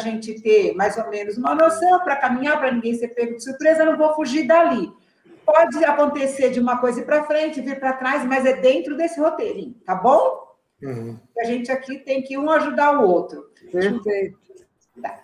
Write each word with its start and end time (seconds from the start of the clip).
gente 0.00 0.42
ter 0.42 0.74
mais 0.74 0.96
ou 0.98 1.08
menos 1.08 1.38
uma 1.38 1.54
noção, 1.54 2.00
para 2.00 2.16
caminhar, 2.16 2.58
para 2.58 2.72
ninguém 2.72 2.94
ser 2.94 3.08
pego 3.08 3.36
de 3.36 3.44
surpresa, 3.44 3.84
não 3.84 3.96
vou 3.96 4.12
fugir 4.14 4.48
dali. 4.48 4.92
Pode 5.46 5.84
acontecer 5.84 6.50
de 6.50 6.58
uma 6.58 6.78
coisa 6.78 7.02
para 7.02 7.24
frente, 7.24 7.60
vir 7.60 7.78
para 7.78 7.92
trás, 7.92 8.24
mas 8.24 8.44
é 8.44 8.54
dentro 8.54 8.96
desse 8.96 9.20
roteirinho, 9.20 9.76
tá 9.86 9.94
bom? 9.94 10.50
Uhum. 10.82 11.16
A 11.38 11.44
gente 11.44 11.70
aqui 11.70 11.98
tem 11.98 12.22
que 12.22 12.36
um 12.36 12.50
ajudar 12.50 12.98
o 12.98 13.08
outro. 13.08 13.44
Perfeito. 13.70 14.38
Tá. 15.00 15.20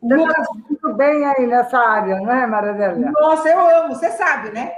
Você 0.00 0.14
Lucas... 0.14 0.38
está 0.38 0.54
muito 0.54 0.94
bem 0.94 1.26
aí 1.26 1.46
nessa 1.46 1.78
área, 1.78 2.20
não 2.20 2.32
é, 2.32 2.46
Maradélia? 2.46 3.10
Nossa, 3.10 3.48
eu 3.48 3.84
amo, 3.84 3.94
você 3.94 4.10
sabe, 4.10 4.50
né? 4.50 4.72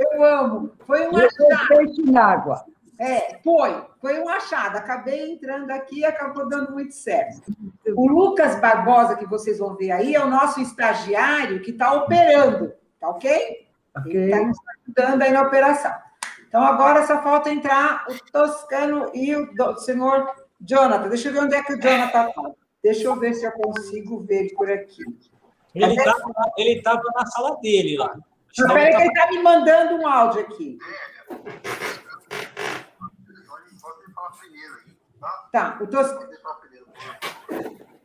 Eu 0.00 0.24
amo. 0.24 0.72
Foi 0.86 1.06
um 1.06 1.16
achado. 1.16 1.68
Peixe 1.68 2.02
na 2.10 2.24
água. 2.24 2.64
É, 3.00 3.38
foi. 3.42 3.82
Foi 3.98 4.20
um 4.20 4.28
achado. 4.28 4.76
Acabei 4.76 5.32
entrando 5.32 5.70
aqui 5.70 6.00
e 6.00 6.04
acabou 6.04 6.46
dando 6.46 6.72
muito 6.72 6.94
certo. 6.94 7.50
O 7.96 8.06
Lucas 8.06 8.60
Barbosa, 8.60 9.16
que 9.16 9.24
vocês 9.24 9.58
vão 9.58 9.74
ver 9.74 9.90
aí, 9.90 10.14
é 10.14 10.22
o 10.22 10.28
nosso 10.28 10.60
estagiário 10.60 11.62
que 11.62 11.70
está 11.70 11.94
operando, 11.94 12.74
tá 13.00 13.08
ok? 13.08 13.66
okay. 13.96 14.12
Ele 14.12 14.24
está 14.26 14.46
nos 14.46 14.58
ajudando 14.84 15.22
aí 15.22 15.32
na 15.32 15.42
operação. 15.42 15.94
Então, 16.46 16.62
agora 16.62 17.06
só 17.06 17.22
falta 17.22 17.48
entrar 17.48 18.04
o 18.06 18.30
Toscano 18.30 19.10
e 19.14 19.34
o 19.34 19.76
senhor 19.78 20.30
Jonathan. 20.60 21.08
Deixa 21.08 21.28
eu 21.28 21.32
ver 21.32 21.40
onde 21.40 21.54
é 21.54 21.62
que 21.62 21.72
o 21.72 21.80
Jonathan 21.80 22.28
está. 22.28 22.50
Deixa 22.82 23.04
eu 23.04 23.16
ver 23.16 23.32
se 23.32 23.46
eu 23.46 23.52
consigo 23.52 24.20
ver 24.24 24.40
ele 24.40 24.54
por 24.54 24.70
aqui. 24.70 25.04
Ele 25.74 25.94
estava 26.74 27.02
na 27.14 27.24
sala 27.26 27.56
dele 27.62 27.96
lá. 27.96 28.14
Espera 28.52 28.90
que 28.90 29.02
ele 29.02 29.08
está 29.08 29.28
me 29.28 29.42
mandando 29.42 29.94
um 30.02 30.06
áudio 30.06 30.40
aqui. 30.42 30.76
Tá, 35.52 35.78
o 35.80 35.86
Toscano. 35.86 36.30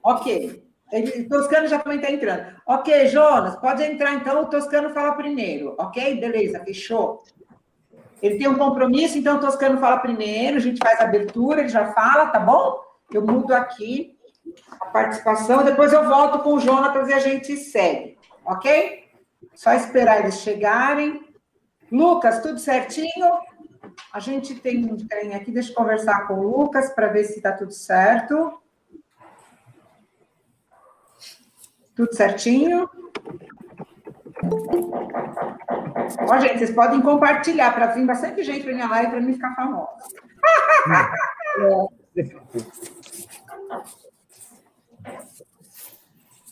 Ok. 0.03 0.63
Ele, 0.91 1.21
o 1.23 1.29
Toscano 1.29 1.67
já 1.67 1.79
também 1.79 1.99
está 1.99 2.11
entrando. 2.11 2.55
Ok, 2.65 3.07
Jonas, 3.07 3.55
pode 3.57 3.83
entrar 3.83 4.13
então. 4.13 4.43
O 4.43 4.49
Toscano 4.49 4.91
fala 4.91 5.13
primeiro. 5.13 5.75
Ok? 5.79 6.19
Beleza, 6.19 6.63
fechou. 6.63 7.23
Ele 8.21 8.37
tem 8.37 8.47
um 8.47 8.57
compromisso, 8.57 9.17
então 9.17 9.37
o 9.37 9.39
Toscano 9.39 9.79
fala 9.79 9.97
primeiro. 9.97 10.57
A 10.57 10.59
gente 10.59 10.79
faz 10.79 10.99
a 10.99 11.03
abertura, 11.03 11.61
ele 11.61 11.69
já 11.69 11.91
fala, 11.93 12.27
tá 12.27 12.39
bom? 12.39 12.79
Eu 13.11 13.25
mudo 13.25 13.53
aqui 13.53 14.17
a 14.79 14.85
participação. 14.87 15.63
Depois 15.63 15.91
eu 15.91 16.07
volto 16.07 16.39
com 16.39 16.53
o 16.53 16.59
Jonas 16.59 17.09
e 17.09 17.13
a 17.13 17.19
gente 17.19 17.57
segue. 17.57 18.17
Ok? 18.45 19.05
Só 19.53 19.73
esperar 19.73 20.21
eles 20.21 20.39
chegarem. 20.39 21.25
Lucas, 21.91 22.41
tudo 22.41 22.59
certinho? 22.59 23.39
A 24.11 24.19
gente 24.19 24.55
tem 24.55 24.85
um 24.85 24.97
trem 24.97 25.35
aqui, 25.35 25.51
deixa 25.51 25.71
eu 25.71 25.75
conversar 25.75 26.27
com 26.27 26.35
o 26.35 26.43
Lucas 26.43 26.89
para 26.93 27.07
ver 27.07 27.23
se 27.25 27.37
está 27.37 27.51
tudo 27.51 27.71
certo. 27.71 28.61
Tudo 31.95 32.13
certinho? 32.13 32.89
Ó, 36.29 36.39
gente, 36.39 36.59
vocês 36.59 36.71
podem 36.71 37.01
compartilhar 37.01 37.73
para 37.73 37.87
vir 37.87 38.05
bastante 38.05 38.43
gente 38.43 38.63
para 38.63 38.73
minha 38.73 38.87
live 38.87 39.11
para 39.11 39.21
mim 39.21 39.33
ficar 39.33 39.55
famosa. 39.55 39.89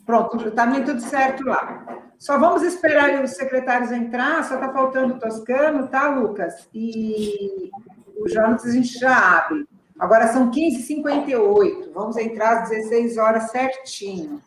Pronto, 0.05 0.51
também 0.51 0.83
tudo 0.83 0.99
certo 1.01 1.43
lá. 1.45 2.03
Só 2.19 2.37
vamos 2.37 2.63
esperar 2.63 3.23
os 3.23 3.31
secretários 3.31 3.91
entrar, 3.91 4.43
só 4.43 4.55
está 4.55 4.71
faltando 4.71 5.15
o 5.15 5.19
Toscano, 5.19 5.87
tá, 5.87 6.09
Lucas? 6.09 6.67
E 6.73 7.69
o 8.17 8.27
Jonas 8.29 8.65
a 8.65 8.71
gente 8.71 8.99
já 8.99 9.37
abre. 9.37 9.67
Agora 9.99 10.27
são 10.27 10.51
15h58, 10.51 11.91
vamos 11.93 12.17
entrar 12.17 12.63
às 12.63 12.69
16 12.69 13.17
horas 13.17 13.51
certinho. 13.51 14.41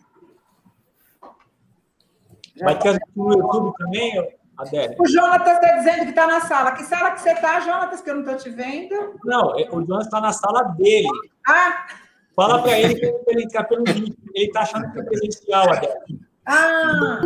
Já 2.54 2.66
Vai 2.66 2.78
ter 2.78 2.98
no 3.14 3.32
YouTube 3.32 3.76
também, 3.78 4.36
Adélia? 4.56 4.96
O 4.98 5.06
Jonatas 5.06 5.54
está 5.54 5.76
dizendo 5.76 6.04
que 6.04 6.10
está 6.10 6.26
na 6.26 6.40
sala. 6.40 6.72
Que 6.72 6.84
sala 6.84 7.10
que 7.12 7.20
você 7.20 7.32
está, 7.32 7.60
Jonatas, 7.60 8.00
que 8.00 8.10
eu 8.10 8.14
não 8.14 8.22
estou 8.22 8.36
te 8.36 8.50
vendo? 8.50 9.18
Não, 9.24 9.58
é, 9.58 9.68
o 9.70 9.84
Jonas 9.84 10.06
está 10.06 10.20
na 10.20 10.32
sala 10.32 10.62
dele. 10.62 11.08
Ah! 11.46 11.86
Fala 12.36 12.62
para 12.62 12.78
ele 12.78 12.94
que 12.94 13.06
ele 13.28 13.44
entrar 13.44 13.64
pelo 13.64 13.82
link. 13.84 14.14
Ele 14.34 14.46
está 14.46 14.60
achando 14.60 14.92
que 14.92 15.00
é 15.00 15.02
presencial, 15.02 15.72
Adélia. 15.72 15.96
Ah! 16.44 17.20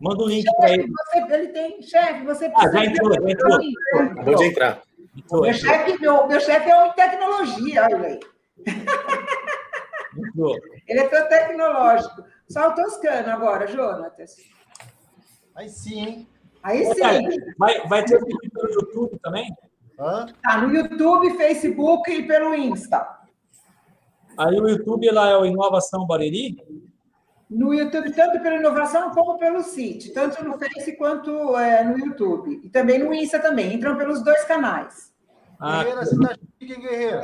Manda 0.00 0.22
o 0.22 0.26
um 0.26 0.28
link 0.28 0.44
para 0.56 0.72
ele. 0.72 0.88
Você, 0.88 1.34
ele 1.34 1.48
tem, 1.48 1.80
chefe, 1.80 2.24
você 2.24 2.50
precisa. 2.50 2.68
Ah, 2.68 2.72
já 2.72 2.84
entrou, 2.84 3.14
já 3.14 3.30
entrou. 3.30 3.58
Acabou 3.94 4.34
de 4.34 4.44
entrar. 4.44 4.82
Entrou, 5.16 5.42
meu 5.42 5.54
chefe 5.54 6.00
meu, 6.00 6.26
meu 6.26 6.40
chef 6.40 6.68
é 6.68 6.88
de 6.88 6.94
tecnologia, 6.96 7.84
olha 7.84 8.08
aí. 8.08 8.20
Entrou. 10.18 10.56
Ele 10.88 11.00
é 11.00 11.08
tão 11.08 11.28
tecnológico. 11.28 12.24
Só 12.48 12.68
o 12.68 12.74
Toscano 12.74 13.30
agora, 13.30 13.68
Jonatas. 13.68 14.36
Aí 15.54 15.68
sim, 15.68 16.00
hein? 16.00 16.28
Aí 16.60 16.84
sim. 16.84 17.54
Vai, 17.56 17.86
vai 17.86 18.04
ter 18.04 18.18
vídeo 18.18 18.50
pelo 18.52 18.72
YouTube 18.72 19.18
também? 19.22 19.48
Hã? 19.98 20.26
Tá, 20.42 20.58
no 20.58 20.74
YouTube, 20.74 21.36
Facebook 21.36 22.10
e 22.10 22.26
pelo 22.26 22.52
Insta. 22.54 23.23
Aí 24.36 24.60
o 24.60 24.68
YouTube 24.68 25.10
lá 25.10 25.30
é 25.30 25.36
o 25.36 25.44
Inovação 25.44 26.06
Bariri? 26.06 26.56
no 27.54 27.72
YouTube, 27.72 28.12
tanto 28.12 28.40
pela 28.42 28.56
inovação 28.56 29.10
como 29.10 29.38
pelo 29.38 29.62
site, 29.62 30.12
tanto 30.12 30.44
no 30.44 30.58
Face 30.58 30.96
quanto 30.96 31.56
é, 31.56 31.84
no 31.84 31.98
YouTube. 31.98 32.60
E 32.64 32.68
também 32.68 32.98
no 32.98 33.14
Insta 33.14 33.38
também. 33.38 33.74
Entram 33.74 33.96
pelos 33.96 34.22
dois 34.22 34.44
canais. 34.44 35.14
Ah, 35.58 35.84
Guerreira, 35.84 36.04
você 36.04 36.18
tá 36.18 36.34
chique, 36.58 36.80
Guerreira? 36.80 37.22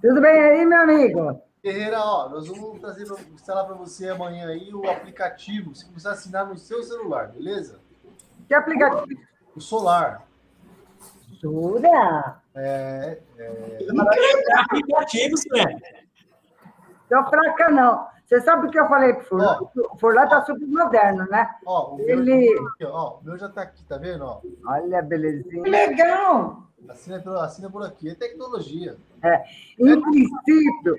Tudo 0.00 0.20
bem 0.20 0.40
aí, 0.40 0.64
meu 0.64 0.80
amigo? 0.80 1.42
Guerreira, 1.62 2.00
ó, 2.00 2.28
nós 2.28 2.46
vamos 2.46 2.80
trazer, 2.80 3.04
instalar 3.34 3.66
para 3.66 3.74
você 3.74 4.08
amanhã 4.08 4.46
aí 4.48 4.72
o 4.72 4.88
aplicativo, 4.88 5.74
você 5.74 5.84
precisa 5.86 6.12
assinar 6.12 6.46
no 6.46 6.56
seu 6.56 6.82
celular, 6.84 7.32
beleza? 7.32 7.80
Que 8.46 8.54
aplicativo? 8.54 9.20
O 9.56 9.60
Solar. 9.60 10.26
Jura? 11.42 12.40
É, 12.54 13.18
é... 13.38 13.78
Aplicativos, 14.56 15.44
né? 15.50 15.97
Não 17.10 17.28
fraca, 17.28 17.70
não. 17.70 18.06
Você 18.28 18.42
sabe 18.42 18.66
o 18.66 18.70
que 18.70 18.78
eu 18.78 18.86
falei 18.88 19.14
pro 19.14 19.24
Furlan? 19.24 19.58
o 19.74 19.98
Furlan 19.98 20.24
está 20.24 20.42
super 20.42 20.66
moderno, 20.66 21.26
né? 21.30 21.48
Ó, 21.64 21.94
o 21.94 22.00
Ele... 22.00 22.54
Tá 22.54 22.62
aqui, 22.62 22.84
ó, 22.84 23.18
o 23.18 23.24
meu 23.24 23.38
já 23.38 23.46
está 23.46 23.62
aqui, 23.62 23.82
tá 23.84 23.96
vendo? 23.96 24.22
Ó? 24.22 24.42
Olha, 24.66 25.00
belezinha. 25.00 25.62
Legal! 25.62 26.68
Assina 26.90 27.20
por, 27.20 27.36
assina 27.36 27.70
por 27.70 27.82
aqui, 27.84 28.10
é 28.10 28.14
tecnologia. 28.14 28.96
É. 29.22 29.42
Em 29.78 29.92
é. 29.92 30.00
princípio, 30.00 30.96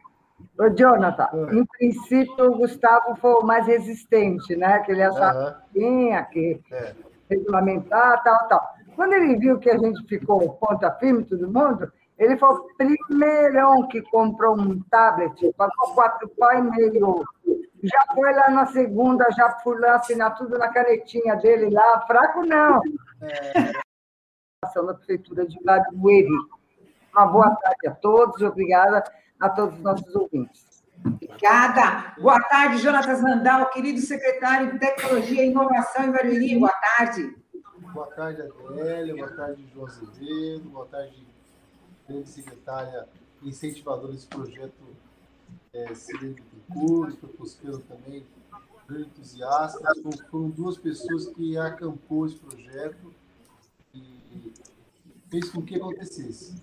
ô 0.57 0.69
Jonathan, 0.69 1.29
é. 1.33 1.55
em 1.55 1.65
princípio 1.65 2.51
o 2.51 2.57
Gustavo 2.57 3.15
foi 3.17 3.33
o 3.33 3.43
mais 3.43 3.67
resistente, 3.67 4.55
né? 4.55 4.79
Que 4.79 4.91
ele 4.91 5.03
achava 5.03 5.63
que 5.71 5.79
tinha 5.79 6.23
que 6.25 6.59
é. 6.71 6.95
regulamentar, 7.29 8.23
tal, 8.23 8.47
tal. 8.47 8.73
Quando 8.95 9.13
ele 9.13 9.37
viu 9.37 9.59
que 9.59 9.69
a 9.69 9.77
gente 9.77 10.03
ficou 10.07 10.53
ponta 10.55 10.91
firme, 10.93 11.23
todo 11.23 11.47
mundo, 11.47 11.91
ele 12.19 12.37
foi 12.37 12.49
o 12.49 12.67
primeirão 12.75 13.87
que 13.87 14.01
comprou 14.01 14.59
um 14.59 14.81
tablet, 14.91 15.53
pagou 15.53 15.93
quatro 15.95 16.27
pau 16.37 16.51
e 16.51 16.61
meio. 16.61 17.23
Já 17.81 18.03
foi 18.13 18.33
lá 18.33 18.49
na 18.49 18.65
segunda, 18.65 19.25
já 19.31 19.51
fui 19.63 19.79
lá 19.79 19.95
assinar 19.95 20.35
tudo 20.35 20.57
na 20.57 20.67
canetinha 20.67 21.37
dele 21.37 21.69
lá. 21.69 22.01
Fraco 22.05 22.45
não. 22.45 22.81
É. 23.21 23.71
Na 24.75 24.93
prefeitura 24.93 25.47
de 25.47 25.57
Barueri. 25.63 26.27
Uma 27.13 27.25
boa 27.25 27.55
tarde 27.55 27.87
a 27.87 27.91
todos, 27.91 28.41
obrigada 28.41 29.01
a 29.39 29.49
todos 29.49 29.75
os 29.75 29.81
nossos 29.81 30.13
ouvintes. 30.13 30.83
Obrigada. 31.05 32.13
Boa 32.19 32.41
tarde, 32.49 32.79
Jonatas 32.79 33.21
Randal, 33.21 33.69
querido 33.69 33.99
secretário 34.01 34.73
de 34.73 34.79
Tecnologia 34.79 35.45
e 35.45 35.49
Inovação 35.49 36.03
em 36.03 36.11
Barueri. 36.11 36.59
Boa 36.59 36.73
tarde. 36.97 37.33
Boa 37.93 38.07
tarde, 38.07 38.41
Adélia. 38.41 39.15
Boa 39.15 39.35
tarde, 39.37 39.65
João 39.73 39.87
Azevedo. 39.87 40.69
Boa 40.69 40.85
tarde, 40.87 41.25
grande 42.09 42.29
secretária 42.29 43.07
incentivadora 43.43 44.11
desse 44.11 44.27
projeto, 44.27 44.73
é, 45.71 45.93
Celene 45.93 46.33
Bittencourt, 46.33 47.23
o 47.23 47.27
Toscano 47.27 47.79
também, 47.79 48.25
grande 48.87 49.09
entusiasta. 49.09 49.79
Foram 50.31 50.49
duas 50.49 50.77
pessoas 50.77 51.27
que 51.27 51.55
acampou 51.57 52.25
esse 52.25 52.35
projeto 52.35 53.13
e 53.93 54.51
fez 55.29 55.49
com 55.49 55.61
que 55.61 55.75
acontecesse. 55.75 56.55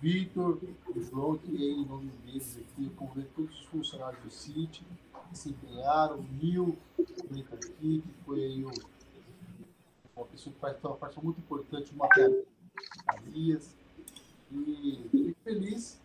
Vitor, 0.00 0.58
o 0.94 1.00
João, 1.00 1.36
que 1.36 1.56
é 1.56 1.72
em 1.72 1.84
nome 1.84 2.10
deles 2.24 2.58
aqui, 2.58 2.90
convidei 2.90 3.28
todos 3.34 3.58
os 3.58 3.66
funcionários 3.66 4.22
do 4.22 4.30
CIT, 4.30 4.84
que 5.30 5.38
se 5.38 5.48
empenharam, 5.50 6.22
Nil, 6.40 6.76
também 6.96 7.42
está 7.42 7.56
aqui, 7.56 8.02
que 8.02 8.24
foi 8.24 8.44
aí 8.44 8.64
o, 8.64 8.70
uma 10.14 10.26
pessoa 10.26 10.52
que 10.54 10.60
faz 10.60 10.76
uma 10.84 10.96
parte 10.96 11.24
muito 11.24 11.38
importante, 11.38 11.92
o 11.92 11.96
Matheus 11.96 12.44
Arias, 13.06 13.74
e 14.54 15.08
fico 15.10 15.36
feliz 15.42 16.00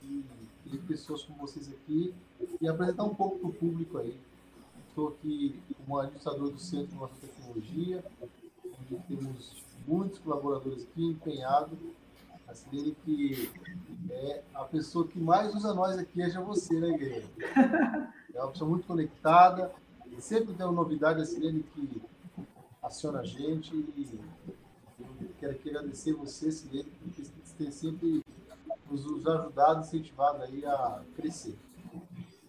de 0.00 0.24
ter 0.70 0.78
pessoas 0.86 1.22
como 1.22 1.38
vocês 1.38 1.68
aqui 1.68 2.14
e 2.60 2.68
apresentar 2.68 3.04
um 3.04 3.14
pouco 3.14 3.38
para 3.38 3.48
o 3.48 3.52
público 3.52 3.98
aí. 3.98 4.16
Estou 4.88 5.08
aqui 5.08 5.60
como 5.76 5.98
administrador 5.98 6.50
do 6.50 6.58
Centro 6.58 6.86
de 6.88 6.96
e 6.96 7.26
Tecnologia, 7.26 8.04
onde 8.22 9.02
temos 9.08 9.64
muitos 9.86 10.18
colaboradores 10.20 10.84
aqui 10.84 11.04
empenhados 11.04 11.78
Silene 12.54 12.96
que 13.04 13.50
é 14.10 14.42
a 14.54 14.64
pessoa 14.64 15.06
que 15.06 15.18
mais 15.18 15.54
usa 15.54 15.74
nós 15.74 15.98
aqui, 15.98 16.22
é 16.22 16.30
você, 16.40 16.78
né, 16.78 16.96
Guilherme? 16.96 17.28
É 18.32 18.40
uma 18.40 18.50
pessoa 18.50 18.70
muito 18.70 18.86
conectada, 18.86 19.72
sempre 20.20 20.54
tem 20.54 20.64
uma 20.64 20.72
novidade, 20.72 21.20
a 21.20 21.24
Silene 21.24 21.62
que 21.74 22.00
aciona 22.82 23.20
a 23.20 23.24
gente 23.24 23.74
e 23.74 24.18
eu 25.20 25.28
quero 25.40 25.52
aqui 25.52 25.70
agradecer 25.70 26.12
você, 26.12 26.50
Silene, 26.52 26.90
ter 27.64 27.72
sempre 27.72 28.22
nos 28.90 29.26
ajudado, 29.26 29.80
incentivado 29.80 30.42
aí 30.42 30.64
a 30.66 31.00
crescer. 31.16 31.56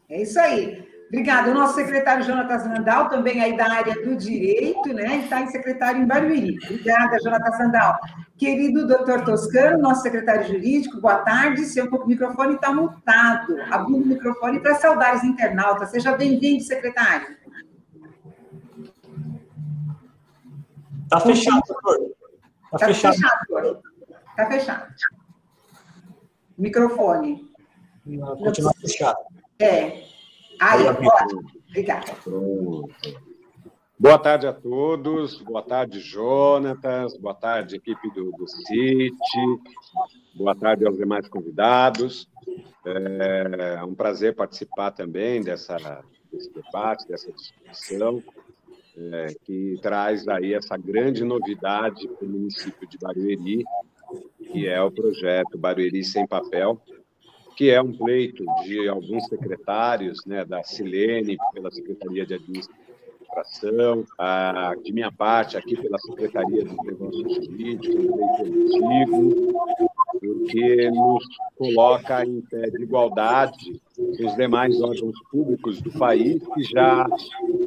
É 0.09 0.21
isso 0.21 0.39
aí. 0.39 0.93
Obrigada. 1.07 1.51
O 1.51 1.53
nosso 1.53 1.75
secretário 1.75 2.25
Jonatas 2.25 2.63
Sandal, 2.63 3.09
também 3.09 3.41
aí 3.41 3.55
da 3.55 3.71
área 3.71 3.93
do 4.03 4.15
direito, 4.15 4.91
né? 4.91 5.17
Está 5.17 5.41
em 5.41 5.47
secretário 5.47 6.01
em 6.01 6.07
Barueri. 6.07 6.57
Obrigada, 6.63 7.17
Jonatas 7.23 7.57
Sandal. 7.57 7.99
Querido 8.37 8.87
doutor 8.87 9.23
Toscano, 9.23 9.77
nosso 9.77 10.01
secretário 10.01 10.47
jurídico, 10.47 10.99
boa 10.99 11.19
tarde. 11.19 11.63
Seu 11.65 11.89
microfone 12.05 12.55
está 12.55 12.73
mutado. 12.73 13.55
Abrindo 13.71 14.03
o 14.03 14.07
microfone 14.07 14.59
para 14.59 14.75
saudar 14.75 15.15
os 15.15 15.23
internautas. 15.23 15.89
Seja 15.89 16.17
bem-vindo, 16.17 16.63
secretário. 16.63 17.37
Está 21.03 21.19
fechado, 21.19 21.61
doutor. 21.67 22.11
Está 22.65 22.77
tá 22.79 22.85
fechado. 22.87 23.15
Está 23.15 23.94
Está 24.35 24.47
fechado. 24.47 24.93
Microfone. 26.57 27.49
Continua 28.43 28.73
fechado. 28.81 29.17
É. 29.57 30.03
Aí, 30.59 30.83
ótimo. 30.85 31.41
Obrigada. 31.69 32.11
Boa 33.97 34.19
tarde 34.19 34.45
a 34.45 34.51
todos, 34.51 35.41
boa 35.41 35.61
tarde, 35.61 36.01
Jonatas, 36.01 37.15
boa 37.15 37.33
tarde, 37.33 37.77
equipe 37.77 38.11
do, 38.11 38.29
do 38.31 38.45
CIT, 38.45 39.15
boa 40.35 40.53
tarde 40.53 40.85
aos 40.85 40.97
demais 40.97 41.29
convidados. 41.29 42.29
É 42.85 43.81
um 43.85 43.95
prazer 43.95 44.35
participar 44.35 44.91
também 44.91 45.41
dessa, 45.41 46.03
desse 46.29 46.53
debate, 46.53 47.07
dessa 47.07 47.31
discussão, 47.31 48.21
é, 48.97 49.27
que 49.45 49.79
traz 49.81 50.27
aí 50.27 50.53
essa 50.53 50.75
grande 50.75 51.23
novidade 51.23 52.05
para 52.09 52.27
o 52.27 52.29
município 52.29 52.85
de 52.89 52.97
Barueri, 52.97 53.63
que 54.51 54.67
é 54.67 54.81
o 54.81 54.91
projeto 54.91 55.57
Barueri 55.57 56.03
Sem 56.03 56.27
Papel, 56.27 56.81
que 57.55 57.69
é 57.69 57.81
um 57.81 57.93
pleito 57.93 58.43
de 58.63 58.87
alguns 58.87 59.25
secretários, 59.27 60.25
né, 60.25 60.43
da 60.43 60.63
Silene, 60.63 61.37
pela 61.53 61.71
Secretaria 61.71 62.25
de 62.25 62.33
Administração, 62.33 64.05
a, 64.19 64.75
de 64.83 64.91
minha 64.91 65.11
parte, 65.11 65.57
aqui 65.57 65.75
pela 65.75 65.97
Secretaria 65.99 66.63
de 66.63 66.75
Negócios 66.75 67.45
Jurídicos, 67.45 67.95
um 67.95 68.11
pleito 68.11 68.41
antigo, 68.43 69.55
porque 70.11 70.89
nos 70.91 71.23
coloca 71.57 72.25
em 72.25 72.41
pé 72.41 72.69
de 72.69 72.83
igualdade 72.83 73.81
com 73.95 74.25
os 74.25 74.35
demais 74.35 74.79
órgãos 74.81 75.15
públicos 75.31 75.81
do 75.81 75.91
país 75.91 76.41
que 76.53 76.63
já, 76.63 77.05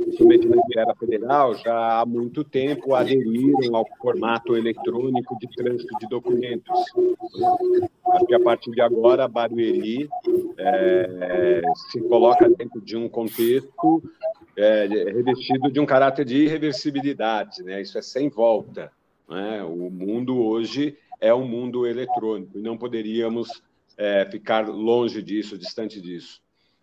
principalmente 0.02 0.49
na 0.49 0.56
esfera 0.56 0.94
federal, 0.94 1.55
já 1.55 2.00
há 2.00 2.06
muito 2.06 2.44
tempo 2.44 2.94
aderiram 2.94 3.75
ao 3.75 3.87
formato 4.00 4.56
eletrônico 4.56 5.38
de 5.38 5.49
trânsito 5.49 5.99
de 5.99 6.08
documentos. 6.08 6.85
Acho 8.12 8.26
que 8.26 8.35
a 8.35 8.40
partir 8.40 8.70
de 8.73 8.81
agora, 8.81 9.29
Barueri 9.29 10.08
é, 10.58 11.62
se 11.90 12.00
coloca 12.02 12.49
dentro 12.49 12.81
de 12.81 12.96
um 12.96 13.08
contexto 13.08 14.02
é, 14.56 14.87
revestido 14.87 15.70
de 15.70 15.81
um 15.81 15.87
caráter 15.87 16.25
de 16.25 16.44
irreversibilidade, 16.44 17.62
né? 17.62 17.81
isso 17.81 17.96
é 17.96 18.02
sem 18.02 18.29
volta. 18.29 18.90
Né? 19.29 19.62
O 19.62 19.90
mundo 19.90 20.43
hoje 20.43 20.96
é 21.20 21.32
um 21.35 21.47
mundo 21.47 21.87
eletrônico 21.87 22.59
e 22.59 22.62
não 22.62 22.76
poderíamos 22.76 23.62
é, 23.97 24.26
ficar 24.31 24.69
longe 24.69 25.23
disso, 25.23 25.59
distante 25.59 26.00
disso. 26.00 26.41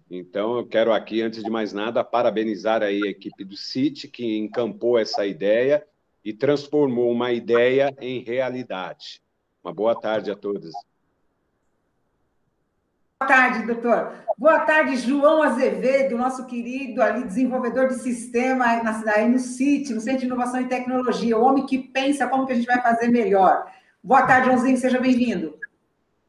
Então, 0.09 0.57
eu 0.57 0.65
quero 0.67 0.93
aqui, 0.93 1.21
antes 1.21 1.43
de 1.43 1.49
mais 1.49 1.73
nada, 1.73 2.03
parabenizar 2.03 2.83
aí 2.83 3.01
a 3.03 3.09
equipe 3.09 3.43
do 3.43 3.57
CIT, 3.57 4.07
que 4.07 4.37
encampou 4.37 4.99
essa 4.99 5.25
ideia 5.25 5.85
e 6.23 6.31
transformou 6.33 7.11
uma 7.11 7.31
ideia 7.31 7.95
em 7.99 8.19
realidade. 8.19 9.21
Uma 9.63 9.73
boa 9.73 9.99
tarde 9.99 10.29
a 10.29 10.35
todos. 10.35 10.71
Boa 13.19 13.27
tarde, 13.27 13.65
doutor. 13.65 14.13
Boa 14.37 14.59
tarde, 14.59 14.97
João 14.97 15.41
Azevedo, 15.41 16.17
nosso 16.17 16.45
querido 16.45 17.01
ali 17.01 17.23
desenvolvedor 17.23 17.87
de 17.87 17.95
sistema 17.95 18.65
aí 18.65 19.27
no 19.29 19.39
CIT, 19.39 19.93
no 19.93 20.01
Centro 20.01 20.19
de 20.19 20.25
Inovação 20.25 20.61
e 20.61 20.67
Tecnologia, 20.67 21.37
o 21.37 21.43
homem 21.43 21.65
que 21.65 21.77
pensa 21.77 22.27
como 22.27 22.45
que 22.45 22.51
a 22.51 22.55
gente 22.55 22.67
vai 22.67 22.81
fazer 22.81 23.07
melhor. 23.07 23.65
Boa 24.05 24.21
tarde, 24.21 24.45
Joãozinho, 24.45 24.77
seja 24.77 24.99
bem-vindo. 24.99 25.57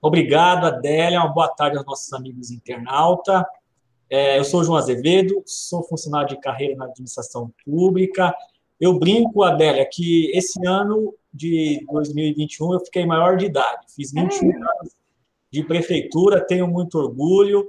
Obrigado, 0.00 0.64
Adélia. 0.64 1.20
Uma 1.20 1.28
boa 1.28 1.48
tarde 1.48 1.76
aos 1.76 1.84
nossos 1.84 2.10
amigos 2.14 2.50
internauta. 2.50 3.46
É, 4.08 4.38
eu 4.38 4.44
sou 4.44 4.64
João 4.64 4.78
Azevedo, 4.78 5.42
sou 5.44 5.82
funcionário 5.82 6.30
de 6.30 6.40
carreira 6.40 6.74
na 6.74 6.86
administração 6.86 7.52
pública. 7.66 8.34
Eu 8.80 8.98
brinco, 8.98 9.42
Adélia, 9.42 9.86
que 9.92 10.30
esse 10.34 10.58
ano 10.66 11.12
de 11.30 11.84
2021 11.92 12.72
eu 12.72 12.80
fiquei 12.80 13.04
maior 13.04 13.36
de 13.36 13.44
idade. 13.44 13.84
Fiz 13.94 14.10
21 14.10 14.54
anos 14.54 14.96
de 15.52 15.62
prefeitura, 15.62 16.46
tenho 16.46 16.66
muito 16.66 16.96
orgulho. 16.98 17.68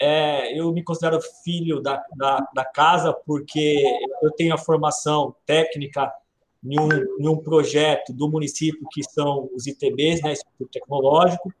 É, 0.00 0.56
eu 0.56 0.72
me 0.72 0.84
considero 0.84 1.18
filho 1.42 1.82
da, 1.82 2.00
da, 2.16 2.48
da 2.54 2.64
casa 2.64 3.12
porque 3.12 3.82
eu 4.22 4.30
tenho 4.30 4.54
a 4.54 4.58
formação 4.58 5.34
técnica 5.44 6.12
em 6.64 6.78
um, 6.78 6.88
em 7.20 7.28
um 7.28 7.36
projeto 7.36 8.12
do 8.12 8.28
município 8.28 8.86
que 8.90 9.02
são 9.02 9.48
os 9.54 9.66
ITBs, 9.66 10.22
né, 10.22 10.32
Instituto 10.32 10.70
Tecnológico. 10.70 11.52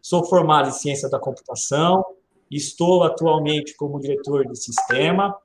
Sou 0.00 0.24
formado 0.24 0.68
em 0.68 0.72
ciência 0.72 1.08
da 1.08 1.18
computação, 1.18 2.04
estou 2.50 3.02
atualmente 3.02 3.74
como 3.76 4.00
diretor 4.00 4.46
de 4.46 4.56
sistema 4.56 5.36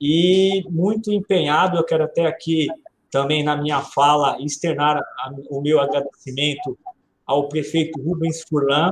e 0.00 0.64
muito 0.68 1.12
empenhado, 1.12 1.78
eu 1.78 1.84
quero 1.84 2.04
até 2.04 2.26
aqui 2.26 2.66
também 3.10 3.44
na 3.44 3.56
minha 3.56 3.80
fala 3.80 4.36
externar 4.40 5.00
o 5.48 5.60
meu 5.60 5.78
agradecimento 5.78 6.76
ao 7.24 7.48
prefeito 7.48 8.00
Rubens 8.02 8.42
Furlan, 8.48 8.90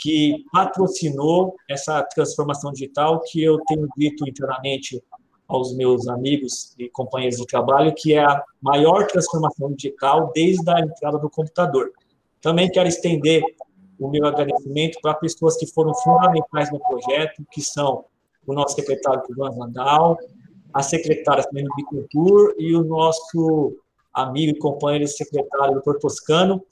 que 0.00 0.44
patrocinou 0.50 1.54
essa 1.70 2.02
transformação 2.02 2.72
digital 2.72 3.20
que 3.20 3.40
eu 3.40 3.60
tenho 3.66 3.86
dito 3.96 4.28
internamente 4.28 5.00
aos 5.52 5.74
meus 5.74 6.08
amigos 6.08 6.74
e 6.78 6.88
companheiros 6.88 7.36
de 7.36 7.46
trabalho, 7.46 7.94
que 7.94 8.14
é 8.14 8.24
a 8.24 8.42
maior 8.60 9.06
transformação 9.06 9.72
digital 9.72 10.32
desde 10.34 10.68
a 10.70 10.80
entrada 10.80 11.18
do 11.18 11.28
computador. 11.28 11.92
Também 12.40 12.70
quero 12.70 12.88
estender 12.88 13.42
o 14.00 14.08
meu 14.08 14.24
agradecimento 14.24 14.98
para 15.02 15.14
pessoas 15.14 15.56
que 15.58 15.66
foram 15.66 15.94
fundamentais 15.94 16.72
no 16.72 16.80
projeto, 16.80 17.44
que 17.52 17.60
são 17.60 18.06
o 18.46 18.54
nosso 18.54 18.74
secretário 18.76 19.22
Ivan 19.30 19.50
Vandal, 19.50 20.16
a 20.72 20.82
secretária 20.82 21.42
Simone 21.42 21.68
Bittencourt 21.76 22.54
e 22.58 22.74
o 22.74 22.82
nosso 22.82 23.76
amigo 24.12 24.56
e 24.56 24.58
companheiro 24.58 25.06
secretário 25.06 25.80
Dr. 25.80 25.98
Toscano, 25.98 26.64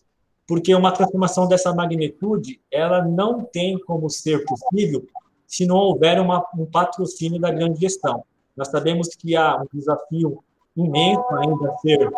porque 0.47 0.75
uma 0.75 0.91
transformação 0.91 1.47
dessa 1.47 1.73
magnitude, 1.75 2.61
ela 2.73 3.05
não 3.05 3.45
tem 3.45 3.79
como 3.79 4.09
ser 4.09 4.43
possível 4.47 5.07
se 5.47 5.67
não 5.67 5.77
houver 5.77 6.19
uma, 6.19 6.45
um 6.57 6.65
patrocínio 6.65 7.39
da 7.39 7.51
grande 7.51 7.81
gestão. 7.81 8.25
Nós 8.61 8.69
sabemos 8.69 9.09
que 9.17 9.35
há 9.35 9.57
um 9.57 9.67
desafio 9.73 10.45
imenso 10.77 11.25
ainda 11.31 11.71
a 11.71 11.79
ser 11.79 12.13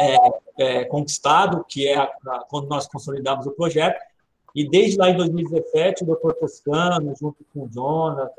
é, 0.00 0.16
é, 0.56 0.84
conquistado, 0.86 1.62
que 1.68 1.86
é 1.86 1.94
a, 1.94 2.04
a, 2.04 2.46
quando 2.48 2.70
nós 2.70 2.88
consolidamos 2.88 3.46
o 3.46 3.50
projeto, 3.50 4.00
e 4.54 4.66
desde 4.66 4.96
lá 4.96 5.10
em 5.10 5.16
2017, 5.18 6.04
o 6.04 6.06
doutor 6.06 6.32
Toscano, 6.36 7.14
junto 7.20 7.44
com 7.52 7.64
o 7.64 7.68
Jonas, 7.70 8.30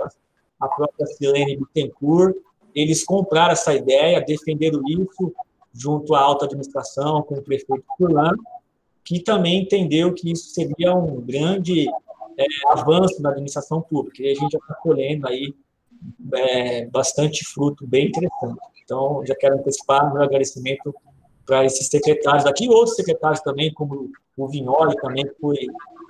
a 0.60 0.68
própria 0.70 1.06
Silene 1.06 1.56
Bittencourt, 1.56 2.36
eles 2.74 3.06
compraram 3.06 3.52
essa 3.52 3.76
ideia, 3.76 4.26
defenderam 4.26 4.82
isso 4.88 5.32
junto 5.72 6.16
à 6.16 6.22
alta 6.22 6.46
administração, 6.46 7.22
com 7.22 7.36
o 7.36 7.44
prefeito 7.44 7.86
Furlan, 7.96 8.32
que 9.06 9.20
também 9.20 9.62
entendeu 9.62 10.16
que 10.16 10.32
isso 10.32 10.50
seria 10.50 10.96
um 10.96 11.22
grande 11.22 11.88
é, 11.88 12.46
avanço 12.72 13.22
na 13.22 13.30
administração 13.30 13.84
pública. 13.84 14.24
E 14.24 14.32
a 14.32 14.34
gente 14.34 14.52
já 14.52 14.58
está 14.58 14.74
colhendo 14.74 15.28
aí 15.28 15.54
é, 16.34 16.86
bastante 16.88 17.46
fruto 17.46 17.86
bem 17.88 18.08
interessante. 18.08 18.60
Então, 18.84 19.24
já 19.26 19.36
quero 19.36 19.56
antecipar 19.56 20.12
meu 20.14 20.24
agradecimento 20.24 20.94
para 21.46 21.66
esses 21.66 21.88
secretários 21.88 22.46
aqui, 22.46 22.70
outros 22.70 22.96
secretários 22.96 23.42
também, 23.42 23.74
como 23.74 24.12
o 24.38 24.48
Vignoli 24.48 24.96
também 24.98 25.26
foi 25.40 25.58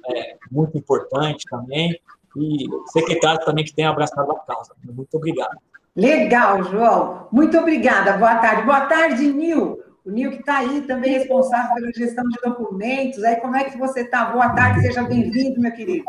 é, 0.10 0.38
muito 0.52 0.78
importante 0.78 1.46
também, 1.50 1.98
e 2.38 2.66
secretários 2.92 3.46
também 3.46 3.64
que 3.64 3.74
têm 3.74 3.86
abraçado 3.86 4.32
a 4.32 4.40
causa. 4.40 4.74
Muito 4.84 5.16
obrigado. 5.16 5.58
Legal, 5.96 6.64
João. 6.64 7.28
Muito 7.32 7.58
obrigada. 7.58 8.18
Boa 8.18 8.36
tarde. 8.36 8.64
Boa 8.64 8.82
tarde, 8.82 9.28
Nil. 9.34 9.80
O 10.06 10.12
Nil 10.12 10.32
que 10.32 10.38
está 10.38 10.60
aí 10.60 10.82
também 10.84 11.12
responsável 11.12 11.76
pela 11.76 11.92
gestão 11.92 12.24
de 12.30 12.38
documentos. 12.42 13.22
Aí, 13.24 13.36
como 13.36 13.56
é 13.56 13.66
que 13.66 13.78
você 13.78 14.02
está? 14.02 14.26
Boa 14.26 14.50
tarde, 14.50 14.82
seja 14.82 15.04
bem-vindo, 15.04 15.60
meu 15.60 15.72
querido. 15.74 16.06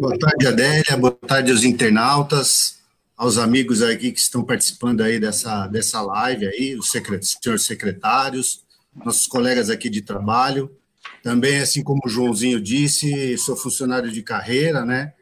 Boa 0.00 0.18
tarde, 0.18 0.46
Adélia. 0.46 0.96
Boa 0.96 1.12
tarde 1.12 1.50
aos 1.50 1.62
internautas, 1.62 2.80
aos 3.16 3.36
amigos 3.36 3.82
aqui 3.82 4.10
que 4.10 4.18
estão 4.18 4.42
participando 4.42 5.02
aí 5.02 5.20
dessa, 5.20 5.66
dessa 5.66 6.00
live 6.00 6.46
aí, 6.46 6.74
os 6.74 6.90
secret, 6.90 7.22
senhores 7.22 7.66
secretários, 7.66 8.64
nossos 9.04 9.26
colegas 9.26 9.68
aqui 9.68 9.90
de 9.90 10.00
trabalho. 10.00 10.74
Também, 11.22 11.60
assim 11.60 11.82
como 11.82 12.00
o 12.04 12.08
Joãozinho 12.08 12.60
disse, 12.60 13.36
sou 13.36 13.56
funcionário 13.56 14.10
de 14.10 14.22
carreira, 14.22 14.86
né? 14.86 15.12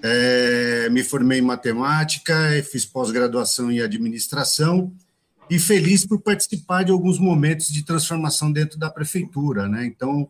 É, 0.00 0.88
me 0.90 1.02
formei 1.02 1.40
em 1.40 1.42
matemática, 1.42 2.34
fiz 2.70 2.84
pós-graduação 2.84 3.70
em 3.72 3.80
administração 3.80 4.92
e 5.48 5.58
feliz 5.58 6.04
por 6.04 6.20
participar 6.20 6.82
de 6.82 6.92
alguns 6.92 7.18
momentos 7.18 7.68
de 7.68 7.84
transformação 7.84 8.50
dentro 8.50 8.78
da 8.78 8.90
prefeitura, 8.90 9.68
né? 9.68 9.86
Então, 9.86 10.28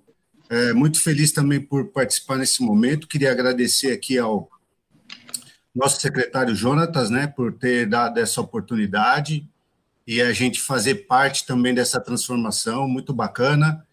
é, 0.49 0.73
muito 0.73 1.01
feliz 1.01 1.33
também 1.33 1.61
por 1.61 1.87
participar 1.87 2.37
nesse 2.37 2.63
momento. 2.63 3.09
Queria 3.09 3.33
agradecer 3.33 3.93
aqui 3.93 4.19
ao 4.19 4.49
nosso 5.75 6.01
secretário 6.01 6.55
Jonatas, 6.55 7.11
né, 7.11 7.27
por 7.27 7.53
ter 7.53 7.87
dado 7.87 8.19
essa 8.19 8.41
oportunidade 8.41 9.47
e 10.07 10.23
a 10.23 10.33
gente 10.33 10.61
fazer 10.61 11.07
parte 11.07 11.45
também 11.45 11.75
dessa 11.75 12.01
transformação, 12.01 12.89
muito 12.89 13.13
bacana. 13.13 13.85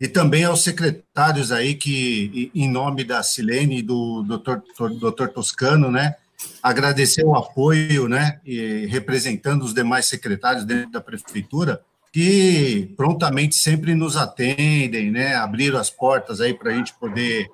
E 0.00 0.06
também 0.06 0.44
aos 0.44 0.62
secretários 0.62 1.50
aí 1.50 1.74
que, 1.74 2.50
em 2.54 2.70
nome 2.70 3.02
da 3.02 3.22
Silene 3.22 3.78
e 3.78 3.82
do 3.82 4.22
doutor, 4.22 4.62
doutor 5.00 5.28
Toscano, 5.30 5.90
né, 5.90 6.16
agradecer 6.62 7.24
o 7.24 7.34
apoio, 7.34 8.08
né, 8.08 8.40
e 8.44 8.86
representando 8.86 9.62
os 9.62 9.74
demais 9.74 10.06
secretários 10.06 10.64
dentro 10.64 10.90
da 10.90 11.00
prefeitura, 11.00 11.80
que 12.12 12.94
prontamente 12.96 13.56
sempre 13.56 13.94
nos 13.94 14.16
atendem, 14.16 15.10
né, 15.10 15.34
abriram 15.34 15.78
as 15.78 15.90
portas 15.90 16.40
aí 16.40 16.54
para 16.54 16.70
a 16.70 16.74
gente 16.74 16.94
poder 16.94 17.46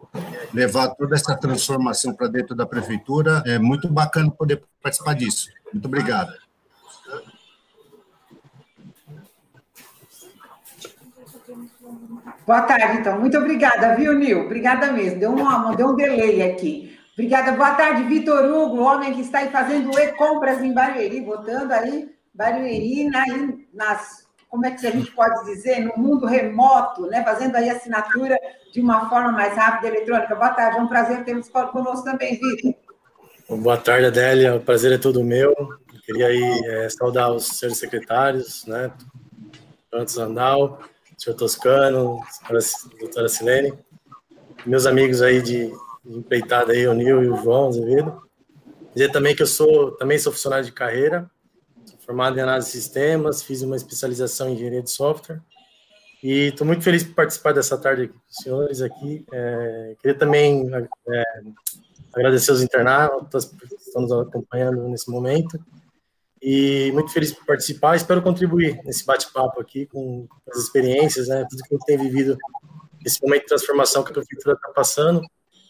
levar 0.55 0.89
toda 0.91 1.17
essa 1.17 1.35
transformação 1.37 2.15
para 2.15 2.29
dentro 2.29 2.55
da 2.55 2.65
prefeitura. 2.65 3.43
É 3.45 3.59
muito 3.59 3.89
bacana 3.89 4.31
poder 4.31 4.63
participar 4.81 5.15
disso. 5.15 5.49
Muito 5.73 5.87
obrigado. 5.87 6.33
Boa 12.47 12.63
tarde, 12.63 12.99
então. 12.99 13.21
Muito 13.21 13.39
obrigada, 13.39 13.95
viu, 13.95 14.15
Nil? 14.15 14.47
Obrigada 14.47 14.93
mesmo. 14.93 15.19
Deu 15.19 15.31
um, 15.31 15.77
deu 15.77 15.89
um 15.89 15.97
delay 15.97 16.43
aqui. 16.43 16.97
Obrigada. 17.15 17.53
Boa 17.53 17.75
tarde, 17.75 18.05
Vitor 18.05 18.45
Hugo, 18.45 18.83
homem 18.83 19.13
que 19.13 19.21
está 19.21 19.41
aí 19.41 19.51
fazendo 19.51 19.97
e-compras 19.99 20.63
em 20.63 20.73
Barueri, 20.73 21.21
votando 21.21 21.73
aí 21.73 22.11
Barueri 22.33 23.05
na, 23.11 23.25
nas, 23.75 24.27
como 24.49 24.65
é 24.65 24.71
que 24.71 24.87
a 24.87 24.91
gente 24.91 25.11
pode 25.13 25.45
dizer, 25.45 25.81
no 25.81 26.03
mundo 26.03 26.27
remoto, 26.27 27.07
né? 27.07 27.23
Fazendo 27.23 27.57
aí 27.57 27.69
assinatura 27.69 28.39
de 28.73 28.81
uma 28.81 29.11
forma 29.11 29.31
mais 29.31 29.55
rápida 29.55 29.89
eletrônica. 29.89 30.35
Boa 30.35 30.51
tarde, 30.51 30.79
é 30.79 30.81
um 30.81 30.89
prazer 30.89 31.23
ter 31.25 31.35
você 31.35 31.51
conosco 31.51 32.05
também, 32.05 32.39
Vitor. 32.39 32.75
Boa 33.61 33.77
tarde, 33.77 34.07
Adélia. 34.07 34.57
O 34.57 34.61
prazer 34.61 34.93
é 34.93 34.99
todo 34.99 35.23
meu. 35.23 35.51
Eu 35.51 36.01
queria 36.07 36.29
aí 36.29 36.61
é, 36.67 36.89
saudar 36.89 37.31
os 37.31 37.47
senhores 37.47 37.79
secretários, 37.79 38.65
né? 38.65 38.91
Antes 39.93 40.17
Andal, 40.17 40.81
senhor 41.19 41.37
Toscano, 41.37 42.23
a 42.45 42.53
doutora 42.99 43.29
Silene, 43.29 43.75
meus 44.65 44.87
amigos 44.87 45.21
aí 45.21 45.43
de 45.43 45.71
empreitada 46.05 46.73
aí, 46.73 46.87
o 46.87 46.95
Nil 46.95 47.23
e 47.23 47.29
o 47.29 47.37
João 47.37 47.69
Azevedo. 47.69 48.23
Dizer 48.95 49.11
também 49.11 49.35
que 49.35 49.43
eu 49.43 49.47
sou, 49.47 49.93
também 49.93 50.19
sou 50.19 50.33
funcionário 50.33 50.65
de 50.65 50.73
carreira, 50.73 51.31
formado 52.05 52.37
em 52.37 52.43
análise 52.43 52.67
de 52.69 52.73
sistemas, 52.73 53.43
fiz 53.43 53.63
uma 53.63 53.77
especialização 53.77 54.49
em 54.49 54.55
engenharia 54.55 54.83
de 54.83 54.91
software, 54.91 55.41
e 56.23 56.49
estou 56.49 56.67
muito 56.67 56.85
feliz 56.85 57.03
por 57.03 57.15
participar 57.15 57.53
dessa 57.53 57.77
tarde 57.77 58.09
com 58.09 58.19
os 58.29 58.37
senhores 58.37 58.81
aqui. 58.81 59.27
É, 59.33 59.97
queria 60.01 60.17
também 60.17 60.71
é, 61.09 61.23
agradecer 62.15 62.53
os 62.53 62.63
internautas 62.63 63.47
que 63.47 63.75
estão 63.75 64.03
nos 64.03 64.13
acompanhando 64.13 64.89
nesse 64.89 65.11
momento 65.11 65.59
e 66.41 66.93
muito 66.93 67.11
feliz 67.13 67.33
por 67.33 67.45
participar. 67.45 67.97
Espero 67.97 68.23
contribuir 68.23 68.81
nesse 68.85 69.05
bate-papo 69.05 69.61
aqui 69.61 69.87
com 69.87 70.29
as 70.49 70.59
experiências, 70.59 71.27
né, 71.27 71.45
tudo 71.51 71.63
que 71.65 71.75
a 71.75 71.77
gente 71.77 71.87
tem 71.87 71.99
vivido 71.99 72.37
nesse 73.03 73.21
momento 73.21 73.43
de 73.43 73.49
transformação 73.49 74.05
que 74.05 74.11
a 74.11 74.15
prefeitura 74.15 74.55
está 74.55 74.69
passando. 74.69 75.21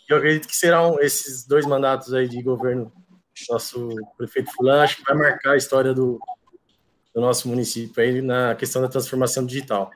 Eu 0.08 0.16
acredito 0.18 0.48
que 0.48 0.56
serão 0.56 1.00
esses 1.00 1.46
dois 1.46 1.64
mandatos 1.66 2.12
aí 2.12 2.28
de 2.28 2.42
governo 2.42 2.92
nosso 3.50 3.88
prefeito 4.16 4.52
Fulano, 4.52 4.82
acho 4.82 4.96
que 4.96 5.04
vai 5.04 5.16
marcar 5.16 5.52
a 5.52 5.56
história 5.56 5.94
do, 5.94 6.20
do 7.14 7.20
nosso 7.20 7.48
município 7.48 8.02
aí 8.02 8.20
na 8.20 8.54
questão 8.54 8.82
da 8.82 8.88
transformação 8.88 9.44
digital. 9.44 9.90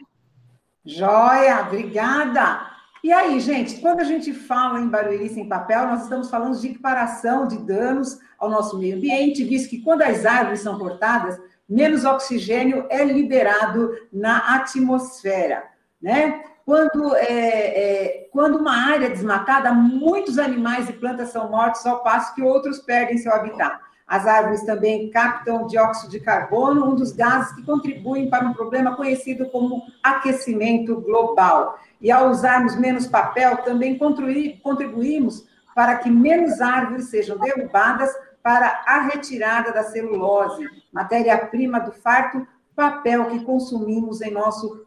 Joia, 0.84 1.62
obrigada. 1.62 2.70
E 3.02 3.12
aí, 3.12 3.38
gente, 3.40 3.80
quando 3.80 4.00
a 4.00 4.04
gente 4.04 4.32
fala 4.32 4.80
em 4.80 4.88
Barueri 4.88 5.28
sem 5.28 5.48
papel, 5.48 5.86
nós 5.86 6.04
estamos 6.04 6.30
falando 6.30 6.58
de 6.58 6.68
equiparação 6.68 7.46
de 7.46 7.58
danos 7.58 8.18
ao 8.38 8.50
nosso 8.50 8.78
meio 8.78 8.96
ambiente, 8.96 9.44
visto 9.44 9.70
que 9.70 9.82
quando 9.82 10.02
as 10.02 10.24
árvores 10.24 10.60
são 10.60 10.78
cortadas, 10.78 11.38
menos 11.68 12.04
oxigênio 12.04 12.86
é 12.90 13.04
liberado 13.04 13.92
na 14.12 14.56
atmosfera, 14.56 15.64
né? 16.00 16.42
Quando, 16.66 17.14
é, 17.14 17.28
é, 17.28 18.28
quando 18.32 18.56
uma 18.58 18.76
área 18.76 19.06
é 19.06 19.10
desmatada, 19.10 19.72
muitos 19.72 20.36
animais 20.36 20.88
e 20.88 20.92
plantas 20.94 21.28
são 21.28 21.48
mortos, 21.48 21.86
ao 21.86 22.02
passo 22.02 22.34
que 22.34 22.42
outros 22.42 22.80
perdem 22.80 23.18
seu 23.18 23.32
habitat. 23.32 23.78
As 24.04 24.26
árvores 24.26 24.64
também 24.64 25.08
captam 25.10 25.68
dióxido 25.68 26.10
de 26.10 26.18
carbono, 26.18 26.90
um 26.90 26.96
dos 26.96 27.12
gases 27.12 27.54
que 27.54 27.64
contribuem 27.64 28.28
para 28.28 28.44
um 28.44 28.52
problema 28.52 28.96
conhecido 28.96 29.48
como 29.50 29.80
aquecimento 30.02 31.00
global. 31.02 31.78
E 32.00 32.10
ao 32.10 32.30
usarmos 32.30 32.74
menos 32.74 33.06
papel, 33.06 33.58
também 33.58 33.96
contribuímos 33.96 35.46
para 35.72 35.94
que 35.98 36.10
menos 36.10 36.60
árvores 36.60 37.10
sejam 37.10 37.38
derrubadas 37.38 38.10
para 38.42 38.82
a 38.88 39.02
retirada 39.02 39.72
da 39.72 39.84
celulose, 39.84 40.68
matéria-prima 40.92 41.78
do 41.78 41.92
farto 41.92 42.44
papel 42.74 43.26
que 43.26 43.44
consumimos 43.44 44.20
em 44.20 44.32
nosso 44.32 44.84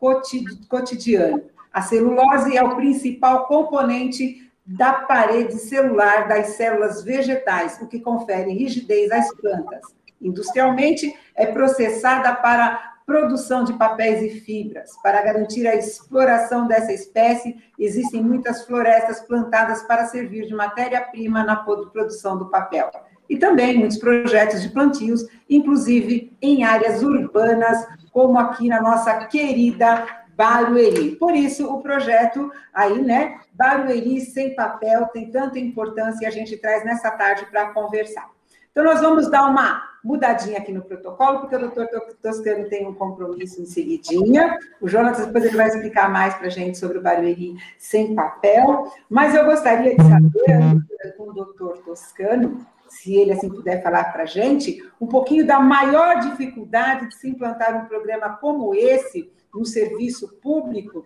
cotidiano. 0.68 1.42
A 1.74 1.82
celulose 1.82 2.58
é 2.58 2.64
o 2.64 2.76
principal 2.76 3.46
componente 3.46 4.50
da 4.66 4.94
parede 4.94 5.56
celular 5.56 6.28
das 6.28 6.50
células 6.50 7.04
vegetais, 7.04 7.80
o 7.82 7.88
que 7.88 8.00
confere 8.00 8.52
rigidez 8.52 9.12
às 9.12 9.34
plantas. 9.36 9.82
Industrialmente, 10.22 11.16
é 11.36 11.46
processada 11.48 12.36
para 12.36 12.90
produção 13.10 13.64
de 13.64 13.74
papéis 13.74 14.22
e 14.22 14.40
fibras. 14.42 14.92
Para 15.02 15.24
garantir 15.24 15.68
a 15.68 15.76
exploração 15.76 16.68
dessa 16.68 16.94
espécie, 16.94 17.58
existem 17.80 18.22
muitas 18.22 18.66
florestas 18.66 19.20
plantadas 19.22 19.82
para 19.82 20.06
servir 20.06 20.46
de 20.46 20.54
matéria-prima 20.54 21.44
na 21.44 21.56
produção 21.56 22.38
do 22.38 22.52
papel. 22.52 22.92
E 23.28 23.38
também 23.38 23.80
muitos 23.80 23.98
projetos 23.98 24.62
de 24.62 24.70
plantios, 24.70 25.26
inclusive 25.50 26.32
em 26.40 26.64
áreas 26.64 27.02
urbanas, 27.02 27.88
como 28.12 28.38
aqui 28.38 28.68
na 28.68 28.80
nossa 28.80 29.26
querida 29.26 30.06
Barueri. 30.40 31.18
Por 31.18 31.36
isso, 31.36 31.68
o 31.68 31.82
projeto 31.82 32.50
aí, 32.74 33.02
né, 33.02 33.42
Barueri 33.52 34.22
sem 34.22 34.56
papel, 34.56 35.08
tem 35.08 35.30
tanta 35.30 35.60
importância 35.60 36.24
e 36.24 36.28
a 36.28 36.32
gente 36.32 36.56
traz 36.56 36.86
nessa 36.86 37.12
tarde 37.12 37.46
para 37.48 37.74
conversar. 37.74 38.30
Então, 38.72 38.86
nós 38.86 39.02
vamos 39.02 39.30
dar 39.30 39.50
uma 39.50 39.84
mudadinha 40.02 40.60
aqui 40.60 40.72
no 40.72 40.82
protocolo, 40.82 41.42
porque 41.42 41.58
o 41.58 41.60
doutor 41.60 41.88
Toscano 42.22 42.70
tem 42.70 42.88
um 42.88 42.94
compromisso 42.94 43.62
em 43.62 43.66
seguidinha. 43.66 44.58
O 44.80 44.88
Jonas 44.88 45.18
depois 45.18 45.44
ele 45.44 45.58
vai 45.58 45.68
explicar 45.68 46.10
mais 46.10 46.34
para 46.36 46.48
a 46.48 46.52
gente 46.52 46.78
sobre 46.78 47.00
o 47.00 47.02
Barueri 47.02 47.58
sem 47.78 48.16
papel. 48.16 48.90
Mas 49.10 49.36
eu 49.36 49.44
gostaria 49.44 49.98
de 49.98 50.04
saber, 50.04 51.18
com 51.18 51.24
o 51.32 51.34
doutor 51.34 51.80
Toscano, 51.80 52.66
se 52.88 53.14
ele 53.14 53.34
assim 53.34 53.50
puder 53.50 53.84
falar 53.84 54.06
para 54.14 54.24
a 54.24 54.26
gente, 54.26 54.82
um 55.02 55.08
pouquinho 55.08 55.46
da 55.46 55.60
maior 55.60 56.20
dificuldade 56.20 57.10
de 57.10 57.16
se 57.16 57.28
implantar 57.28 57.76
um 57.76 57.90
programa 57.90 58.38
como 58.38 58.74
esse 58.74 59.30
no 59.54 59.66
serviço 59.66 60.28
público 60.42 61.06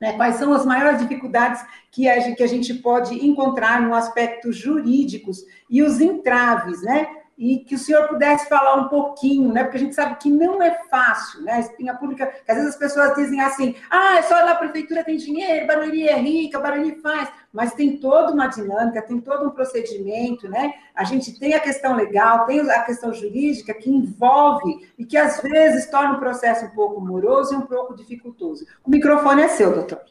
né? 0.00 0.14
Quais 0.14 0.36
são 0.36 0.52
as 0.54 0.64
maiores 0.64 1.00
dificuldades 1.00 1.62
que 1.92 2.08
a, 2.08 2.18
gente, 2.18 2.36
que 2.36 2.42
a 2.42 2.48
gente 2.48 2.72
pode 2.74 3.14
encontrar 3.26 3.82
no 3.82 3.94
aspecto 3.94 4.50
jurídicos 4.50 5.44
e 5.68 5.82
os 5.82 6.00
entraves, 6.00 6.80
né? 6.82 7.06
E 7.40 7.60
que 7.60 7.74
o 7.74 7.78
senhor 7.78 8.06
pudesse 8.06 8.46
falar 8.50 8.74
um 8.74 8.88
pouquinho, 8.88 9.50
né? 9.50 9.64
Porque 9.64 9.78
a 9.78 9.80
gente 9.80 9.94
sabe 9.94 10.16
que 10.16 10.30
não 10.30 10.62
é 10.62 10.82
fácil, 10.90 11.40
né? 11.40 11.52
A 11.54 11.60
espinha 11.60 11.94
pública, 11.94 12.26
que 12.26 12.50
às 12.50 12.58
vezes 12.58 12.74
as 12.74 12.78
pessoas 12.78 13.14
dizem 13.14 13.40
assim, 13.40 13.74
ah, 13.90 14.22
só 14.24 14.44
na 14.44 14.54
prefeitura 14.54 15.02
tem 15.02 15.16
dinheiro, 15.16 15.66
Barueri 15.66 16.06
é 16.06 16.18
rica, 16.18 16.60
Barueri 16.60 17.00
faz, 17.00 17.32
mas 17.50 17.72
tem 17.72 17.96
toda 17.96 18.34
uma 18.34 18.46
dinâmica, 18.46 19.00
tem 19.00 19.18
todo 19.18 19.46
um 19.46 19.52
procedimento, 19.52 20.50
né? 20.50 20.74
A 20.94 21.02
gente 21.04 21.40
tem 21.40 21.54
a 21.54 21.60
questão 21.60 21.96
legal, 21.96 22.44
tem 22.44 22.60
a 22.60 22.82
questão 22.82 23.10
jurídica 23.10 23.72
que 23.72 23.88
envolve 23.88 24.86
e 24.98 25.06
que 25.06 25.16
às 25.16 25.40
vezes 25.40 25.86
torna 25.86 26.16
o 26.16 26.20
processo 26.20 26.66
um 26.66 26.70
pouco 26.70 27.00
moroso 27.00 27.54
e 27.54 27.56
um 27.56 27.62
pouco 27.62 27.96
dificultoso. 27.96 28.66
O 28.84 28.90
microfone 28.90 29.40
é 29.40 29.48
seu, 29.48 29.72
doutor. 29.72 30.02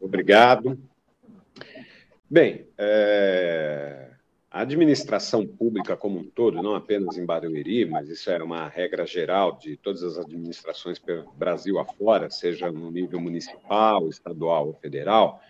Obrigado. 0.00 0.78
Bem, 2.30 2.68
é... 2.78 4.07
A 4.50 4.62
administração 4.62 5.46
pública 5.46 5.94
como 5.94 6.18
um 6.18 6.24
todo, 6.24 6.62
não 6.62 6.74
apenas 6.74 7.18
em 7.18 7.26
Barueri, 7.26 7.84
mas 7.84 8.08
isso 8.08 8.30
é 8.30 8.42
uma 8.42 8.66
regra 8.66 9.04
geral 9.04 9.58
de 9.58 9.76
todas 9.76 10.02
as 10.02 10.16
administrações 10.16 10.98
pelo 10.98 11.30
Brasil 11.32 11.78
afora, 11.78 12.30
seja 12.30 12.72
no 12.72 12.90
nível 12.90 13.20
municipal, 13.20 14.08
estadual 14.08 14.68
ou 14.68 14.74
federal, 14.74 15.42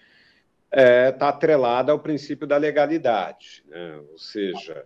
está 0.67 0.83
é, 0.83 1.13
tá 1.13 1.29
atrelada 1.29 1.93
ao 1.93 2.01
princípio 2.01 2.45
da 2.45 2.57
legalidade. 2.57 3.65
Né? 3.69 4.01
Ou 4.11 4.19
seja, 4.19 4.85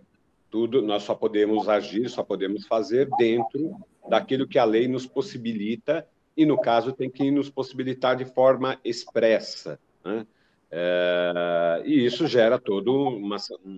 tudo 0.51 0.83
nós 0.83 1.01
só 1.01 1.15
podemos 1.15 1.67
agir, 1.67 2.07
só 2.07 2.21
podemos 2.21 2.67
fazer 2.67 3.09
dentro 3.17 3.75
daquilo 4.07 4.47
que 4.47 4.59
a 4.59 4.63
lei 4.63 4.87
nos 4.87 5.07
possibilita 5.07 6.07
e, 6.37 6.45
no 6.45 6.61
caso, 6.61 6.93
tem 6.93 7.09
que 7.09 7.31
nos 7.31 7.49
possibilitar 7.49 8.15
de 8.15 8.25
forma 8.25 8.79
expressa. 8.83 9.79
Né? 10.05 10.27
É, 10.75 11.83
e 11.85 12.03
isso 12.03 12.25
gera 12.25 12.57
todo 12.57 12.91
uma, 12.91 13.37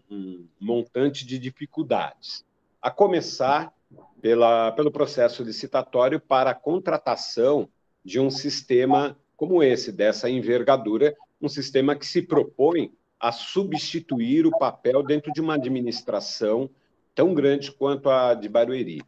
um 0.09 0.47
montante 0.57 1.25
de 1.25 1.37
dificuldades. 1.37 2.45
A 2.81 2.89
começar 2.89 3.73
pela, 4.21 4.71
pelo 4.71 4.89
processo 4.89 5.43
licitatório 5.43 6.21
para 6.21 6.51
a 6.51 6.55
contratação 6.55 7.67
de 8.03 8.17
um 8.17 8.29
sistema 8.29 9.17
como 9.35 9.61
esse, 9.61 9.91
dessa 9.91 10.29
envergadura, 10.29 11.13
um 11.41 11.49
sistema 11.49 11.97
que 11.97 12.05
se 12.05 12.21
propõe 12.21 12.93
a 13.19 13.33
substituir 13.33 14.47
o 14.47 14.57
papel 14.57 15.03
dentro 15.03 15.33
de 15.33 15.41
uma 15.41 15.55
administração 15.55 16.69
tão 17.13 17.33
grande 17.33 17.73
quanto 17.73 18.09
a 18.09 18.33
de 18.33 18.47
Barueri. 18.47 19.01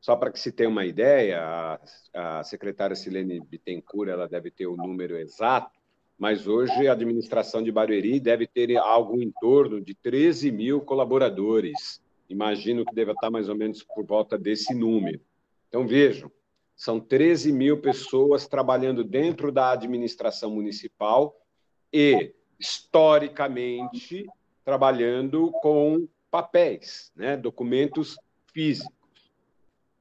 Só 0.00 0.16
para 0.16 0.30
que 0.30 0.40
se 0.40 0.52
tenha 0.52 0.70
uma 0.70 0.86
ideia, 0.86 1.42
a, 1.42 2.38
a 2.38 2.44
secretária 2.44 2.96
Silene 2.96 3.40
Bittencourt 3.40 4.08
ela 4.08 4.26
deve 4.26 4.50
ter 4.50 4.66
o 4.66 4.76
número 4.76 5.18
exato, 5.18 5.78
mas 6.18 6.46
hoje 6.46 6.88
a 6.88 6.92
administração 6.92 7.62
de 7.62 7.70
Barueri 7.70 8.18
deve 8.18 8.46
ter 8.46 8.76
algo 8.76 9.20
em 9.22 9.30
torno 9.40 9.80
de 9.80 9.94
13 9.94 10.50
mil 10.50 10.80
colaboradores. 10.80 12.00
Imagino 12.28 12.84
que 12.84 12.94
deva 12.94 13.12
estar 13.12 13.30
mais 13.30 13.48
ou 13.48 13.54
menos 13.54 13.82
por 13.82 14.04
volta 14.04 14.38
desse 14.38 14.74
número. 14.74 15.20
Então, 15.68 15.86
vejam, 15.86 16.30
são 16.74 16.98
13 16.98 17.52
mil 17.52 17.80
pessoas 17.80 18.48
trabalhando 18.48 19.04
dentro 19.04 19.52
da 19.52 19.72
administração 19.72 20.50
municipal 20.50 21.38
e, 21.92 22.34
historicamente, 22.58 24.26
trabalhando 24.64 25.52
com 25.62 26.08
papéis, 26.30 27.12
né, 27.14 27.36
documentos 27.36 28.16
físicos. 28.52 28.94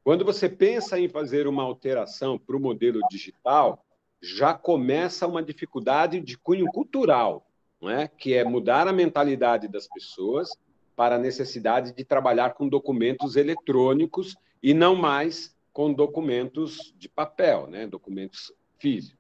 Quando 0.04 0.24
você 0.24 0.48
pensa 0.48 1.00
em 1.00 1.08
fazer 1.10 1.48
uma 1.48 1.64
alteração 1.64 2.38
para 2.38 2.56
o 2.56 2.60
modelo 2.60 3.00
digital, 3.10 3.85
já 4.22 4.54
começa 4.54 5.28
uma 5.28 5.44
dificuldade 5.44 6.20
de 6.20 6.38
cunho 6.38 6.66
cultural, 6.68 7.46
não 7.82 7.90
é? 7.90 8.08
que 8.08 8.34
é 8.34 8.44
mudar 8.44 8.88
a 8.88 8.94
mentalidade 8.94 9.68
das 9.68 9.88
pessoas 9.88 10.50
para 10.96 11.16
a 11.16 11.20
necessidade 11.20 11.94
de 11.94 12.04
trabalhar 12.04 12.54
com 12.54 12.68
documentos 12.68 13.36
eletrônicos 13.36 14.36
e 14.64 14.74
não 14.74 14.96
mais 14.96 15.56
com 15.74 15.94
documentos 15.94 16.94
de 16.98 17.10
papel, 17.10 17.68
né? 17.68 17.86
documentos 17.86 18.54
físicos. 18.80 19.20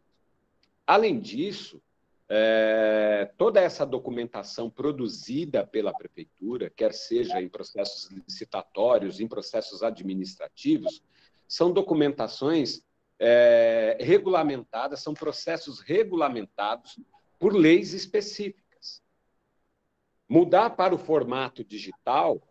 Além 0.87 1.19
disso, 1.19 1.81
é, 2.29 3.31
toda 3.37 3.59
essa 3.59 3.85
documentação 3.85 4.69
produzida 4.69 5.65
pela 5.65 5.93
prefeitura, 5.93 6.69
quer 6.69 6.93
seja 6.93 7.41
em 7.41 7.49
processos 7.49 8.09
licitatórios, 8.09 9.19
em 9.19 9.27
processos 9.27 9.83
administrativos, 9.83 11.03
são 11.47 11.71
documentações 11.71 12.83
é, 13.19 13.97
regulamentadas, 13.99 15.01
são 15.01 15.13
processos 15.13 15.79
regulamentados 15.79 16.99
por 17.39 17.53
leis 17.53 17.93
específicas. 17.93 19.01
Mudar 20.27 20.71
para 20.71 20.95
o 20.95 20.97
formato 20.97 21.63
digital 21.63 22.41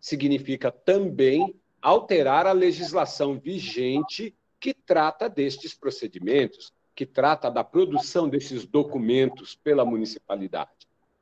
significa 0.00 0.70
também 0.70 1.58
alterar 1.80 2.46
a 2.46 2.52
legislação 2.52 3.38
vigente 3.38 4.36
que 4.60 4.72
trata 4.72 5.28
destes 5.28 5.74
procedimentos, 5.74 6.72
que 6.94 7.06
trata 7.06 7.50
da 7.50 7.64
produção 7.64 8.28
desses 8.28 8.66
documentos 8.66 9.56
pela 9.56 9.84
municipalidade. 9.84 10.70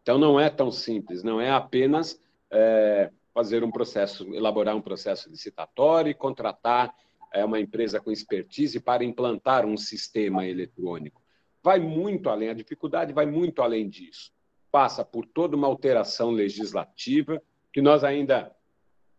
Então, 0.03 0.19
não 0.19 0.39
é 0.39 0.51
tão 0.51 0.71
simples, 0.71 1.23
não 1.23 1.41
é 1.41 1.51
apenas 1.51 2.21
é, 2.51 3.11
fazer 3.33 3.63
um 3.63 3.71
processo, 3.71 4.35
elaborar 4.35 4.77
um 4.77 4.83
processo 4.83 5.31
licitatório 5.31 6.11
e 6.11 6.15
contratar 6.15 6.95
é, 7.33 7.45
uma 7.45 7.61
empresa 7.61 8.01
com 8.01 8.11
expertise 8.11 8.81
para 8.81 9.05
implantar 9.05 9.65
um 9.67 9.77
sistema 9.77 10.47
eletrônico. 10.47 11.23
Vai 11.63 11.79
muito 11.79 12.29
além, 12.29 12.49
a 12.49 12.55
dificuldade 12.55 13.13
vai 13.13 13.27
muito 13.27 13.63
além 13.63 13.89
disso. 13.89 14.33
Passa 14.71 15.05
por 15.05 15.27
toda 15.27 15.57
uma 15.57 15.67
alteração 15.67 16.31
legislativa, 16.31 17.43
que 17.73 17.83
nós 17.83 18.03
ainda 18.05 18.55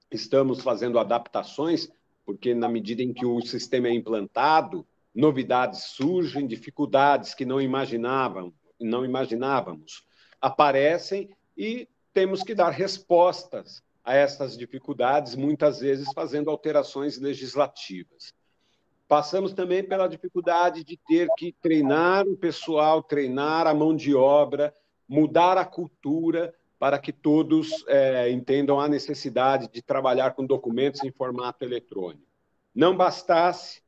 estamos 0.10 0.62
fazendo 0.62 1.00
adaptações, 1.00 1.90
porque 2.26 2.54
na 2.54 2.68
medida 2.68 3.02
em 3.02 3.14
que 3.14 3.26
o 3.26 3.42
sistema 3.42 3.88
é 3.88 3.94
implantado, 3.94 4.86
novidades 5.14 5.84
surgem, 5.84 6.48
dificuldades 6.48 7.34
que 7.34 7.46
não 7.46 7.62
imaginavam, 7.62 8.54
não 8.80 9.06
imaginávamos 9.06 10.06
aparecem 10.42 11.30
e 11.56 11.88
temos 12.14 12.42
que 12.42 12.56
dar 12.56 12.72
respostas 12.72 13.84
a 14.04 14.16
essas 14.16 14.58
dificuldades, 14.58 15.36
muitas 15.36 15.80
vezes 15.80 16.08
fazendo 16.14 16.50
alterações 16.50 17.18
legislativas. 17.18 18.34
Passamos 19.08 19.54
também 19.54 19.84
pela 19.84 20.08
dificuldade 20.08 20.84
de 20.84 20.98
ter 21.08 21.28
que 21.38 21.54
treinar 21.62 22.26
o 22.28 22.38
pessoal, 22.38 23.04
treinar 23.04 23.68
a 23.68 23.74
mão 23.74 23.96
de 23.96 24.16
obra, 24.16 24.74
mudar 25.08 25.58
a 25.58 25.66
cultura 25.66 26.54
para 26.80 26.98
que 26.98 27.12
todos 27.12 27.86
é, 27.88 28.32
entendam 28.32 28.80
a 28.80 28.88
necessidade 28.88 29.70
de 29.72 29.82
trabalhar 29.82 30.34
com 30.34 30.46
documentos 30.46 31.04
em 31.04 31.12
formato 31.12 31.64
eletrônico. 31.64 32.26
Não 32.74 32.96
bastasse, 32.96 33.84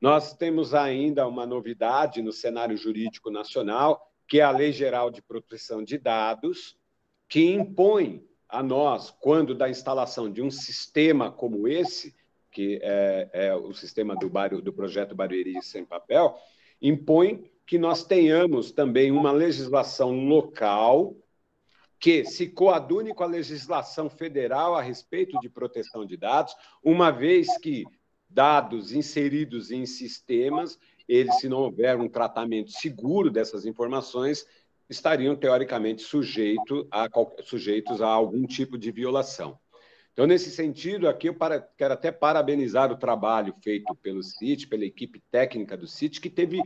nós 0.00 0.32
temos 0.32 0.74
ainda 0.74 1.26
uma 1.28 1.44
novidade 1.44 2.22
no 2.22 2.32
cenário 2.32 2.76
jurídico 2.76 3.30
nacional, 3.30 4.10
que 4.26 4.40
é 4.40 4.42
a 4.42 4.50
Lei 4.50 4.72
Geral 4.72 5.10
de 5.10 5.20
Proteção 5.22 5.84
de 5.84 5.98
Dados, 5.98 6.76
que 7.28 7.44
impõe 7.52 8.27
a 8.48 8.62
nós, 8.62 9.10
quando 9.20 9.54
da 9.54 9.68
instalação 9.68 10.30
de 10.30 10.40
um 10.40 10.50
sistema 10.50 11.30
como 11.30 11.68
esse, 11.68 12.14
que 12.50 12.80
é, 12.82 13.28
é 13.32 13.54
o 13.54 13.72
sistema 13.74 14.16
do, 14.16 14.30
do 14.62 14.72
projeto 14.72 15.14
Barueri 15.14 15.62
Sem 15.62 15.84
Papel, 15.84 16.34
impõe 16.80 17.50
que 17.66 17.78
nós 17.78 18.04
tenhamos 18.04 18.72
também 18.72 19.12
uma 19.12 19.30
legislação 19.30 20.26
local 20.26 21.14
que 22.00 22.24
se 22.24 22.46
coadune 22.46 23.12
com 23.12 23.24
a 23.24 23.26
legislação 23.26 24.08
federal 24.08 24.74
a 24.74 24.80
respeito 24.80 25.38
de 25.40 25.48
proteção 25.48 26.06
de 26.06 26.16
dados, 26.16 26.54
uma 26.82 27.10
vez 27.10 27.58
que 27.58 27.84
dados 28.28 28.92
inseridos 28.92 29.70
em 29.70 29.84
sistemas, 29.84 30.78
eles, 31.08 31.40
se 31.40 31.48
não 31.48 31.58
houver 31.58 31.98
um 31.98 32.08
tratamento 32.08 32.70
seguro 32.70 33.30
dessas 33.30 33.66
informações, 33.66 34.46
estariam 34.88 35.36
teoricamente 35.36 36.02
sujeito 36.02 36.86
a, 36.90 37.08
sujeitos 37.42 38.00
a 38.00 38.08
algum 38.08 38.46
tipo 38.46 38.78
de 38.78 38.90
violação. 38.90 39.58
Então, 40.12 40.26
nesse 40.26 40.50
sentido, 40.50 41.08
aqui 41.08 41.28
eu 41.28 41.34
para, 41.34 41.60
quero 41.60 41.94
até 41.94 42.10
parabenizar 42.10 42.90
o 42.90 42.96
trabalho 42.96 43.54
feito 43.62 43.94
pelo 43.96 44.22
CIT, 44.22 44.66
pela 44.66 44.84
equipe 44.84 45.22
técnica 45.30 45.76
do 45.76 45.86
CIT, 45.86 46.20
que 46.20 46.30
teve 46.30 46.60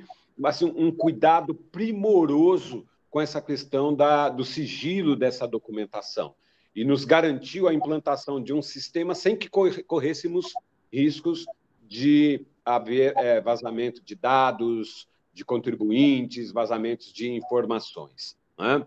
assim, 0.45 0.73
um 0.77 0.91
cuidado 0.91 1.55
primoroso 1.55 2.87
com 3.11 3.21
essa 3.21 3.43
questão 3.43 3.95
da, 3.95 4.31
do 4.31 4.45
sigilo 4.45 5.15
dessa 5.15 5.47
documentação 5.47 6.35
e 6.75 6.85
nos 6.85 7.05
garantiu 7.05 7.69
a 7.69 7.75
implantação 7.75 8.43
de 8.43 8.53
um 8.53 8.63
sistema 8.63 9.15
sem 9.15 9.37
que 9.37 9.51
corrêssemos 9.87 10.55
riscos 10.91 11.45
de 11.87 12.47
haver 12.65 13.13
é, 13.17 13.41
vazamento 13.41 14.03
de 14.03 14.15
dados, 14.15 15.07
de 15.33 15.45
contribuintes, 15.45 16.53
vazamentos 16.53 17.13
de 17.13 17.31
informações. 17.31 18.37
Né? 18.59 18.87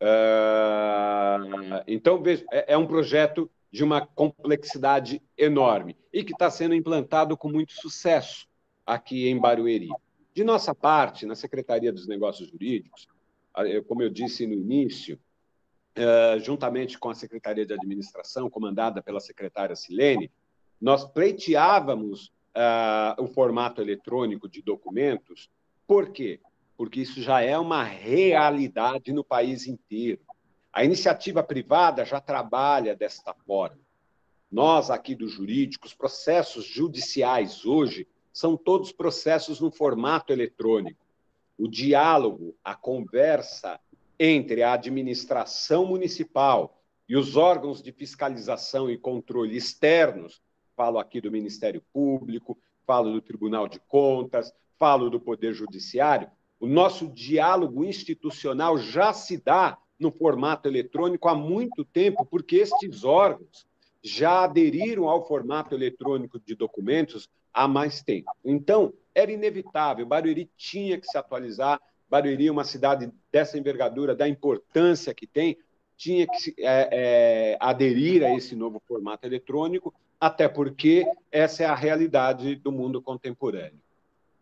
Uh, 0.00 1.82
então, 1.86 2.22
veja, 2.22 2.44
é, 2.50 2.74
é 2.74 2.78
um 2.78 2.86
projeto 2.86 3.50
de 3.70 3.82
uma 3.82 4.06
complexidade 4.06 5.20
enorme 5.36 5.96
e 6.12 6.22
que 6.22 6.32
está 6.32 6.50
sendo 6.50 6.74
implantado 6.74 7.36
com 7.36 7.48
muito 7.48 7.72
sucesso 7.72 8.46
aqui 8.86 9.28
em 9.28 9.38
Barueri. 9.38 9.88
De 10.32 10.44
nossa 10.44 10.74
parte, 10.74 11.26
na 11.26 11.34
Secretaria 11.34 11.92
dos 11.92 12.06
Negócios 12.06 12.48
Jurídicos, 12.48 13.08
como 13.86 14.02
eu 14.02 14.10
disse 14.10 14.46
no 14.46 14.52
início, 14.52 15.18
uh, 15.96 16.38
juntamente 16.40 16.98
com 16.98 17.08
a 17.08 17.14
Secretaria 17.14 17.64
de 17.64 17.72
Administração, 17.72 18.50
comandada 18.50 19.02
pela 19.02 19.20
secretária 19.20 19.76
Silene, 19.76 20.30
nós 20.80 21.04
pleiteávamos 21.04 22.32
uh, 22.54 23.22
o 23.22 23.26
formato 23.26 23.80
eletrônico 23.80 24.48
de 24.48 24.62
documentos. 24.62 25.50
Por 25.86 26.10
quê? 26.10 26.40
Porque 26.76 27.00
isso 27.00 27.22
já 27.22 27.40
é 27.40 27.58
uma 27.58 27.82
realidade 27.84 29.12
no 29.12 29.22
país 29.22 29.66
inteiro. 29.66 30.20
A 30.72 30.84
iniciativa 30.84 31.42
privada 31.42 32.04
já 32.04 32.20
trabalha 32.20 32.96
desta 32.96 33.32
forma. 33.32 33.78
Nós, 34.50 34.90
aqui 34.90 35.14
do 35.14 35.28
jurídico, 35.28 35.86
os 35.86 35.94
processos 35.94 36.64
judiciais 36.64 37.64
hoje 37.64 38.06
são 38.32 38.56
todos 38.56 38.92
processos 38.92 39.60
no 39.60 39.70
formato 39.70 40.32
eletrônico. 40.32 41.04
O 41.56 41.68
diálogo, 41.68 42.56
a 42.64 42.74
conversa 42.74 43.78
entre 44.18 44.62
a 44.62 44.72
administração 44.72 45.86
municipal 45.86 46.80
e 47.08 47.16
os 47.16 47.36
órgãos 47.36 47.82
de 47.82 47.92
fiscalização 47.92 48.90
e 48.90 48.98
controle 48.98 49.56
externos 49.56 50.42
falo 50.76 50.98
aqui 50.98 51.20
do 51.20 51.30
Ministério 51.30 51.82
Público, 51.92 52.58
falo 52.86 53.12
do 53.12 53.20
Tribunal 53.20 53.68
de 53.68 53.80
Contas, 53.80 54.52
falo 54.78 55.10
do 55.10 55.20
Poder 55.20 55.52
Judiciário. 55.52 56.28
O 56.60 56.66
nosso 56.66 57.08
diálogo 57.08 57.84
institucional 57.84 58.78
já 58.78 59.12
se 59.12 59.36
dá 59.36 59.78
no 59.98 60.10
formato 60.10 60.68
eletrônico 60.68 61.28
há 61.28 61.34
muito 61.34 61.84
tempo, 61.84 62.24
porque 62.24 62.56
estes 62.56 63.04
órgãos 63.04 63.66
já 64.02 64.44
aderiram 64.44 65.08
ao 65.08 65.26
formato 65.26 65.74
eletrônico 65.74 66.38
de 66.38 66.54
documentos 66.54 67.28
há 67.52 67.66
mais 67.66 68.02
tempo. 68.02 68.30
Então, 68.44 68.92
era 69.14 69.30
inevitável, 69.32 70.04
Barueri 70.04 70.50
tinha 70.56 70.98
que 70.98 71.06
se 71.06 71.16
atualizar, 71.16 71.80
Barueri, 72.08 72.50
uma 72.50 72.64
cidade 72.64 73.10
dessa 73.32 73.58
envergadura, 73.58 74.14
da 74.14 74.28
importância 74.28 75.14
que 75.14 75.26
tem, 75.26 75.56
tinha 75.96 76.26
que 76.26 76.54
é, 76.58 76.88
é, 76.92 77.56
aderir 77.60 78.24
a 78.24 78.34
esse 78.34 78.54
novo 78.56 78.82
formato 78.86 79.26
eletrônico, 79.26 79.94
até 80.20 80.48
porque 80.48 81.06
essa 81.30 81.62
é 81.62 81.66
a 81.66 81.74
realidade 81.74 82.56
do 82.56 82.72
mundo 82.72 83.00
contemporâneo. 83.00 83.83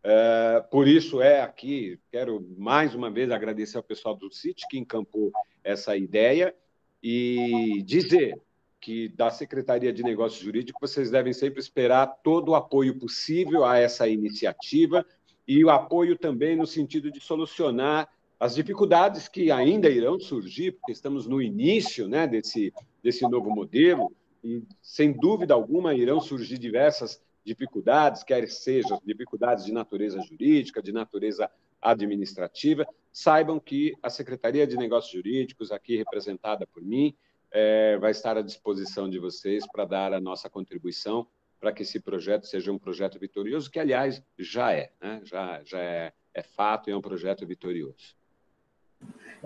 É, 0.05 0.65
por 0.71 0.89
isso 0.89 1.23
é 1.23 1.41
aqui, 1.43 1.99
quero 2.11 2.45
mais 2.59 2.95
uma 2.95 3.09
vez 3.11 3.31
agradecer 3.31 3.77
ao 3.77 3.83
pessoal 3.85 4.17
do 4.17 4.33
CIT 4.33 4.67
que 4.69 4.79
encampou 4.79 5.31
essa 5.63 5.97
ideia 5.97 6.55
e 7.01 7.83
dizer 7.87 8.37
que 8.81 9.09
da 9.09 9.31
Secretaria 9.31 9.93
de 9.93 10.03
Negócios 10.03 10.43
Jurídicos 10.43 10.91
vocês 10.91 11.09
devem 11.09 11.33
sempre 11.33 11.61
esperar 11.61 12.07
todo 12.25 12.49
o 12.51 12.55
apoio 12.57 12.99
possível 12.99 13.65
a 13.65 13.79
essa 13.79 14.09
iniciativa 14.09 15.07
e 15.47 15.65
o 15.65 15.71
apoio 15.71 16.19
também 16.19 16.57
no 16.57 16.67
sentido 16.67 17.09
de 17.09 17.21
solucionar 17.21 18.09
as 18.41 18.57
dificuldades 18.57 19.29
que 19.29 19.53
ainda 19.53 19.89
irão 19.89 20.19
surgir, 20.19 20.73
porque 20.73 20.91
estamos 20.91 21.29
no 21.29 21.41
início 21.41 22.09
né, 22.09 22.27
desse, 22.27 22.73
desse 23.01 23.23
novo 23.23 23.51
modelo, 23.55 24.13
e 24.43 24.65
sem 24.83 25.13
dúvida 25.13 25.55
alguma 25.55 25.95
irão 25.95 26.21
surgir 26.21 26.59
diversas 26.59 27.23
dificuldades, 27.45 28.23
quer 28.23 28.49
sejam 28.49 29.01
dificuldades 29.05 29.65
de 29.65 29.73
natureza 29.73 30.21
jurídica, 30.21 30.83
de 30.83 30.93
natureza 30.93 31.51
administrativa, 31.81 32.87
saibam 33.13 33.59
que 33.59 33.95
a 34.03 34.09
Secretaria 34.09 34.67
de 34.67 34.77
Negócios 34.77 35.13
Jurídicos, 35.13 35.73
aqui 35.73 35.97
representada 35.97 36.67
por 36.67 36.83
mim, 36.83 37.15
é, 37.51 37.99
vai 37.99 38.13
estar 38.13 38.37
à 38.37 38.43
disposição 38.43 39.11
de 39.11 39.19
vocês 39.19 39.65
para 39.71 39.85
dar 39.85 40.13
a 40.13 40.21
nossa 40.21 40.49
contribuição 40.49 41.27
para 41.61 41.73
que 41.73 41.83
esse 41.83 42.01
projeto 42.01 42.47
seja 42.47 42.73
um 42.73 42.79
projeto 42.79 43.21
vitorioso, 43.21 43.71
que, 43.71 43.79
aliás, 43.79 44.23
já 44.37 44.73
é, 44.73 44.91
né? 45.01 45.21
já, 45.23 45.61
já 45.65 45.79
é, 45.79 46.13
é 46.35 46.43
fato 46.43 46.89
e 46.89 46.93
é 46.93 46.97
um 46.97 47.01
projeto 47.01 47.47
vitorioso. 47.47 48.17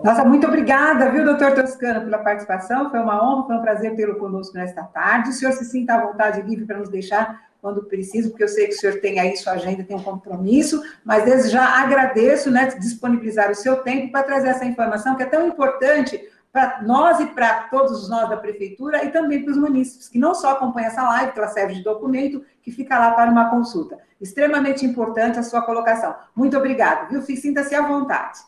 Nossa, 0.03 0.23
muito 0.23 0.47
obrigada, 0.47 1.11
viu, 1.11 1.25
doutor 1.25 1.53
Toscano, 1.53 2.01
pela 2.01 2.19
participação. 2.19 2.89
Foi 2.89 2.99
uma 2.99 3.23
honra, 3.23 3.47
foi 3.47 3.55
um 3.55 3.61
prazer 3.61 3.95
tê-lo 3.95 4.17
conosco 4.17 4.55
nesta 4.55 4.83
tarde. 4.83 5.29
O 5.29 5.33
senhor 5.33 5.51
se 5.53 5.65
sinta 5.65 5.95
à 5.95 6.05
vontade 6.05 6.41
livre 6.41 6.65
para 6.65 6.77
nos 6.77 6.89
deixar 6.89 7.46
quando 7.61 7.83
preciso, 7.83 8.29
porque 8.29 8.43
eu 8.43 8.47
sei 8.47 8.67
que 8.67 8.73
o 8.73 8.77
senhor 8.77 8.99
tem 8.99 9.19
aí 9.19 9.35
sua 9.35 9.53
agenda, 9.53 9.83
tem 9.83 9.97
um 9.97 10.03
compromisso, 10.03 10.81
mas 11.03 11.25
desde 11.25 11.49
já 11.49 11.81
agradeço, 11.81 12.51
né, 12.51 12.67
disponibilizar 12.79 13.51
o 13.51 13.55
seu 13.55 13.77
tempo 13.77 14.11
para 14.11 14.23
trazer 14.23 14.49
essa 14.49 14.65
informação 14.65 15.15
que 15.15 15.23
é 15.23 15.25
tão 15.25 15.47
importante 15.47 16.19
para 16.51 16.81
nós 16.81 17.19
e 17.19 17.27
para 17.27 17.63
todos 17.63 18.09
nós 18.09 18.29
da 18.29 18.37
prefeitura 18.37 19.03
e 19.05 19.11
também 19.11 19.43
para 19.43 19.51
os 19.51 19.57
munícipes, 19.57 20.09
que 20.09 20.17
não 20.17 20.33
só 20.33 20.51
acompanham 20.51 20.87
essa 20.87 21.03
live, 21.03 21.31
que 21.31 21.39
ela 21.39 21.47
serve 21.47 21.75
de 21.75 21.83
documento, 21.83 22.43
que 22.61 22.71
fica 22.71 22.97
lá 22.97 23.11
para 23.11 23.29
uma 23.29 23.49
consulta. 23.49 23.99
Extremamente 24.19 24.85
importante 24.85 25.37
a 25.37 25.43
sua 25.43 25.61
colocação. 25.61 26.15
Muito 26.35 26.57
obrigado, 26.57 27.09
viu? 27.09 27.21
Sinta-se 27.21 27.75
à 27.75 27.87
vontade. 27.87 28.39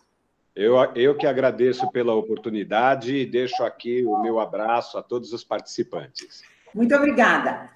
Eu, 0.56 0.76
eu 0.96 1.16
que 1.16 1.28
agradeço 1.28 1.90
pela 1.92 2.14
oportunidade 2.14 3.16
e 3.16 3.26
deixo 3.26 3.64
aqui 3.64 4.04
o 4.06 4.22
meu 4.22 4.40
abraço 4.40 4.98
a 4.98 5.04
todos 5.04 5.32
os 5.32 5.44
participantes. 5.44 6.42
Muito 6.74 6.96
obrigada. 6.96 7.70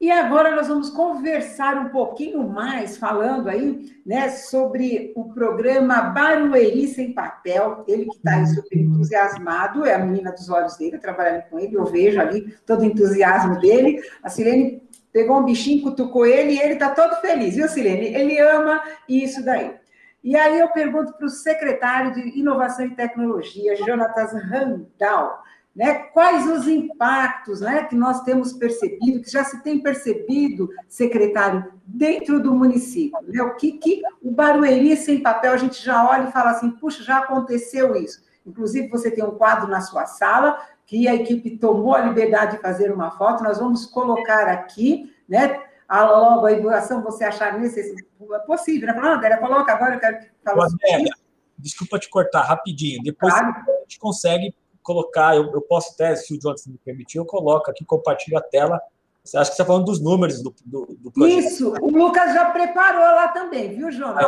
E 0.00 0.12
agora 0.12 0.54
nós 0.54 0.68
vamos 0.68 0.90
conversar 0.90 1.76
um 1.76 1.88
pouquinho 1.88 2.46
mais, 2.48 2.96
falando 2.96 3.48
aí, 3.48 3.92
né, 4.06 4.28
sobre 4.28 5.12
o 5.16 5.32
programa 5.34 6.02
Barueri 6.02 6.86
Sem 6.86 7.12
Papel. 7.12 7.84
Ele 7.88 8.04
que 8.04 8.16
está 8.16 8.36
aí 8.36 8.46
super 8.46 8.78
entusiasmado, 8.78 9.84
é 9.84 9.94
a 9.94 9.98
menina 9.98 10.30
dos 10.30 10.48
olhos 10.48 10.76
dele, 10.76 10.98
trabalhando 10.98 11.42
com 11.50 11.58
ele, 11.58 11.74
eu 11.74 11.84
vejo 11.84 12.20
ali 12.20 12.54
todo 12.64 12.82
o 12.82 12.84
entusiasmo 12.84 13.58
dele. 13.58 14.00
A 14.22 14.28
Silene 14.28 14.80
pegou 15.12 15.40
um 15.40 15.44
bichinho, 15.44 15.82
cutucou 15.82 16.24
ele 16.24 16.52
e 16.52 16.60
ele 16.60 16.74
está 16.74 16.90
todo 16.90 17.20
feliz, 17.20 17.56
viu, 17.56 17.68
Silene? 17.68 18.14
Ele 18.14 18.38
ama 18.38 18.80
isso 19.08 19.44
daí. 19.44 19.74
E 20.22 20.36
aí 20.36 20.60
eu 20.60 20.68
pergunto 20.68 21.12
para 21.14 21.26
o 21.26 21.30
secretário 21.30 22.14
de 22.14 22.38
Inovação 22.38 22.86
e 22.86 22.94
Tecnologia, 22.94 23.74
Jonatas 23.74 24.32
Randall, 24.32 25.38
né, 25.74 25.94
quais 25.94 26.46
os 26.46 26.66
impactos 26.66 27.60
né, 27.60 27.84
que 27.84 27.94
nós 27.94 28.22
temos 28.22 28.52
percebido, 28.52 29.22
que 29.22 29.30
já 29.30 29.44
se 29.44 29.62
tem 29.62 29.80
percebido, 29.80 30.68
secretário, 30.88 31.72
dentro 31.86 32.40
do 32.40 32.52
município? 32.54 33.18
Né? 33.28 33.42
O 33.42 33.54
que, 33.54 33.72
que 33.72 34.02
o 34.22 34.30
Barueri 34.30 34.96
sem 34.96 35.22
papel, 35.22 35.52
a 35.52 35.56
gente 35.56 35.82
já 35.84 36.08
olha 36.08 36.28
e 36.28 36.32
fala 36.32 36.50
assim, 36.50 36.70
puxa, 36.70 37.02
já 37.04 37.18
aconteceu 37.18 37.94
isso. 37.94 38.22
Inclusive, 38.44 38.88
você 38.88 39.10
tem 39.10 39.22
um 39.22 39.32
quadro 39.32 39.68
na 39.68 39.80
sua 39.80 40.06
sala, 40.06 40.58
que 40.86 41.06
a 41.06 41.14
equipe 41.14 41.58
tomou 41.58 41.94
a 41.94 42.00
liberdade 42.00 42.56
de 42.56 42.62
fazer 42.62 42.90
uma 42.90 43.10
foto, 43.10 43.44
nós 43.44 43.58
vamos 43.58 43.84
colocar 43.84 44.48
aqui, 44.48 45.14
né? 45.28 45.62
A, 45.86 46.04
logo 46.04 46.46
a 46.46 46.52
divulgação, 46.52 47.02
você 47.02 47.24
achar 47.24 47.58
necessário, 47.58 48.06
é 48.34 48.38
possível, 48.40 48.88
né? 48.88 48.94
Não, 48.94 49.12
André, 49.12 49.36
coloca 49.36 49.72
agora, 49.72 49.94
eu 49.94 50.00
quero 50.00 50.18
que 50.18 50.30
fale. 50.42 50.60
Adélia, 50.62 51.12
desculpa 51.58 51.98
te 51.98 52.08
cortar 52.08 52.42
rapidinho, 52.42 53.02
depois 53.02 53.32
claro. 53.32 53.48
a 53.48 53.80
gente 53.82 53.98
consegue 53.98 54.54
colocar, 54.88 55.36
eu, 55.36 55.52
eu 55.52 55.60
posso 55.60 55.92
até, 55.92 56.16
se 56.16 56.34
o 56.34 56.40
Jonathan 56.40 56.70
me 56.70 56.78
permitir, 56.78 57.18
eu 57.18 57.26
coloco 57.26 57.70
aqui, 57.70 57.84
compartilho 57.84 58.38
a 58.38 58.40
tela. 58.40 58.80
Você 59.22 59.36
acha 59.36 59.50
que 59.50 59.56
você 59.56 59.62
está 59.62 59.66
falando 59.66 59.84
dos 59.84 60.00
números 60.00 60.42
do, 60.42 60.54
do, 60.64 60.86
do 60.86 61.10
projeto? 61.12 61.38
Isso, 61.38 61.74
o 61.82 61.90
Lucas 61.90 62.32
já 62.32 62.50
preparou 62.50 63.02
lá 63.02 63.28
também, 63.28 63.76
viu, 63.76 63.92
Jonas? 63.92 64.26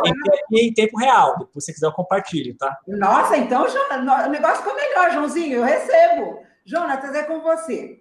Em, 0.51 0.67
em 0.67 0.73
tempo 0.73 0.95
real, 0.99 1.39
depois 1.39 1.65
se 1.65 1.71
você 1.71 1.73
quiser 1.73 1.87
eu 1.87 1.91
compartilho, 1.91 2.55
tá? 2.55 2.77
Nossa, 2.87 3.35
então 3.35 3.65
o 3.65 4.29
negócio 4.29 4.57
ficou 4.57 4.75
melhor, 4.75 5.11
Joãozinho, 5.11 5.57
eu 5.57 5.63
recebo. 5.63 6.43
Jonatas, 6.63 7.15
é 7.15 7.23
com 7.23 7.41
você. 7.41 7.99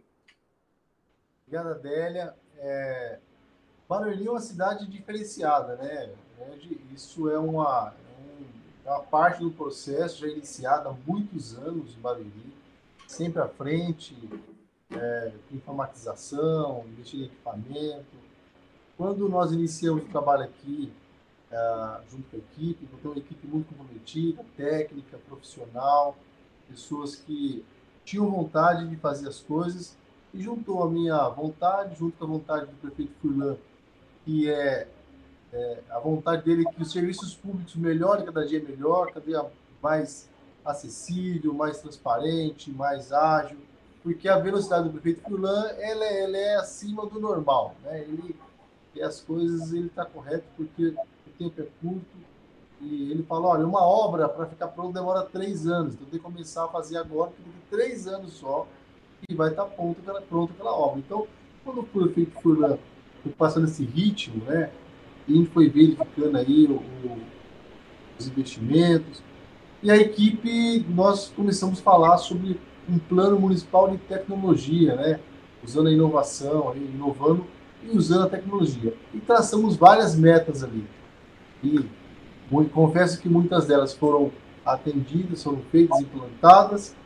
Obrigada, 1.47 1.75
Adélia. 1.75 2.35
É... 2.59 3.19
Barueri 3.89 4.27
é 4.27 4.31
uma 4.31 4.41
cidade 4.41 4.87
diferenciada, 4.87 5.77
né? 5.77 6.11
Isso 6.95 7.31
é 7.31 7.39
uma, 7.39 7.95
é 8.85 8.91
uma 8.91 9.03
parte 9.03 9.43
do 9.43 9.51
processo 9.51 10.21
já 10.21 10.29
iniciada 10.29 10.89
há 10.89 10.95
muitos 11.07 11.55
anos 11.55 11.95
em 11.97 12.01
Barueri, 12.01 12.53
sempre 13.07 13.43
à 13.43 13.49
frente, 13.49 14.17
é, 14.91 15.33
informatização, 15.53 16.85
investir 16.89 17.21
em 17.21 17.25
equipamento. 17.25 18.19
Quando 18.97 19.29
nós 19.29 19.53
iniciamos 19.53 20.05
o 20.05 20.09
trabalho 20.09 20.45
aqui, 20.45 20.93
é, 21.51 22.01
junto 22.11 22.25
com 22.31 22.37
a 22.37 22.39
equipe, 22.39 22.89
então 22.93 23.11
uma 23.13 23.19
equipe 23.19 23.47
muito 23.47 23.69
comprometida, 23.75 24.45
técnica, 24.57 25.19
profissional, 25.29 26.17
pessoas 26.69 27.17
que 27.17 27.65
tinham 28.05 28.31
vontade 28.31 28.89
de 28.89 28.97
fazer 28.97 29.29
as 29.29 29.41
coisas 29.41 29.97
e 30.33 30.43
juntou 30.43 30.83
a 30.83 30.91
minha 30.91 31.29
vontade, 31.29 31.99
junto 31.99 32.17
com 32.17 32.25
a 32.25 32.29
vontade 32.29 32.67
do 32.67 32.77
prefeito 32.77 33.13
Furlan, 33.21 33.57
que 34.25 34.49
é 34.49 34.89
é, 35.53 35.79
a 35.91 35.99
vontade 35.99 36.45
dele 36.45 36.65
é 36.67 36.73
que 36.73 36.83
os 36.83 36.93
serviços 36.93 37.35
públicos 37.35 37.75
melhorem 37.75 38.25
cada 38.25 38.47
dia 38.47 38.63
melhor, 38.63 39.09
cada 39.13 39.25
dia 39.25 39.45
mais 39.83 40.29
acessível, 40.65 41.53
mais 41.53 41.81
transparente, 41.81 42.71
mais 42.71 43.13
ágil, 43.13 43.59
porque 44.03 44.29
a 44.29 44.39
velocidade 44.39 44.85
do 44.85 44.93
prefeito 44.93 45.23
Furlan 45.23 45.67
ela, 45.79 46.05
é, 46.05 46.23
ela 46.25 46.37
é 46.37 46.57
acima 46.57 47.07
do 47.07 47.19
normal, 47.19 47.75
né? 47.83 48.01
Ele 48.01 48.37
e 48.95 49.03
as 49.03 49.21
coisas 49.21 49.73
ele 49.73 49.87
está 49.87 50.05
correto 50.05 50.45
porque 50.57 50.89
o 50.89 51.31
tempo 51.39 51.61
é 51.61 51.67
curto 51.81 52.31
e 52.81 53.11
ele 53.11 53.23
fala, 53.23 53.49
olha, 53.49 53.67
uma 53.67 53.83
obra 53.83 54.29
para 54.29 54.47
ficar 54.47 54.69
pronta 54.69 54.99
demora 54.99 55.23
três 55.23 55.67
anos, 55.67 55.95
então 55.95 56.07
tem 56.09 56.19
que 56.19 56.25
começar 56.25 56.65
a 56.65 56.69
fazer 56.69 56.97
agora, 56.97 57.31
porque 57.31 57.43
tem 57.43 57.79
três 57.79 58.07
anos 58.07 58.33
só 58.33 58.67
e 59.29 59.35
vai 59.35 59.51
estar 59.51 59.65
tá 59.65 59.71
pronta 59.71 60.53
aquela, 60.53 60.73
obra. 60.73 60.99
Então, 60.99 61.27
quando 61.63 61.81
o 61.81 61.85
prefeito 61.85 62.41
Furlan 62.41 62.79
foi 63.23 63.33
passando 63.33 63.67
esse 63.67 63.85
ritmo, 63.85 64.45
né? 64.45 64.73
A 65.33 65.37
gente 65.37 65.51
foi 65.51 65.69
verificando 65.69 66.37
aí 66.37 66.67
o, 66.67 66.75
o, 67.07 67.19
os 68.19 68.27
investimentos. 68.27 69.23
E 69.83 69.91
a 69.91 69.97
equipe, 69.97 70.85
nós 70.91 71.33
começamos 71.35 71.81
a 71.81 71.83
falar 71.83 72.19
sobre 72.19 72.61
um 72.89 72.99
plano 72.99 73.39
municipal 73.39 73.91
de 73.91 73.99
tecnologia, 73.99 74.95
né? 74.97 75.21
usando 75.63 75.89
a 75.89 75.93
inovação, 75.93 76.75
inovando 76.75 77.47
e 77.83 77.97
usando 77.97 78.25
a 78.25 78.29
tecnologia. 78.31 78.95
E 79.15 79.19
traçamos 79.19 79.77
várias 79.77 80.15
metas 80.15 80.65
ali. 80.65 80.85
E 81.63 81.85
confesso 82.73 83.21
que 83.21 83.29
muitas 83.29 83.67
delas 83.67 83.95
foram 83.95 84.33
atendidas, 84.65 85.43
foram 85.43 85.61
feitas, 85.71 86.01
implantadas, 86.01 86.97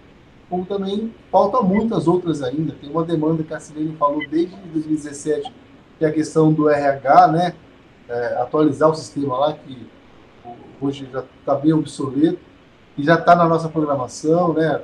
como 0.48 0.64
também 0.64 1.12
faltam 1.30 1.62
muitas 1.62 2.06
outras 2.06 2.42
ainda. 2.42 2.74
Tem 2.80 2.90
uma 2.90 3.04
demanda 3.04 3.42
que 3.42 3.52
a 3.52 3.60
Silene 3.60 3.96
falou 3.96 4.26
desde 4.28 4.54
2017, 4.56 5.52
que 5.98 6.04
é 6.04 6.08
a 6.08 6.12
questão 6.12 6.52
do 6.52 6.68
RH, 6.68 7.28
né? 7.28 7.54
É, 8.08 8.36
atualizar 8.40 8.90
o 8.90 8.94
sistema 8.94 9.36
lá, 9.38 9.52
que 9.52 9.86
hoje 10.80 11.08
já 11.12 11.24
está 11.40 11.54
bem 11.54 11.72
obsoleto, 11.72 12.38
e 12.96 13.02
já 13.02 13.14
está 13.14 13.34
na 13.34 13.48
nossa 13.48 13.68
programação, 13.68 14.52
né? 14.52 14.82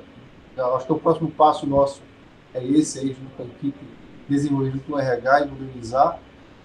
Eu 0.56 0.76
acho 0.76 0.86
que 0.86 0.92
o 0.92 0.98
próximo 0.98 1.30
passo 1.30 1.66
nosso 1.66 2.02
é 2.52 2.64
esse 2.64 2.98
aí, 2.98 3.08
junto 3.08 3.30
com 3.36 3.42
a 3.42 3.46
equipe, 3.46 3.78
desenvolver 4.28 4.70
junto 4.72 4.84
com 4.84 4.94
o 4.94 4.98
RH 4.98 5.40
e 5.40 5.48
modernizar. 5.48 6.18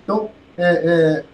Então, 0.04 0.30
é, 0.58 0.72
é, 0.74 1.26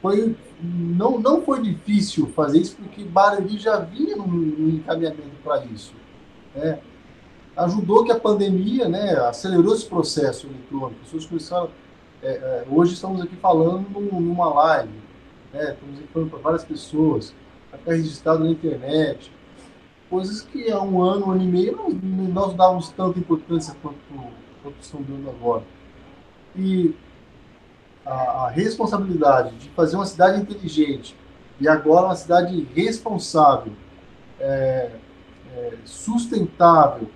foi, 0.00 0.36
não, 0.60 1.18
não 1.18 1.42
foi 1.42 1.62
difícil 1.62 2.26
fazer 2.28 2.58
isso, 2.58 2.76
porque 2.76 3.04
Barueri 3.04 3.58
já 3.58 3.78
vinha 3.78 4.16
no 4.16 4.68
encaminhamento 4.68 5.36
para 5.44 5.64
isso. 5.66 5.94
Né? 6.54 6.80
Ajudou 7.56 8.04
que 8.04 8.10
a 8.10 8.18
pandemia 8.18 8.88
né, 8.88 9.14
acelerou 9.28 9.74
esse 9.74 9.86
processo 9.86 10.46
eletrônico. 10.46 11.00
As 11.02 11.06
pessoas 11.06 11.26
começaram 11.26 11.70
é, 12.22 12.30
é, 12.30 12.64
hoje 12.70 12.94
estamos 12.94 13.20
aqui 13.20 13.34
falando 13.36 13.88
numa 13.90 14.48
live, 14.54 14.92
né? 15.52 15.72
estamos 15.72 15.98
aqui 15.98 16.08
falando 16.12 16.30
para 16.30 16.38
várias 16.38 16.64
pessoas, 16.64 17.34
ficar 17.70 17.92
registrado 17.92 18.44
na 18.44 18.50
internet, 18.50 19.32
coisas 20.08 20.42
que 20.42 20.70
há 20.70 20.80
um 20.80 21.02
ano, 21.02 21.26
um 21.26 21.30
ano 21.32 21.42
e 21.42 21.46
meio, 21.46 21.76
nós, 21.76 22.32
nós 22.32 22.54
dávamos 22.54 22.90
tanta 22.90 23.18
importância 23.18 23.74
quanto, 23.82 23.98
quanto 24.62 24.76
estão 24.80 25.02
dando 25.02 25.28
agora. 25.30 25.64
E 26.54 26.94
a, 28.06 28.12
a, 28.44 28.50
responsabilidade 28.50 29.56
de 29.56 29.68
fazer 29.70 29.96
uma 29.96 30.06
cidade 30.06 30.40
inteligente 30.40 31.16
e 31.60 31.66
agora 31.66 32.06
uma 32.06 32.16
cidade 32.16 32.68
responsável, 32.74 33.72
é, 34.38 34.90
é, 35.56 35.72
sustentável, 35.84 37.08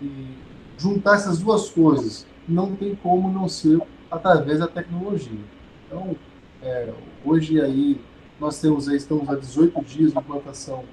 e 0.00 0.36
juntar 0.76 1.14
essas 1.14 1.38
duas 1.38 1.70
coisas 1.70 2.26
não 2.48 2.74
tem 2.74 2.94
como 2.96 3.30
não 3.30 3.48
ser 3.48 3.80
através 4.12 4.58
da 4.58 4.68
tecnologia. 4.68 5.40
Então, 5.86 6.14
é, 6.62 6.92
hoje 7.24 7.60
aí 7.60 7.98
nós 8.38 8.60
temos 8.60 8.88
aí, 8.88 8.96
estamos 8.96 9.28
há 9.28 9.34
18 9.34 9.82
dias 9.84 10.12
de 10.12 10.18
implantação 10.18 10.84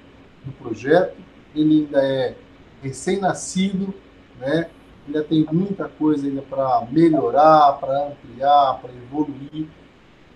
do 0.44 0.52
projeto, 0.52 1.16
ele 1.54 1.82
ainda 1.82 2.02
é 2.02 2.34
recém-nascido, 2.82 3.92
né? 4.38 4.70
ainda 5.06 5.22
tem 5.22 5.46
muita 5.52 5.86
coisa 5.86 6.26
ainda 6.26 6.42
para 6.42 6.86
melhorar, 6.90 7.72
para 7.74 8.08
ampliar, 8.08 8.80
para 8.80 8.90
evoluir, 8.90 9.68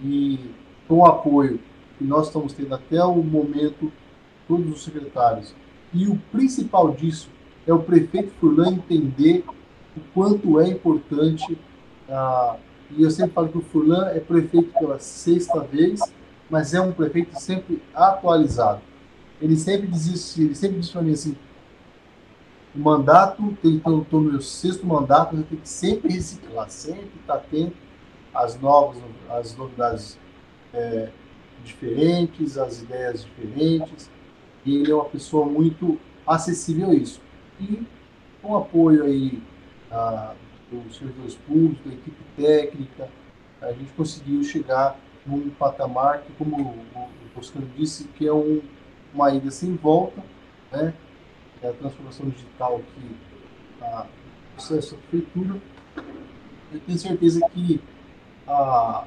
e 0.02 0.50
com 0.86 0.98
o 0.98 1.06
apoio 1.06 1.60
que 1.96 2.04
nós 2.04 2.26
estamos 2.26 2.52
tendo 2.52 2.74
até 2.74 3.02
o 3.02 3.16
momento, 3.16 3.90
todos 4.46 4.70
os 4.70 4.84
secretários, 4.84 5.54
e 5.92 6.06
o 6.06 6.18
principal 6.30 6.90
disso 6.90 7.30
é 7.66 7.72
o 7.72 7.78
prefeito 7.78 8.32
Furlan 8.40 8.74
entender 8.74 9.42
o 9.96 10.00
quanto 10.12 10.60
é 10.60 10.68
importante 10.68 11.56
ah, 12.10 12.56
e 12.90 13.02
eu 13.02 13.10
sempre 13.10 13.32
falo 13.32 13.48
que 13.48 13.58
o 13.58 13.62
Furlan 13.62 14.08
é 14.08 14.20
prefeito 14.20 14.72
pela 14.78 14.98
sexta 14.98 15.60
vez, 15.60 16.00
mas 16.48 16.74
é 16.74 16.80
um 16.80 16.92
prefeito 16.92 17.38
sempre 17.38 17.82
atualizado. 17.94 18.80
Ele 19.40 19.56
sempre 19.56 19.86
diz 19.86 20.06
isso, 20.06 20.40
ele 20.40 20.54
sempre 20.54 20.78
diz 20.78 20.90
para 20.90 21.02
mim 21.02 21.12
assim, 21.12 21.36
o 22.74 22.78
mandato, 22.78 23.56
estou 23.62 24.20
no 24.20 24.32
meu 24.32 24.40
sexto 24.40 24.86
mandato, 24.86 25.36
eu 25.36 25.42
tenho 25.44 25.60
que 25.60 25.68
sempre 25.68 26.12
reciclar, 26.12 26.68
sempre 26.68 27.10
estar 27.20 27.34
atento 27.34 27.76
às 28.34 28.60
novas, 28.60 29.00
às 29.30 29.56
novidades 29.56 30.18
é, 30.72 31.08
diferentes, 31.64 32.58
às 32.58 32.82
ideias 32.82 33.24
diferentes. 33.24 34.10
E 34.64 34.76
ele 34.76 34.90
é 34.90 34.94
uma 34.94 35.04
pessoa 35.04 35.46
muito 35.46 35.98
acessível 36.26 36.90
a 36.90 36.94
isso. 36.94 37.20
E 37.60 37.86
com 38.42 38.56
apoio 38.56 39.04
aí 39.04 39.42
a, 39.90 40.34
dos 40.80 40.96
servidores 40.96 41.34
públicos, 41.34 41.84
da 41.84 41.92
equipe 41.92 42.22
técnica, 42.36 43.08
a 43.60 43.72
gente 43.72 43.92
conseguiu 43.92 44.42
chegar 44.44 44.98
num 45.26 45.50
patamar 45.50 46.22
que, 46.22 46.32
como 46.34 46.60
o, 46.60 47.08
Toscano 47.34 47.66
disse, 47.76 48.04
que 48.16 48.26
é 48.26 48.32
um, 48.32 48.62
uma 49.12 49.32
ida 49.32 49.50
sem 49.50 49.74
volta, 49.74 50.22
né? 50.70 50.94
É 51.62 51.68
a 51.68 51.72
transformação 51.72 52.28
digital 52.28 52.80
que 52.94 53.16
a 53.82 54.06
processo 54.54 54.94
da 54.94 55.00
prefeitura. 55.02 55.60
Eu 56.72 56.80
tenho 56.80 56.98
certeza 56.98 57.40
que 57.52 57.80
a, 58.46 59.04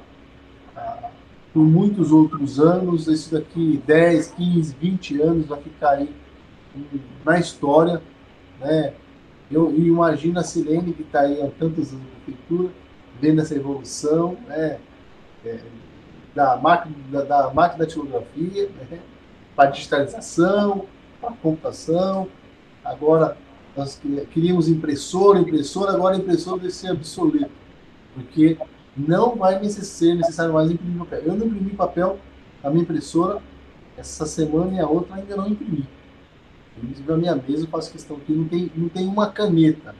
a, 0.76 1.10
por 1.52 1.64
muitos 1.64 2.12
outros 2.12 2.60
anos, 2.60 3.06
isso 3.06 3.32
daqui 3.32 3.82
10, 3.86 4.32
15, 4.32 4.76
20 4.78 5.22
anos 5.22 5.46
vai 5.46 5.60
ficar 5.62 5.90
aí 5.90 6.14
na 7.24 7.38
história, 7.38 8.02
né? 8.60 8.94
Eu, 9.50 9.74
imagino 9.74 10.38
a 10.38 10.42
Silene, 10.42 10.92
que 10.92 11.02
está 11.02 11.20
aí 11.20 11.42
há 11.42 11.50
tantos 11.58 11.92
anos 11.92 12.04
na 12.04 12.24
prefeitura, 12.24 12.70
vendo 13.20 13.40
essa 13.40 13.54
evolução 13.54 14.36
né, 14.46 14.78
é, 15.44 15.58
da, 16.34 16.56
máquina, 16.56 16.94
da, 17.10 17.22
da 17.22 17.54
máquina 17.54 17.84
da 17.84 17.86
tipografia 17.86 18.68
né, 18.90 18.98
para 19.56 19.70
digitalização, 19.70 20.84
para 21.20 21.32
computação. 21.32 22.28
Agora, 22.84 23.36
nós 23.76 24.00
queríamos 24.32 24.68
impressora, 24.68 25.38
impressora, 25.38 25.92
agora 25.92 26.16
impressora 26.16 26.58
deve 26.58 26.74
ser 26.74 26.90
obsoleto, 26.92 27.50
porque 28.14 28.58
não 28.96 29.36
vai 29.36 29.62
ser 29.68 30.14
necessário 30.14 30.52
mais 30.52 30.70
imprimir 30.70 30.98
papel. 30.98 31.22
Eu 31.24 31.36
não 31.36 31.46
imprimi 31.46 31.70
papel 31.70 32.18
na 32.62 32.70
minha 32.70 32.82
impressora 32.82 33.40
essa 33.96 34.26
semana 34.26 34.74
e 34.74 34.80
a 34.80 34.86
outra 34.86 35.16
ainda 35.16 35.36
não 35.36 35.48
imprimi. 35.48 35.86
Inclusive, 36.82 37.12
a 37.12 37.16
minha 37.16 37.36
mesa 37.36 37.64
eu 37.64 37.68
faço 37.68 37.92
questão 37.92 38.18
que 38.20 38.32
não 38.32 38.48
tem, 38.48 38.70
não 38.74 38.88
tem 38.88 39.06
uma 39.06 39.30
caneta, 39.30 39.94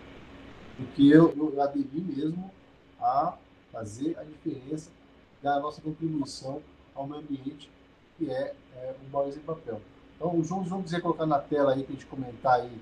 porque 0.77 1.03
eu, 1.03 1.35
eu 1.37 1.61
aderi 1.63 1.89
mesmo 1.95 2.51
a 3.01 3.35
fazer 3.73 4.17
a 4.19 4.25
diferença 4.25 4.91
da 5.43 5.59
nossa 5.61 5.81
contribuição 5.81 6.61
ao 6.95 7.07
meio 7.07 7.21
ambiente, 7.21 7.71
que 8.17 8.31
é, 8.31 8.55
é 8.77 8.95
o 9.03 9.11
Boys 9.11 9.37
em 9.37 9.41
Papel. 9.41 9.81
Então, 10.17 10.37
o 10.37 10.43
João, 10.43 10.65
João 10.65 10.83
quiser 10.83 11.01
colocar 11.01 11.27
na 11.27 11.39
tela 11.39 11.73
aí 11.73 11.83
para 11.83 11.93
a 11.93 11.95
gente 11.95 12.07
comentar 12.07 12.61
aí 12.61 12.73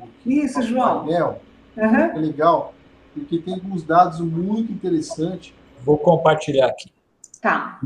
o 0.00 0.06
que 0.06 0.32
Isso, 0.32 0.58
é 0.58 0.62
o 0.62 0.66
João. 0.66 1.04
painel, 1.04 1.40
uhum. 1.76 1.96
é 1.96 2.18
legal, 2.18 2.74
porque 3.14 3.38
tem 3.38 3.54
alguns 3.54 3.82
dados 3.84 4.20
muito 4.20 4.72
interessantes. 4.72 5.54
Vou 5.80 5.98
compartilhar 5.98 6.68
aqui. 6.68 6.92
Tá. 7.40 7.80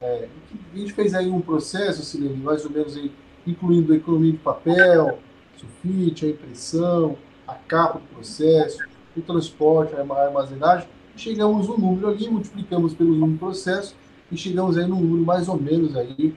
é, 0.00 0.28
a 0.72 0.78
gente 0.78 0.92
fez 0.92 1.14
aí 1.14 1.30
um 1.30 1.40
processo, 1.40 2.02
Silene, 2.02 2.36
mais 2.36 2.64
ou 2.64 2.70
menos 2.70 2.96
aí 2.96 3.10
incluindo 3.46 3.92
a 3.92 3.96
economia 3.96 4.32
de 4.32 4.38
papel, 4.38 5.18
sulfite, 5.56 6.26
a 6.26 6.28
impressão, 6.30 7.16
a 7.46 7.54
capa 7.54 7.98
do 7.98 8.06
processo, 8.06 8.78
o 9.16 9.20
transporte, 9.20 9.94
a 9.94 10.00
armazenagem, 10.00 10.88
chegamos 11.16 11.68
no 11.68 11.78
número 11.78 12.08
ali, 12.08 12.28
multiplicamos 12.28 12.94
pelo 12.94 13.10
número 13.10 13.32
do 13.32 13.38
processo 13.38 13.94
e 14.30 14.36
chegamos 14.36 14.76
aí 14.76 14.86
no 14.86 14.96
número 14.96 15.24
mais 15.24 15.48
ou 15.48 15.58
menos 15.58 15.96
aí 15.96 16.34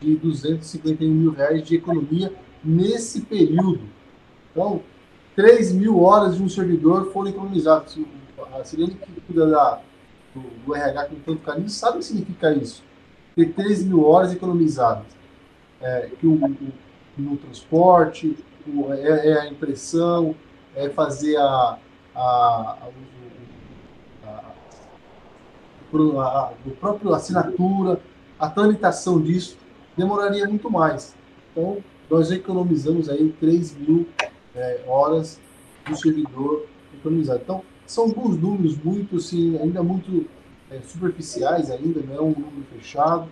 de 0.00 0.16
251 0.16 1.10
mil 1.10 1.32
reais 1.32 1.62
de 1.64 1.76
economia 1.76 2.32
nesse 2.62 3.22
período. 3.22 3.80
Então, 4.52 4.82
3 5.34 5.72
mil 5.72 6.02
horas 6.02 6.36
de 6.36 6.42
um 6.42 6.48
servidor 6.48 7.12
foram 7.12 7.30
economizadas. 7.30 7.98
A 8.52 8.64
Sirene 8.64 8.94
que 8.94 9.20
cuida 9.22 9.46
da, 9.46 9.80
do, 10.34 10.42
do 10.66 10.74
RH 10.74 11.04
com 11.04 11.14
tanto 11.16 11.42
carinho 11.42 11.68
sabe 11.68 11.96
o 11.96 11.98
que 12.00 12.06
significa 12.06 12.52
isso. 12.52 12.82
Ter 13.36 13.52
3 13.52 13.84
mil 13.84 14.04
horas 14.04 14.32
economizadas 14.32 15.19
é, 15.80 16.10
que 16.18 16.26
o, 16.26 16.38
no 17.16 17.36
transporte, 17.36 18.36
o, 18.66 18.92
é, 18.92 19.28
é, 19.28 19.40
a 19.40 19.48
impressão, 19.48 20.34
é 20.74 20.88
fazer 20.88 21.36
a, 21.36 21.78
a, 22.14 22.78
a, 24.24 24.52
a, 25.92 26.50
a 26.50 26.52
própria 26.78 27.16
assinatura, 27.16 28.00
a 28.38 28.48
tramitação 28.48 29.20
disso. 29.20 29.56
demoraria 29.96 30.46
muito 30.46 30.70
mais. 30.70 31.14
Então, 31.52 31.78
nós 32.08 32.30
economizamos 32.30 33.08
aí 33.08 33.34
3 33.38 33.76
mil 33.76 34.06
é, 34.54 34.80
horas 34.86 35.40
do 35.88 35.96
servidor 35.96 36.66
economizado. 36.94 37.40
Então, 37.42 37.62
são 37.86 38.04
alguns 38.04 38.36
números 38.36 38.76
muito, 38.78 39.16
assim, 39.16 39.58
ainda 39.58 39.82
muito 39.82 40.26
é, 40.70 40.80
superficiais 40.80 41.70
ainda, 41.70 42.00
não 42.00 42.14
é 42.14 42.20
um 42.20 42.30
número 42.30 42.64
fechado, 42.72 43.28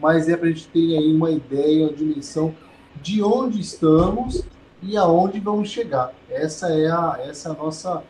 mas 0.00 0.28
é 0.28 0.36
para 0.36 0.48
a 0.48 0.50
gente 0.50 0.68
ter 0.68 0.96
aí 0.96 1.14
uma 1.14 1.30
ideia, 1.30 1.86
uma 1.86 1.92
dimensão 1.92 2.54
de 3.02 3.22
onde 3.22 3.60
estamos 3.60 4.44
e 4.82 4.96
aonde 4.96 5.40
vamos 5.40 5.70
chegar. 5.70 6.14
Essa 6.30 6.68
é 6.68 6.90
a, 6.90 7.18
essa 7.24 7.48
é 7.48 7.52
a 7.52 7.54
nossa, 7.54 8.04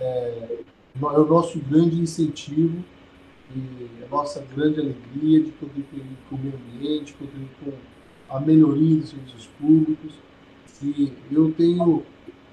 é, 0.00 0.58
é 1.00 1.04
o 1.04 1.26
nosso 1.26 1.58
grande 1.60 2.00
incentivo 2.00 2.82
e 3.54 4.04
a 4.04 4.08
nossa 4.08 4.44
grande 4.54 4.80
alegria 4.80 5.42
de 5.42 5.52
contribuir 5.52 6.04
com 6.28 6.36
o 6.36 6.38
meio 6.38 6.54
ambiente, 6.54 7.14
contribuir 7.14 7.50
com 7.64 7.72
a 8.28 8.40
melhoria 8.40 8.96
dos 8.96 9.10
serviços 9.10 9.46
públicos. 9.58 10.14
E 10.82 11.12
eu 11.30 11.52
tenho, 11.52 12.02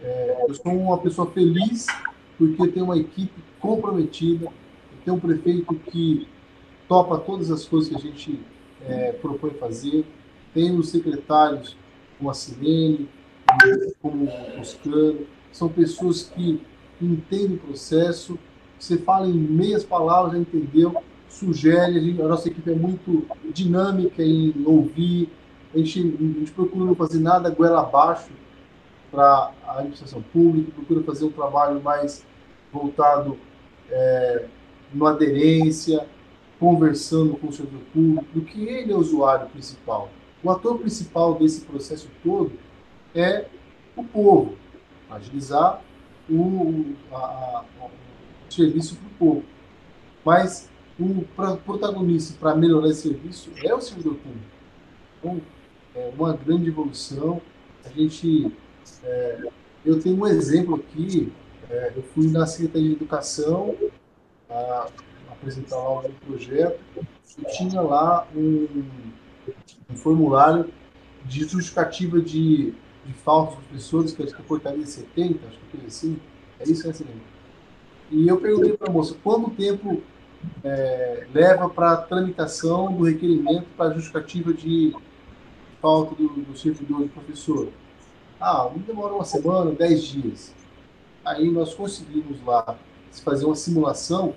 é, 0.01 0.45
eu 0.47 0.53
sou 0.53 0.71
uma 0.71 0.97
pessoa 0.97 1.29
feliz 1.31 1.87
porque 2.37 2.67
tenho 2.69 2.85
uma 2.85 2.97
equipe 2.97 3.41
comprometida, 3.59 4.47
tenho 5.03 5.17
um 5.17 5.19
prefeito 5.19 5.73
que 5.75 6.27
topa 6.87 7.17
todas 7.17 7.51
as 7.51 7.65
coisas 7.65 7.89
que 7.89 7.95
a 7.95 7.99
gente 7.99 8.39
é, 8.87 9.11
propõe 9.13 9.51
fazer, 9.51 10.05
tenho 10.53 10.77
os 10.77 10.89
secretários 10.89 11.75
como 12.17 12.29
a 12.29 12.33
Sirene, 12.33 13.09
como 14.01 14.25
o 14.25 14.59
Oscano, 14.59 15.27
são 15.51 15.69
pessoas 15.69 16.23
que 16.23 16.61
entendem 17.01 17.57
o 17.57 17.59
processo, 17.59 18.37
você 18.79 18.97
fala 18.97 19.27
em 19.27 19.33
meias 19.33 19.83
palavras, 19.83 20.33
já 20.33 20.39
entendeu, 20.39 20.95
sugere, 21.29 21.97
a, 21.97 22.01
gente, 22.01 22.21
a 22.21 22.27
nossa 22.27 22.47
equipe 22.47 22.71
é 22.71 22.75
muito 22.75 23.25
dinâmica 23.53 24.23
em 24.23 24.53
ouvir, 24.65 25.29
a 25.73 25.77
gente, 25.77 25.99
a 25.99 26.39
gente 26.39 26.51
procura 26.51 26.85
não 26.85 26.95
fazer 26.95 27.19
nada 27.19 27.49
goela 27.49 27.81
abaixo 27.81 28.31
para 29.11 29.51
a 29.65 29.79
administração 29.79 30.21
pública, 30.21 30.71
procura 30.73 31.03
fazer 31.03 31.25
um 31.25 31.31
trabalho 31.31 31.81
mais 31.81 32.25
voltado 32.71 33.37
é, 33.89 34.45
no 34.93 35.05
aderência, 35.05 36.05
conversando 36.59 37.35
com 37.37 37.47
o 37.47 37.53
servidor 37.53 37.81
público, 37.93 38.25
do 38.33 38.41
que 38.41 38.63
ele 38.67 38.91
é 38.91 38.95
o 38.95 38.99
usuário 38.99 39.47
principal. 39.49 40.09
O 40.43 40.49
ator 40.49 40.77
principal 40.79 41.35
desse 41.35 41.61
processo 41.61 42.07
todo 42.23 42.51
é 43.13 43.45
o 43.95 44.03
povo, 44.03 44.55
agilizar 45.09 45.81
o, 46.29 46.93
a, 47.11 47.15
a, 47.17 47.65
o 47.85 48.53
serviço 48.53 48.95
para 48.95 49.07
o 49.07 49.11
povo. 49.33 49.43
Mas 50.23 50.69
o 50.99 51.23
pra, 51.35 51.55
protagonista 51.57 52.37
para 52.39 52.55
melhorar 52.55 52.89
esse 52.89 53.03
serviço 53.03 53.51
é 53.63 53.73
o 53.73 53.81
servidor 53.81 54.15
público. 54.15 54.45
Então, 55.19 55.41
é 55.95 56.11
uma 56.17 56.33
grande 56.33 56.67
evolução. 56.67 57.41
A 57.83 57.89
gente, 57.89 58.51
é, 59.03 59.47
eu 59.85 59.99
tenho 59.99 60.17
um 60.17 60.27
exemplo 60.27 60.75
aqui. 60.75 61.31
É, 61.69 61.93
eu 61.95 62.03
fui 62.03 62.27
na 62.27 62.45
Secretaria 62.45 62.89
de 62.89 62.95
Educação 62.95 63.75
a, 64.49 64.87
apresentar 65.49 65.77
lá 65.77 65.99
um 65.99 66.11
projeto 66.25 66.79
e 67.37 67.45
tinha 67.57 67.81
lá 67.81 68.27
um, 68.35 68.83
um 69.89 69.95
formulário 69.95 70.71
de 71.25 71.41
justificativa 71.41 72.19
de 72.21 72.73
de 73.05 73.13
falsos 73.13 73.55
professores, 73.55 74.13
que 74.13 74.23
acho 74.23 74.35
que 74.35 74.41
é 74.41 74.45
portaria 74.45 74.85
70, 74.85 75.47
acho 75.47 75.59
que 75.71 75.77
é 75.77 75.85
assim. 75.85 76.19
É 76.59 76.63
isso, 76.69 76.87
né, 76.87 76.93
Silene? 76.93 77.21
E 78.11 78.27
eu 78.27 78.39
perguntei 78.39 78.75
para 78.75 78.89
a 78.89 78.91
moça 78.91 79.15
quanto 79.23 79.51
tempo 79.51 80.01
é, 80.63 81.27
leva 81.33 81.69
para 81.69 81.93
a 81.93 81.97
tramitação 81.97 82.91
do 82.93 83.03
requerimento 83.03 83.65
para 83.77 83.93
justificativa 83.93 84.53
de 84.53 84.95
falta 85.81 86.15
do, 86.15 86.29
do 86.29 86.57
servidor 86.57 87.03
de 87.03 87.09
professor. 87.09 87.69
Ah, 88.39 88.69
demora 88.85 89.13
uma 89.13 89.25
semana, 89.25 89.71
dez 89.71 90.03
dias. 90.03 90.53
Aí 91.23 91.49
nós 91.49 91.73
conseguimos 91.73 92.43
lá 92.43 92.77
fazer 93.23 93.45
uma 93.45 93.55
simulação 93.55 94.35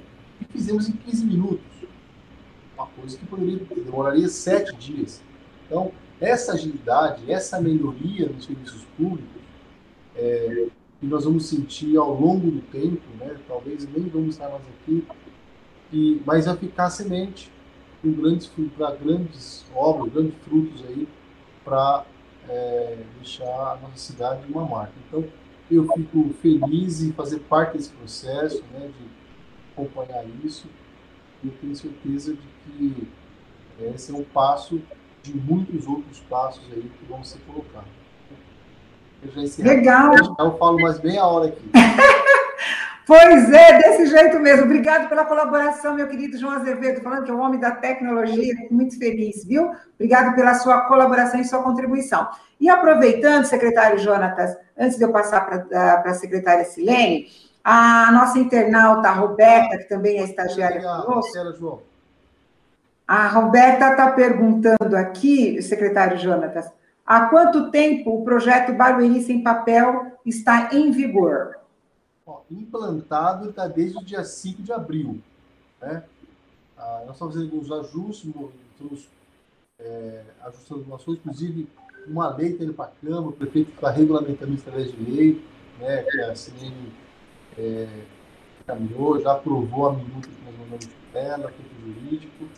fizemos 0.51 0.89
em 0.89 0.93
15 0.93 1.27
minutos. 1.27 1.67
Uma 2.75 2.87
coisa 2.87 3.17
que 3.17 3.27
poderia, 3.27 3.59
demoraria 3.85 4.29
sete 4.29 4.75
dias. 4.77 5.23
Então, 5.67 5.93
essa 6.21 6.53
agilidade, 6.53 7.31
essa 7.31 7.61
melhoria 7.61 8.29
nos 8.29 8.45
serviços 8.45 8.85
públicos, 8.97 9.43
é, 10.17 10.67
que 11.01 11.07
nós 11.07 11.25
vamos 11.25 11.47
sentir 11.47 11.97
ao 11.97 12.13
longo 12.13 12.51
do 12.51 12.61
tempo, 12.63 13.03
né? 13.19 13.37
talvez 13.47 13.89
nem 13.93 14.09
vamos 14.09 14.35
estar 14.35 14.49
mais 14.49 14.63
aqui, 14.81 15.07
e, 15.93 16.21
mas 16.27 16.47
vai 16.47 16.57
ficar 16.57 16.91
semente 16.91 17.51
com 18.03 18.13
grandes 18.13 18.51
para 18.77 18.95
grandes 18.97 19.65
obras, 19.75 20.13
grandes 20.13 20.35
frutos 20.45 20.85
aí 20.89 21.09
para 21.65 22.05
é, 22.49 22.99
deixar 23.17 23.45
a 23.45 23.79
nossa 23.81 23.97
cidade 23.97 24.43
uma 24.51 24.65
marca. 24.65 24.93
Então, 25.07 25.25
eu 25.71 25.87
fico 25.93 26.31
feliz 26.41 27.03
em 27.03 27.13
fazer 27.13 27.41
parte 27.41 27.77
desse 27.77 27.91
processo, 27.91 28.63
né, 28.73 28.89
de 28.89 29.09
acompanhar 29.79 30.25
isso, 30.45 30.69
e 31.43 31.49
tenho 31.49 31.77
certeza 31.77 32.35
de 32.35 32.49
que 32.67 33.09
esse 33.95 34.13
é 34.13 34.15
um 34.15 34.25
passo 34.25 34.81
de 35.23 35.37
muitos 35.37 35.87
outros 35.87 36.19
passos 36.29 36.63
aí 36.73 36.83
que 36.83 37.05
vão 37.09 37.23
ser 37.23 37.39
colocados. 37.47 37.89
Eu 39.23 39.65
Legal. 39.65 40.13
Eu 40.39 40.59
falo 40.59 40.81
mais 40.81 40.99
bem 40.99 41.19
a 41.19 41.27
hora 41.27 41.49
aqui. 41.49 41.71
Pois 43.09 43.51
é, 43.51 43.79
desse 43.79 44.05
jeito 44.05 44.39
mesmo. 44.39 44.67
Obrigado 44.67 45.09
pela 45.09 45.25
colaboração, 45.25 45.95
meu 45.95 46.07
querido 46.07 46.37
João 46.37 46.53
Azevedo, 46.53 47.01
falando 47.01 47.25
que 47.25 47.31
é 47.31 47.35
o 47.35 47.39
homem 47.39 47.59
da 47.59 47.71
tecnologia, 47.71 48.55
muito 48.71 48.99
feliz, 48.99 49.47
viu? 49.47 49.71
Obrigado 49.95 50.35
pela 50.37 50.53
sua 50.53 50.83
colaboração 50.83 51.41
e 51.41 51.45
sua 51.47 51.63
contribuição. 51.63 52.29
E 52.61 52.69
aproveitando, 52.69 53.47
secretário 53.47 53.99
Jonatas, 53.99 54.55
antes 54.79 54.99
de 54.99 55.05
eu 55.05 55.11
passar 55.11 55.41
para 55.41 56.03
a 56.05 56.13
secretária 56.13 56.67
Silene, 56.67 57.29
a 57.71 58.11
nossa 58.11 58.39
internauta 58.39 59.13
Roberta, 59.13 59.77
que 59.77 59.85
também 59.85 60.19
é 60.19 60.25
estagiária 60.25 60.81
conosco. 60.81 61.83
A 63.07 63.29
Roberta 63.29 63.91
está 63.91 64.11
perguntando 64.13 64.97
aqui, 64.97 65.61
secretário 65.61 66.17
Jonatas, 66.17 66.73
há 67.05 67.27
quanto 67.27 67.71
tempo 67.71 68.15
o 68.15 68.25
projeto 68.25 68.73
Barueri 68.73 69.21
Sem 69.21 69.43
Papel 69.43 70.19
está 70.25 70.71
em 70.73 70.91
vigor? 70.91 71.59
Ó, 72.27 72.41
implantado 72.51 73.51
está 73.51 73.69
desde 73.69 73.99
o 73.99 74.05
dia 74.05 74.25
5 74.25 74.63
de 74.63 74.73
abril. 74.73 75.21
Né? 75.79 76.03
Ah, 76.75 77.03
nós 77.05 77.17
estamos 77.17 77.35
fazendo 77.35 77.53
alguns 77.53 77.71
ajustes, 77.71 78.35
estamos 78.73 79.09
é, 79.79 80.23
ajustando 80.47 80.81
algumas 80.81 81.05
coisas, 81.05 81.23
inclusive 81.23 81.69
uma 82.07 82.35
lei 82.35 82.53
está 82.53 82.65
indo 82.65 82.73
para 82.73 82.87
a 82.87 83.07
Câmara, 83.07 83.29
o 83.29 83.33
prefeito 83.33 83.73
está 83.73 83.91
regulamentando 83.91 84.55
isso 84.55 84.67
através 84.67 84.91
de 84.91 85.11
lei, 85.11 85.45
né, 85.79 86.03
que 86.05 86.21
a 86.23 86.35
CNM 86.35 87.08
é, 87.59 87.89
caminhou, 88.67 89.21
já 89.21 89.33
aprovou 89.33 89.89
a 89.89 89.93
minuta 89.93 90.29
que 90.29 90.45
nós 90.45 90.55
mandamos 90.59 90.87
de 90.87 90.95
tela, 91.13 91.51
feito 91.51 91.81
jurídico, 91.81 92.49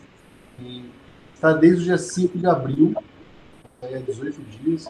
está 1.34 1.52
desde 1.52 1.82
o 1.82 1.84
dia 1.84 1.98
5 1.98 2.38
de 2.38 2.46
abril, 2.46 2.94
é, 3.80 3.98
18 3.98 4.42
dias 4.42 4.86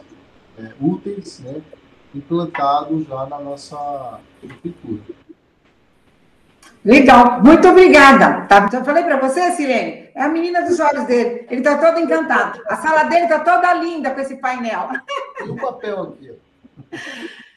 é, 0.57 0.71
úteis, 0.81 1.39
né, 1.39 1.61
implantado 2.13 3.03
já 3.03 3.25
na 3.25 3.39
nossa 3.39 4.19
prefeitura. 4.41 5.01
Legal, 6.83 7.41
muito 7.43 7.67
obrigada. 7.67 8.47
Tá, 8.47 8.67
eu 8.73 8.83
falei 8.83 9.03
para 9.03 9.19
você, 9.19 9.51
Sirene, 9.51 10.09
é 10.15 10.23
a 10.23 10.27
menina 10.27 10.63
dos 10.63 10.79
olhos 10.79 11.05
dele. 11.05 11.45
Ele 11.47 11.61
está 11.61 11.77
todo 11.77 11.99
encantado. 11.99 12.59
A 12.67 12.75
sala 12.77 13.03
dele 13.03 13.25
está 13.25 13.39
toda 13.39 13.71
linda 13.75 14.09
com 14.09 14.19
esse 14.19 14.37
painel. 14.37 14.89
Tem 15.37 15.51
um 15.51 15.55
papel 15.55 16.01
aqui. 16.01 16.33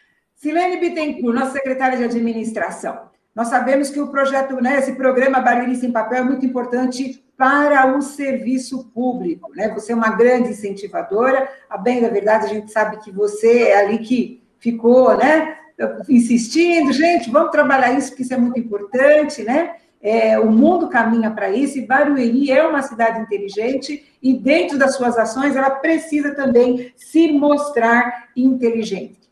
Silene 0.44 0.76
Bittencourt, 0.76 1.34
nossa 1.34 1.52
secretária 1.52 1.96
de 1.96 2.04
administração. 2.04 3.08
Nós 3.34 3.48
sabemos 3.48 3.88
que 3.88 3.98
o 3.98 4.08
projeto, 4.08 4.60
né, 4.60 4.78
esse 4.78 4.92
programa 4.92 5.40
Barueri 5.40 5.74
Sem 5.74 5.90
Papel 5.90 6.18
é 6.18 6.22
muito 6.22 6.44
importante 6.44 7.24
para 7.34 7.96
o 7.96 8.02
serviço 8.02 8.90
público. 8.92 9.50
Né? 9.56 9.70
Você 9.70 9.92
é 9.92 9.94
uma 9.94 10.10
grande 10.10 10.50
incentivadora. 10.50 11.48
A 11.70 11.78
bem 11.78 12.02
da 12.02 12.10
verdade, 12.10 12.44
a 12.44 12.48
gente 12.50 12.70
sabe 12.70 12.98
que 12.98 13.10
você 13.10 13.68
é 13.68 13.78
ali 13.78 14.00
que 14.00 14.42
ficou 14.58 15.16
né, 15.16 15.56
insistindo, 16.10 16.92
gente, 16.92 17.30
vamos 17.30 17.50
trabalhar 17.50 17.92
isso, 17.92 18.10
porque 18.10 18.24
isso 18.24 18.34
é 18.34 18.38
muito 18.38 18.60
importante, 18.60 19.42
né? 19.42 19.76
É, 19.98 20.38
o 20.38 20.52
mundo 20.52 20.90
caminha 20.90 21.30
para 21.30 21.48
isso 21.48 21.78
e 21.78 21.86
Barueri 21.86 22.50
é 22.50 22.62
uma 22.66 22.82
cidade 22.82 23.22
inteligente 23.22 24.14
e 24.22 24.34
dentro 24.34 24.76
das 24.76 24.94
suas 24.96 25.16
ações 25.16 25.56
ela 25.56 25.70
precisa 25.70 26.34
também 26.34 26.92
se 26.94 27.32
mostrar 27.32 28.28
inteligente. 28.36 29.23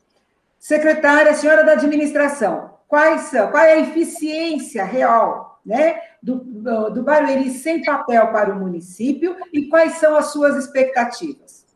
Secretária, 0.62 1.34
senhora 1.34 1.64
da 1.64 1.72
administração, 1.72 2.70
quais 2.86 3.22
são, 3.22 3.50
qual 3.50 3.64
é 3.64 3.72
a 3.72 3.80
eficiência 3.80 4.84
real 4.84 5.60
né, 5.66 6.00
do, 6.22 6.36
do 6.88 7.02
Barueri 7.02 7.50
sem 7.50 7.82
papel 7.82 8.28
para 8.28 8.52
o 8.52 8.60
município 8.60 9.34
e 9.52 9.66
quais 9.68 9.94
são 9.94 10.14
as 10.14 10.26
suas 10.26 10.54
expectativas? 10.54 11.66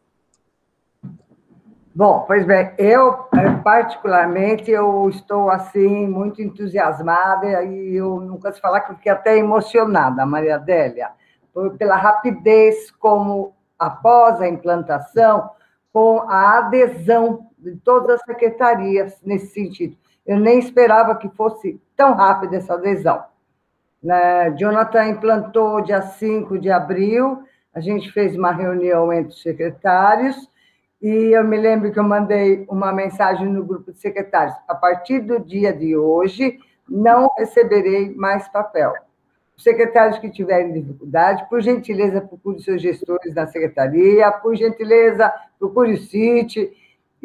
Bom, 1.92 2.26
pois 2.28 2.46
bem, 2.46 2.74
eu 2.78 3.26
eh, 3.34 3.56
particularmente 3.64 4.70
eu 4.70 5.08
estou 5.08 5.50
assim 5.50 6.06
muito 6.06 6.40
entusiasmada 6.40 7.64
e 7.64 7.96
eu 7.96 8.20
nunca 8.20 8.52
se 8.52 8.60
falar 8.60 8.82
que 8.82 8.94
fiquei 8.94 9.10
até 9.10 9.36
emocionada, 9.36 10.24
Maria 10.24 10.54
Adélia, 10.54 11.10
pela 11.76 11.96
rapidez 11.96 12.92
como 12.92 13.52
após 13.76 14.40
a 14.40 14.46
implantação, 14.46 15.50
com 15.92 16.20
a 16.28 16.58
adesão 16.58 17.48
de 17.72 17.76
todas 17.78 18.20
as 18.20 18.22
secretarias 18.22 19.20
nesse 19.22 19.48
sentido. 19.48 19.96
Eu 20.26 20.38
nem 20.38 20.58
esperava 20.58 21.14
que 21.16 21.28
fosse 21.30 21.80
tão 21.96 22.14
rápida 22.14 22.56
essa 22.56 22.74
adesão. 22.74 23.24
Né? 24.02 24.50
Jonathan 24.52 25.06
implantou 25.06 25.80
dia 25.80 26.02
5 26.02 26.58
de 26.58 26.70
abril, 26.70 27.42
a 27.74 27.80
gente 27.80 28.10
fez 28.12 28.36
uma 28.36 28.52
reunião 28.52 29.12
entre 29.12 29.32
os 29.32 29.42
secretários, 29.42 30.36
e 31.00 31.36
eu 31.36 31.44
me 31.44 31.56
lembro 31.56 31.92
que 31.92 31.98
eu 31.98 32.04
mandei 32.04 32.64
uma 32.68 32.92
mensagem 32.92 33.46
no 33.46 33.64
grupo 33.64 33.92
de 33.92 33.98
secretários: 33.98 34.56
a 34.66 34.74
partir 34.74 35.20
do 35.20 35.38
dia 35.38 35.72
de 35.72 35.96
hoje, 35.96 36.58
não 36.88 37.28
receberei 37.36 38.14
mais 38.14 38.48
papel. 38.48 38.94
Os 39.56 39.62
secretários 39.62 40.18
que 40.18 40.30
tiverem 40.30 40.72
dificuldade, 40.72 41.48
por 41.48 41.60
gentileza, 41.60 42.20
procure 42.20 42.60
seus 42.62 42.80
gestores 42.80 43.34
na 43.34 43.46
secretaria, 43.46 44.30
por 44.30 44.54
gentileza, 44.54 45.32
procure 45.58 45.94
o 45.94 45.98
CIT. 45.98 46.72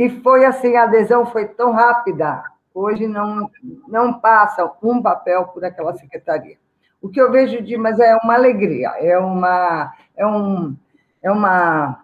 E 0.01 0.09
foi 0.09 0.45
assim, 0.45 0.75
a 0.75 0.85
adesão 0.85 1.27
foi 1.27 1.45
tão 1.45 1.73
rápida. 1.73 2.41
Hoje 2.73 3.05
não, 3.05 3.47
não 3.87 4.19
passa 4.19 4.67
um 4.81 4.99
papel 4.99 5.45
por 5.49 5.63
aquela 5.63 5.93
secretaria. 5.93 6.57
O 6.99 7.07
que 7.07 7.21
eu 7.21 7.31
vejo 7.31 7.61
de, 7.61 7.77
mas 7.77 7.99
é 7.99 8.15
uma 8.15 8.33
alegria, 8.33 8.89
é 8.97 9.15
uma, 9.19 9.93
é 10.17 10.25
um, 10.25 10.75
é 11.21 11.31
uma, 11.31 12.03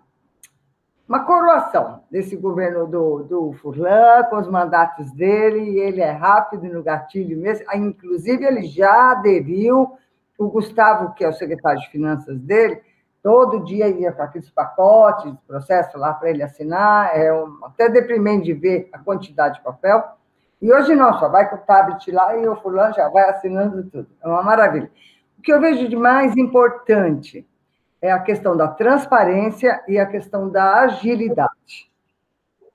uma 1.10 1.26
coroação 1.26 2.04
desse 2.12 2.36
governo 2.36 2.86
do, 2.86 3.24
do 3.24 3.54
Furlan, 3.54 4.26
com 4.30 4.36
os 4.36 4.48
mandatos 4.48 5.12
dele, 5.14 5.62
e 5.62 5.80
ele 5.80 6.00
é 6.00 6.12
rápido 6.12 6.66
no 6.72 6.84
gatilho 6.84 7.36
mesmo. 7.36 7.66
Inclusive, 7.74 8.46
ele 8.46 8.68
já 8.68 9.10
aderiu, 9.10 9.98
o 10.38 10.48
Gustavo, 10.50 11.16
que 11.16 11.26
é 11.26 11.30
o 11.30 11.34
secretário 11.34 11.82
de 11.82 11.90
Finanças 11.90 12.40
dele, 12.40 12.80
todo 13.28 13.60
dia 13.60 13.90
ia 13.90 14.14
com 14.14 14.22
aqueles 14.22 14.50
pacotes 14.50 15.34
processo 15.46 15.98
lá 15.98 16.14
para 16.14 16.30
ele 16.30 16.42
assinar, 16.42 17.12
é 17.14 17.34
um, 17.34 17.60
até 17.66 17.90
deprimente 17.90 18.46
de 18.46 18.54
ver 18.54 18.88
a 18.94 19.00
quantidade 19.00 19.56
de 19.56 19.64
papel. 19.66 20.02
E 20.62 20.72
hoje 20.72 20.96
não, 20.96 21.12
só 21.20 21.28
vai 21.28 21.50
com 21.50 21.58
o 21.58 21.60
tablet 21.60 22.10
lá 22.10 22.38
e 22.38 22.48
o 22.48 22.56
fulano 22.56 22.94
já 22.94 23.10
vai 23.10 23.30
assinando 23.30 23.84
tudo. 23.84 24.08
É 24.24 24.28
uma 24.30 24.42
maravilha. 24.42 24.90
O 25.38 25.42
que 25.42 25.52
eu 25.52 25.60
vejo 25.60 25.90
de 25.90 25.96
mais 25.98 26.38
importante 26.38 27.46
é 28.02 28.14
a 28.14 28.20
questão 28.20 28.56
da 28.56 28.70
transparência 28.70 29.84
e 29.90 30.00
a 30.00 30.06
questão 30.06 30.50
da 30.50 30.80
agilidade. 30.80 31.92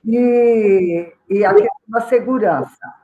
E, 0.05 1.14
e 1.30 1.46
a 1.46 1.55
questão 1.55 1.80
da 1.88 2.00
segurança. 2.03 2.94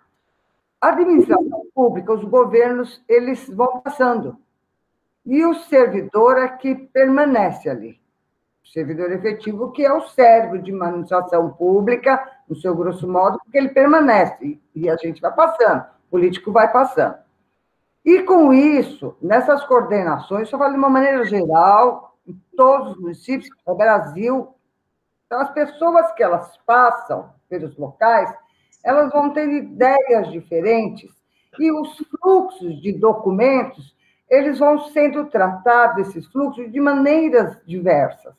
A 0.79 0.89
administração 0.89 1.63
pública, 1.75 2.13
os 2.13 2.25
governos, 2.25 3.03
eles 3.09 3.49
vão 3.49 3.81
passando. 3.81 4.37
E 5.29 5.47
o 5.47 5.55
servidor 5.55 6.39
é 6.39 6.49
que 6.49 6.75
permanece 6.75 7.69
ali 7.69 8.01
servidor 8.73 9.11
efetivo, 9.13 9.73
que 9.73 9.85
é 9.85 9.93
o 9.93 10.09
cérebro 10.09 10.61
de 10.61 10.73
administração 10.73 11.51
pública, 11.51 12.23
no 12.49 12.55
seu 12.55 12.75
grosso 12.75 13.09
modo, 13.09 13.39
porque 13.39 13.57
ele 13.57 13.71
permanece 13.71 14.61
e 14.75 14.91
a 14.91 14.97
gente 14.97 15.21
vai 15.21 15.35
passando, 15.35 15.81
o 15.81 16.11
político 16.11 16.53
vai 16.53 16.71
passando. 16.71 17.17
E 18.05 18.23
com 18.23 18.53
isso, 18.53 19.17
nessas 19.21 19.65
coordenações, 19.65 20.49
só 20.49 20.59
falo 20.59 20.73
de 20.73 20.79
uma 20.79 20.91
maneira 20.91 21.25
geral, 21.25 22.17
em 22.27 22.39
todos 22.57 22.93
os 22.93 23.01
municípios 23.01 23.51
do 23.67 23.75
Brasil, 23.75 24.55
então, 25.27 25.41
as 25.41 25.53
pessoas 25.53 26.11
que 26.13 26.23
elas 26.23 26.57
passam 26.65 27.31
pelos 27.51 27.77
locais, 27.77 28.33
elas 28.83 29.13
vão 29.13 29.31
ter 29.31 29.47
ideias 29.47 30.31
diferentes 30.31 31.11
e 31.61 31.71
os 31.71 31.99
fluxos 31.99 32.81
de 32.81 32.93
documentos, 32.93 33.95
eles 34.29 34.59
vão 34.59 34.79
sendo 34.89 35.27
tratados, 35.27 36.09
esses 36.09 36.27
fluxos, 36.27 36.71
de 36.71 36.81
maneiras 36.81 37.61
diversas. 37.67 38.35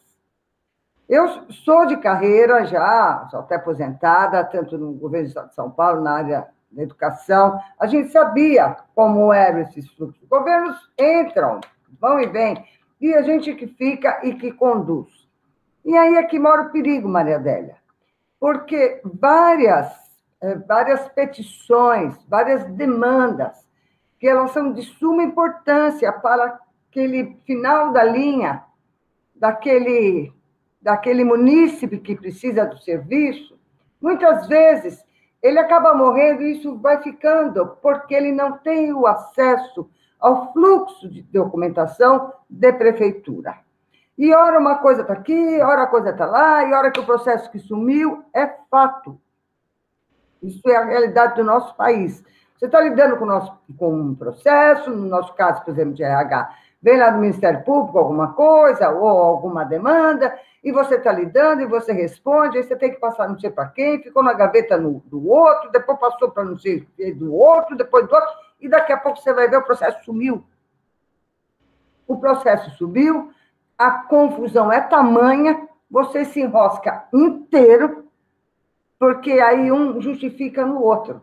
Eu 1.08 1.28
sou 1.50 1.88
de 1.88 1.98
carreira 1.98 2.66
já, 2.66 3.28
sou 3.32 3.40
até 3.40 3.56
aposentada, 3.56 4.44
tanto 4.44 4.78
no 4.78 4.94
governo 4.94 5.26
do 5.26 5.30
Estado 5.30 5.50
de 5.50 5.56
São 5.56 5.72
Paulo, 5.72 6.02
na 6.02 6.12
área 6.12 6.48
da 6.72 6.84
educação. 6.84 7.60
A 7.80 7.88
gente 7.88 8.12
sabia 8.12 8.78
como 8.94 9.34
eram 9.34 9.62
esses 9.62 9.90
fluxos. 9.94 10.22
Os 10.22 10.30
governos 10.30 10.78
entram, 11.00 11.60
vão 12.00 12.20
e 12.20 12.28
vêm, 12.28 12.64
e 13.02 13.14
a 13.16 13.24
gente 13.24 13.56
que 13.56 13.66
fica 13.66 14.20
e 14.24 14.36
que 14.36 14.52
conduz. 14.52 15.08
E 15.84 15.98
aí 15.98 16.16
é 16.16 16.24
que 16.24 16.38
mora 16.38 16.64
o 16.64 16.72
perigo, 16.72 17.10
Maria 17.10 17.38
Adélia, 17.38 17.78
porque 18.40 19.02
várias, 19.04 19.92
eh, 20.42 20.56
várias 20.68 21.08
petições, 21.10 22.16
várias 22.28 22.64
demandas, 22.66 23.68
que 24.20 24.28
elas 24.28 24.52
são 24.52 24.74
de 24.74 24.82
suma 24.82 25.24
importância 25.24 26.12
para 26.12 26.60
aquele 26.90 27.38
final 27.46 27.92
da 27.92 28.04
linha, 28.04 28.64
daquele 29.36 30.34
daquele 30.82 31.26
munícipe 31.26 31.98
que 31.98 32.16
precisa 32.16 32.66
do 32.66 32.78
serviço, 32.78 33.60
muitas 34.02 34.48
vezes 34.48 35.04
ele 35.42 35.60
acaba 35.60 35.94
morrendo 35.94 36.42
e 36.42 36.54
isso 36.54 36.78
vai 36.78 37.02
ficando 37.04 37.78
porque 37.82 38.14
ele 38.14 38.32
não 38.32 38.58
tem 38.58 38.94
o 38.94 39.06
acesso 39.06 39.90
ao 40.20 40.54
fluxo 40.54 41.10
de 41.10 41.22
documentação 41.24 42.34
de 42.50 42.72
prefeitura. 42.74 43.58
E 44.18 44.34
ora 44.34 44.60
uma 44.60 44.80
coisa 44.80 45.02
está 45.02 45.14
aqui, 45.14 45.62
ora 45.62 45.84
a 45.84 45.88
coisa 45.88 46.10
está 46.10 46.26
lá, 46.26 46.66
e 46.66 46.74
ora 46.74 46.92
que 46.92 47.00
o 47.00 47.06
processo 47.06 47.50
que 47.50 47.58
sumiu 47.58 48.24
é 48.34 48.48
fato. 48.70 49.20
Isso 50.44 50.62
é 50.70 50.76
a 50.76 50.84
realidade 50.84 51.36
do 51.36 51.44
nosso 51.44 51.74
país. 51.76 52.22
Você 52.60 52.66
está 52.66 52.82
lidando 52.82 53.16
com, 53.16 53.26
nosso, 53.26 53.58
com 53.78 53.94
um 53.94 54.14
processo, 54.14 54.90
no 54.90 55.08
nosso 55.08 55.34
caso, 55.34 55.64
por 55.64 55.72
exemplo, 55.72 55.94
de 55.94 56.04
RH, 56.04 56.54
vem 56.82 56.98
lá 56.98 57.10
do 57.10 57.20
Ministério 57.20 57.64
Público 57.64 57.98
alguma 57.98 58.34
coisa 58.34 58.90
ou 58.90 59.08
alguma 59.08 59.64
demanda, 59.64 60.38
e 60.62 60.70
você 60.70 60.96
está 60.96 61.10
lidando 61.10 61.62
e 61.62 61.66
você 61.66 61.94
responde, 61.94 62.58
aí 62.58 62.64
você 62.66 62.76
tem 62.76 62.92
que 62.92 63.00
passar 63.00 63.30
não 63.30 63.40
sei 63.40 63.50
para 63.50 63.70
quem, 63.70 64.04
ficou 64.04 64.22
na 64.22 64.34
gaveta 64.34 64.76
no, 64.76 65.02
do 65.06 65.26
outro, 65.30 65.72
depois 65.72 65.98
passou 66.00 66.32
para 66.32 66.44
não 66.44 66.60
sei 66.60 66.86
do 67.16 67.34
outro, 67.34 67.78
depois 67.78 68.06
do 68.06 68.14
outro, 68.14 68.30
e 68.60 68.68
daqui 68.68 68.92
a 68.92 68.98
pouco 68.98 69.22
você 69.22 69.32
vai 69.32 69.48
ver 69.48 69.56
o 69.56 69.64
processo 69.64 70.04
sumiu. 70.04 70.44
O 72.06 72.18
processo 72.18 72.72
subiu, 72.72 73.32
a 73.78 73.90
confusão 73.90 74.70
é 74.70 74.82
tamanha, 74.82 75.66
você 75.90 76.26
se 76.26 76.42
enrosca 76.42 77.06
inteiro, 77.14 78.10
porque 79.00 79.32
aí 79.32 79.72
um 79.72 80.02
justifica 80.02 80.66
no 80.66 80.84
outro. 80.84 81.22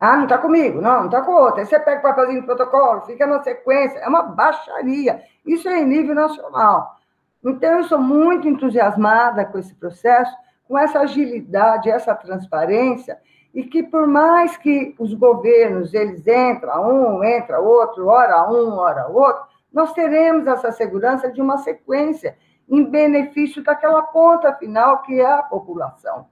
Ah, 0.00 0.16
não 0.16 0.24
está 0.24 0.38
comigo, 0.38 0.80
não, 0.80 1.00
não 1.00 1.06
está 1.06 1.22
com 1.22 1.32
outro. 1.32 1.60
Aí 1.60 1.66
você 1.66 1.78
pega 1.80 1.98
o 1.98 2.02
papelzinho 2.02 2.40
do 2.42 2.46
protocolo, 2.46 3.00
fica 3.02 3.26
na 3.26 3.42
sequência, 3.42 3.98
é 3.98 4.08
uma 4.08 4.22
baixaria. 4.22 5.22
Isso 5.44 5.68
é 5.68 5.80
em 5.80 5.86
nível 5.86 6.14
nacional. 6.14 6.98
Então, 7.44 7.78
eu 7.78 7.84
sou 7.84 7.98
muito 7.98 8.48
entusiasmada 8.48 9.44
com 9.44 9.58
esse 9.58 9.74
processo, 9.74 10.32
com 10.66 10.78
essa 10.78 11.00
agilidade, 11.00 11.90
essa 11.90 12.14
transparência, 12.14 13.18
e 13.54 13.64
que 13.64 13.82
por 13.82 14.06
mais 14.06 14.56
que 14.56 14.94
os 14.98 15.14
governos, 15.14 15.94
eles 15.94 16.26
entram, 16.26 16.88
um 16.88 17.24
entra, 17.24 17.60
outro, 17.60 18.06
hora 18.06 18.48
um, 18.50 18.76
hora 18.76 19.08
outro, 19.08 19.42
nós 19.72 19.92
teremos 19.92 20.46
essa 20.46 20.70
segurança 20.70 21.30
de 21.30 21.40
uma 21.40 21.58
sequência 21.58 22.36
em 22.68 22.84
benefício 22.84 23.62
daquela 23.62 24.02
ponta 24.02 24.52
final 24.54 25.02
que 25.02 25.20
é 25.20 25.32
a 25.32 25.42
população. 25.42 26.26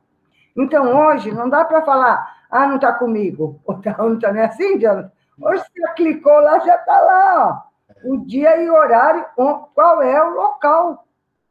Então, 0.56 1.06
hoje, 1.06 1.32
não 1.32 1.48
dá 1.48 1.64
para 1.64 1.82
falar, 1.82 2.35
ah, 2.50 2.66
não 2.66 2.76
está 2.76 2.92
comigo. 2.92 3.60
Ou 3.66 3.80
não 3.98 4.14
está 4.14 4.32
nem 4.32 4.42
assim, 4.42 4.78
Jonathan? 4.78 5.12
Hoje 5.40 5.62
você 5.62 5.92
clicou 5.94 6.40
lá, 6.40 6.58
já 6.60 6.76
está 6.76 7.00
lá. 7.00 7.68
O 8.04 8.18
dia 8.24 8.60
e 8.62 8.70
horário, 8.70 9.26
qual 9.74 10.02
é 10.02 10.22
o 10.22 10.34
local 10.34 11.06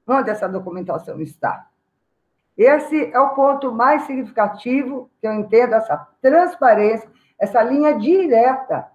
onde 0.08 0.30
essa 0.30 0.48
documentação 0.48 1.20
está. 1.20 1.68
Esse 2.58 3.12
é 3.12 3.20
o 3.20 3.34
ponto 3.34 3.72
mais 3.72 4.04
significativo 4.04 5.10
que 5.20 5.28
eu 5.28 5.34
entendo, 5.34 5.74
essa 5.74 6.08
transparência, 6.22 7.10
essa 7.40 7.62
linha 7.62 7.98
direta, 7.98 8.88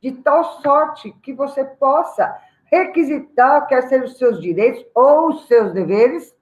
de 0.00 0.12
tal 0.12 0.44
sorte 0.62 1.10
que 1.22 1.32
você 1.32 1.64
possa 1.64 2.40
requisitar, 2.66 3.66
quer 3.66 3.82
ser 3.88 4.04
os 4.04 4.16
seus 4.18 4.40
direitos 4.40 4.84
ou 4.94 5.28
os 5.28 5.46
seus 5.48 5.72
deveres, 5.72 6.36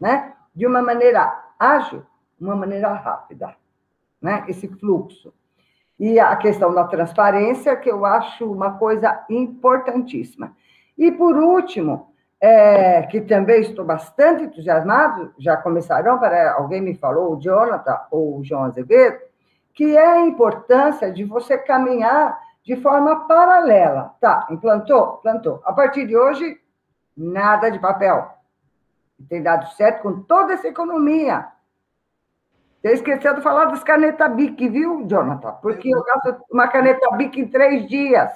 né? 0.00 0.32
de 0.54 0.66
uma 0.66 0.80
maneira 0.80 1.52
ágil, 1.58 2.06
uma 2.42 2.56
maneira 2.56 2.92
rápida, 2.92 3.54
né? 4.20 4.44
Esse 4.48 4.68
fluxo. 4.68 5.32
E 5.98 6.18
a 6.18 6.34
questão 6.36 6.74
da 6.74 6.84
transparência, 6.84 7.76
que 7.76 7.90
eu 7.90 8.04
acho 8.04 8.50
uma 8.50 8.78
coisa 8.78 9.24
importantíssima. 9.30 10.56
E, 10.98 11.12
por 11.12 11.36
último, 11.36 12.12
é, 12.40 13.02
que 13.02 13.20
também 13.20 13.60
estou 13.60 13.84
bastante 13.84 14.42
entusiasmado, 14.44 15.32
já 15.38 15.56
começaram, 15.56 16.18
para 16.18 16.54
alguém 16.54 16.80
me 16.80 16.94
falou, 16.96 17.34
o 17.36 17.40
Jonathan 17.40 18.00
ou 18.10 18.38
o 18.38 18.44
João 18.44 18.64
Azevedo, 18.64 19.20
que 19.72 19.96
é 19.96 20.06
a 20.06 20.26
importância 20.26 21.10
de 21.12 21.24
você 21.24 21.56
caminhar 21.56 22.36
de 22.64 22.76
forma 22.76 23.28
paralela. 23.28 24.14
Tá, 24.20 24.46
implantou? 24.50 25.18
Plantou. 25.18 25.62
A 25.64 25.72
partir 25.72 26.06
de 26.06 26.16
hoje, 26.16 26.60
nada 27.16 27.70
de 27.70 27.78
papel. 27.78 28.28
Tem 29.28 29.42
dado 29.42 29.68
certo 29.74 30.02
com 30.02 30.22
toda 30.22 30.54
essa 30.54 30.66
economia. 30.66 31.46
Você 32.82 32.94
esqueceu 32.94 33.34
de 33.34 33.42
falar 33.42 33.66
das 33.66 33.84
canetas 33.84 34.34
BIC, 34.34 34.68
viu, 34.68 35.06
Jonathan? 35.06 35.52
Porque 35.62 35.88
eu 35.88 36.02
gasto 36.02 36.42
uma 36.50 36.66
caneta 36.66 37.12
BIC 37.12 37.40
em 37.40 37.48
três 37.48 37.88
dias. 37.88 38.28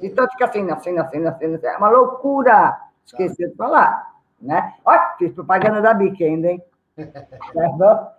Então 0.00 0.26
fica 0.30 0.46
assim, 0.46 0.70
assim, 0.70 0.96
assim, 0.98 1.26
assim, 1.26 1.54
assim. 1.54 1.66
É 1.66 1.76
uma 1.76 1.90
loucura. 1.90 2.80
Esqueceu 3.04 3.50
de 3.50 3.56
falar. 3.56 4.14
né? 4.40 4.74
Olha, 4.86 5.14
fiz 5.18 5.34
propaganda 5.34 5.82
da 5.82 5.92
BIC 5.92 6.24
ainda, 6.24 6.48
hein? 6.48 6.62
Tá 6.96 7.68
bom? 7.74 8.10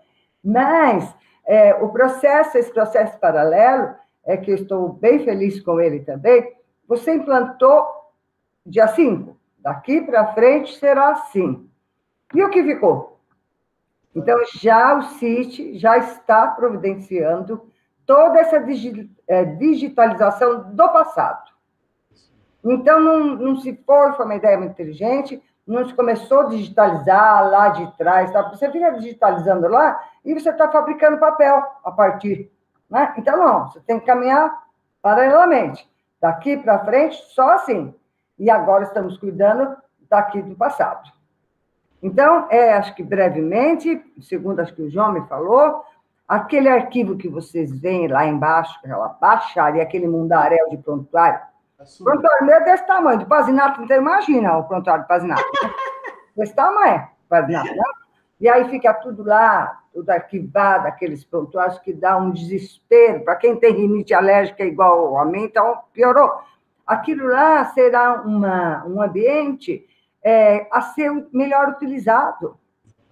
Mas 0.43 1.11
é, 1.47 1.73
o 1.75 1.89
processo, 1.89 2.57
esse 2.59 2.71
processo 2.71 3.17
paralelo, 3.19 3.95
é 4.23 4.37
que 4.37 4.51
eu 4.51 4.55
estou 4.55 4.93
bem 4.93 5.23
feliz 5.23 5.59
com 5.61 5.79
ele 5.79 6.01
também, 6.01 6.55
você 6.87 7.15
implantou 7.15 7.87
dia 8.63 8.87
5. 8.87 9.35
Daqui 9.59 10.01
para 10.01 10.33
frente 10.33 10.77
será 10.77 11.09
assim. 11.09 11.67
E 12.35 12.43
o 12.43 12.49
que 12.49 12.63
ficou? 12.63 13.10
Então, 14.13 14.37
já 14.53 14.97
o 14.97 15.03
CIT 15.03 15.77
já 15.77 15.97
está 15.97 16.47
providenciando 16.47 17.69
toda 18.05 18.39
essa 18.39 18.57
é, 19.27 19.45
digitalização 19.45 20.73
do 20.73 20.89
passado. 20.89 21.49
Então, 22.63 22.99
não, 22.99 23.19
não 23.23 23.55
se 23.57 23.73
foi 23.85 24.25
uma 24.25 24.35
ideia 24.35 24.57
muito 24.57 24.71
inteligente, 24.71 25.41
não 25.65 25.87
se 25.87 25.93
começou 25.93 26.41
a 26.41 26.45
digitalizar 26.45 27.49
lá 27.49 27.69
de 27.69 27.97
trás, 27.97 28.31
tá? 28.31 28.41
você 28.49 28.69
fica 28.69 28.91
digitalizando 28.91 29.67
lá 29.67 29.99
e 30.25 30.33
você 30.33 30.49
está 30.49 30.69
fabricando 30.69 31.17
papel 31.17 31.63
a 31.83 31.91
partir. 31.91 32.51
Né? 32.89 33.13
Então, 33.17 33.37
não, 33.37 33.67
você 33.67 33.79
tem 33.79 33.99
que 33.99 34.05
caminhar 34.05 34.63
paralelamente. 35.01 35.89
Daqui 36.19 36.57
para 36.57 36.85
frente, 36.85 37.15
só 37.33 37.53
assim. 37.53 37.95
E 38.37 38.49
agora 38.49 38.83
estamos 38.83 39.17
cuidando 39.17 39.75
daqui 40.09 40.41
do 40.41 40.55
passado. 40.55 41.09
Então, 42.01 42.47
é, 42.49 42.73
acho 42.73 42.95
que 42.95 43.03
brevemente, 43.03 44.03
segundo 44.21 44.59
acho 44.59 44.73
que 44.73 44.81
o 44.81 44.89
João 44.89 45.11
me 45.11 45.21
falou, 45.27 45.83
aquele 46.27 46.67
arquivo 46.67 47.17
que 47.17 47.29
vocês 47.29 47.71
veem 47.79 48.07
lá 48.07 48.25
embaixo, 48.25 48.77
aquela 48.83 49.09
baixaria, 49.09 49.83
aquele 49.83 50.07
mundaréu 50.07 50.69
de 50.69 50.77
prontuário, 50.77 51.39
o 51.99 52.03
prontuário 52.03 52.45
meu 52.45 52.55
é 52.55 52.63
desse 52.63 52.85
tamanho, 52.85 53.19
de 53.19 53.25
Pazinato, 53.25 53.81
então 53.81 53.97
imagina 53.97 54.57
o 54.57 54.63
prontuário 54.65 55.03
de 55.03 55.07
Pazinato. 55.07 55.41
Né? 55.41 55.69
desse 56.37 56.55
tamanho, 56.55 57.07
Pazinato, 57.27 57.73
né? 57.75 57.83
E 58.39 58.49
aí 58.49 58.67
fica 58.69 58.93
tudo 58.93 59.23
lá, 59.23 59.81
tudo 59.93 60.09
arquivado, 60.09 60.87
aqueles 60.87 61.23
prontuários 61.23 61.77
que 61.79 61.93
dá 61.93 62.17
um 62.17 62.31
desespero. 62.31 63.23
Para 63.23 63.35
quem 63.35 63.55
tem 63.55 63.73
rinite 63.73 64.15
alérgica 64.15 64.63
igual 64.63 65.17
a 65.19 65.25
mim, 65.25 65.43
então 65.43 65.77
piorou. 65.93 66.31
Aquilo 66.85 67.27
lá 67.27 67.65
será 67.65 68.21
uma, 68.21 68.83
um 68.87 68.99
ambiente 68.99 69.85
é, 70.23 70.67
a 70.71 70.81
ser 70.81 71.27
melhor 71.33 71.69
utilizado 71.69 72.57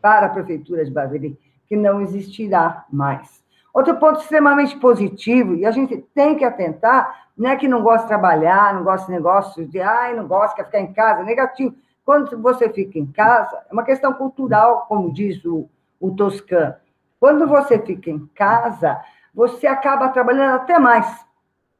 para 0.01 0.28
a 0.28 0.30
Prefeitura 0.30 0.86
de 0.86 0.91
Barueri, 0.91 1.38
que 1.68 1.76
não 1.76 2.01
existirá 2.01 2.86
mais. 2.91 3.43
Outro 3.74 3.95
ponto 3.97 4.20
extremamente 4.20 4.76
positivo, 4.78 5.55
e 5.55 5.66
a 5.66 5.72
gente 5.72 5.97
tem 6.14 6.36
que 6.36 6.43
atentar, 6.43 7.28
não 7.38 7.49
é 7.49 7.55
que 7.55 7.68
não 7.68 7.82
gosta 7.82 8.01
de 8.01 8.07
trabalhar, 8.07 8.74
não 8.74 8.84
gosta 8.84 9.05
de 9.05 9.14
negócios, 9.14 9.70
de, 9.70 9.80
ai, 9.80 10.16
não 10.16 10.28
gosta, 10.28 10.55
quer 10.55 10.66
ficar 10.66 10.80
em 10.80 10.93
casa, 10.93 11.24
negativo. 11.24 11.76
Quando 12.03 12.41
você 12.41 12.68
fica 12.70 12.97
em 12.97 13.05
casa, 13.05 13.55
é 13.70 13.74
uma 13.74 13.84
questão 13.84 14.12
cultural, 14.14 14.86
como 14.88 15.14
diz 15.14 15.43
o, 15.45 15.70
o 15.99 16.12
Toscan. 16.12 16.76
Quando 17.20 17.47
você 17.47 17.78
fica 17.78 18.10
em 18.10 18.26
casa, 18.34 18.99
você 19.34 19.68
acaba 19.68 20.10
trabalhando 20.10 20.55
até 20.55 20.80
mais 20.80 21.26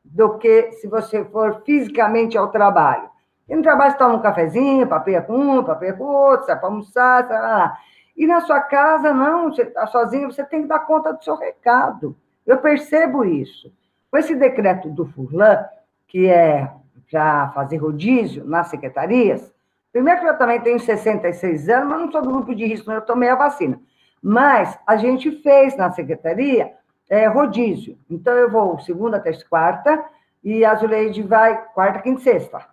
do 0.04 0.38
que 0.38 0.72
se 0.74 0.88
você 0.88 1.26
for 1.26 1.64
fisicamente 1.66 2.38
ao 2.38 2.50
trabalho. 2.50 3.10
E 3.50 3.56
no 3.56 3.64
trabalho 3.64 3.92
você 3.92 3.98
toma 3.98 4.16
um 4.16 4.22
cafezinho, 4.22 4.88
papeia 4.88 5.22
com 5.22 5.34
um, 5.34 5.64
papeia 5.64 5.94
com 5.94 6.04
outro, 6.04 6.46
sai 6.46 6.60
para 6.60 6.68
almoçar, 6.68 7.28
sai 7.28 7.42
lá. 7.42 7.78
E 8.16 8.28
na 8.28 8.42
sua 8.42 8.60
casa, 8.60 9.12
não, 9.12 9.52
você 9.52 9.64
está 9.64 9.88
sozinho, 9.88 10.32
você 10.32 10.44
tem 10.44 10.62
que 10.62 10.68
dar 10.68 10.80
conta 10.80 11.14
do 11.14 11.24
seu 11.24 11.36
recado. 11.36 12.16
Eu 12.46 12.58
percebo 12.58 13.26
isso. 13.26 13.72
Com 14.12 14.18
esse 14.18 14.36
decreto 14.36 14.90
do 14.90 15.06
Furlan, 15.06 15.66
que 16.08 16.28
é 16.28 16.70
já 17.08 17.50
fazer 17.56 17.78
rodízio 17.78 18.46
nas 18.46 18.68
secretarias, 18.68 19.52
primeiro 19.92 20.22
que 20.22 20.28
eu 20.28 20.38
também 20.38 20.62
tenho 20.62 20.80
66 20.80 21.70
anos, 21.70 21.90
mas 21.90 22.02
não 22.02 22.12
sou 22.12 22.22
do 22.22 22.30
grupo 22.30 22.54
de 22.54 22.66
risco, 22.66 22.92
eu 22.92 23.02
tomei 23.02 23.30
a 23.30 23.36
vacina. 23.36 23.80
Mas 24.22 24.78
a 24.86 24.96
gente 24.96 25.32
fez 25.42 25.76
na 25.76 25.92
secretaria 25.92 26.74
é, 27.10 27.26
rodízio. 27.28 27.98
Então, 28.10 28.34
eu 28.34 28.50
vou 28.52 28.80
segunda, 28.80 29.20
terça 29.20 29.46
quarta, 29.50 30.04
e 30.44 30.64
a 30.64 30.76
Zuleide 30.76 31.24
vai 31.24 31.58
quarta, 31.74 32.00
quinta 32.00 32.22
e 32.22 32.24
sexta. 32.24 32.66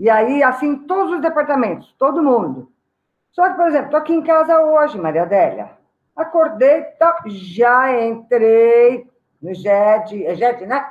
E 0.00 0.08
aí, 0.08 0.42
assim, 0.42 0.76
todos 0.76 1.12
os 1.12 1.20
departamentos, 1.20 1.94
todo 1.98 2.22
mundo. 2.22 2.72
Só 3.32 3.50
que, 3.50 3.54
por 3.54 3.68
exemplo, 3.68 3.84
estou 3.88 4.00
aqui 4.00 4.14
em 4.14 4.22
casa 4.22 4.58
hoje, 4.58 4.98
Maria 4.98 5.24
Adélia. 5.24 5.72
Acordei, 6.16 6.80
tá, 6.98 7.22
já 7.26 8.02
entrei 8.02 9.06
no 9.42 9.52
JET, 9.52 10.24
é 10.24 10.34
JET, 10.34 10.64
né? 10.64 10.90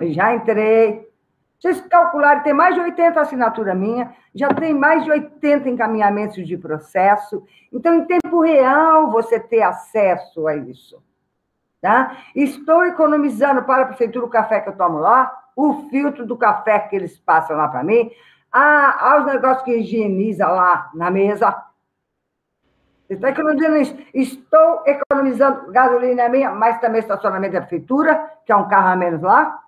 Já 0.00 0.34
entrei. 0.34 1.06
Vocês 1.60 1.78
calcularem, 1.88 2.42
tem 2.42 2.54
mais 2.54 2.74
de 2.74 2.80
80 2.80 3.20
assinaturas 3.20 3.76
minha, 3.76 4.14
já 4.34 4.48
tem 4.48 4.72
mais 4.72 5.04
de 5.04 5.10
80 5.10 5.68
encaminhamentos 5.68 6.46
de 6.46 6.56
processo. 6.56 7.44
Então, 7.70 7.96
em 7.96 8.06
tempo 8.06 8.40
real, 8.40 9.10
você 9.10 9.38
ter 9.38 9.60
acesso 9.60 10.46
a 10.46 10.56
isso. 10.56 11.02
Tá? 11.82 12.16
Estou 12.34 12.82
economizando 12.86 13.62
para 13.64 13.82
a 13.82 13.86
prefeitura 13.86 14.24
o 14.24 14.30
café 14.30 14.60
que 14.60 14.70
eu 14.70 14.76
tomo 14.76 14.98
lá, 14.98 15.30
o 15.54 15.88
filtro 15.90 16.24
do 16.24 16.36
café 16.36 16.78
que 16.78 16.96
eles 16.96 17.18
passam 17.18 17.56
lá 17.56 17.68
para 17.68 17.84
mim, 17.84 18.10
a, 18.58 19.12
aos 19.12 19.26
negócios 19.26 19.62
que 19.62 19.76
higieniza 19.76 20.48
lá 20.48 20.90
na 20.92 21.10
mesa. 21.10 21.50
Você 23.06 23.14
está 23.14 23.30
economizando 23.30 23.76
isso. 23.76 23.96
Estou 24.12 24.82
economizando 24.84 25.70
gasolina 25.70 26.28
minha, 26.28 26.50
mas 26.50 26.80
também 26.80 27.00
estacionamento 27.00 27.54
da 27.54 27.60
prefeitura, 27.60 28.32
que 28.44 28.50
é 28.50 28.56
um 28.56 28.68
carro 28.68 28.88
a 28.88 28.96
menos 28.96 29.22
lá. 29.22 29.60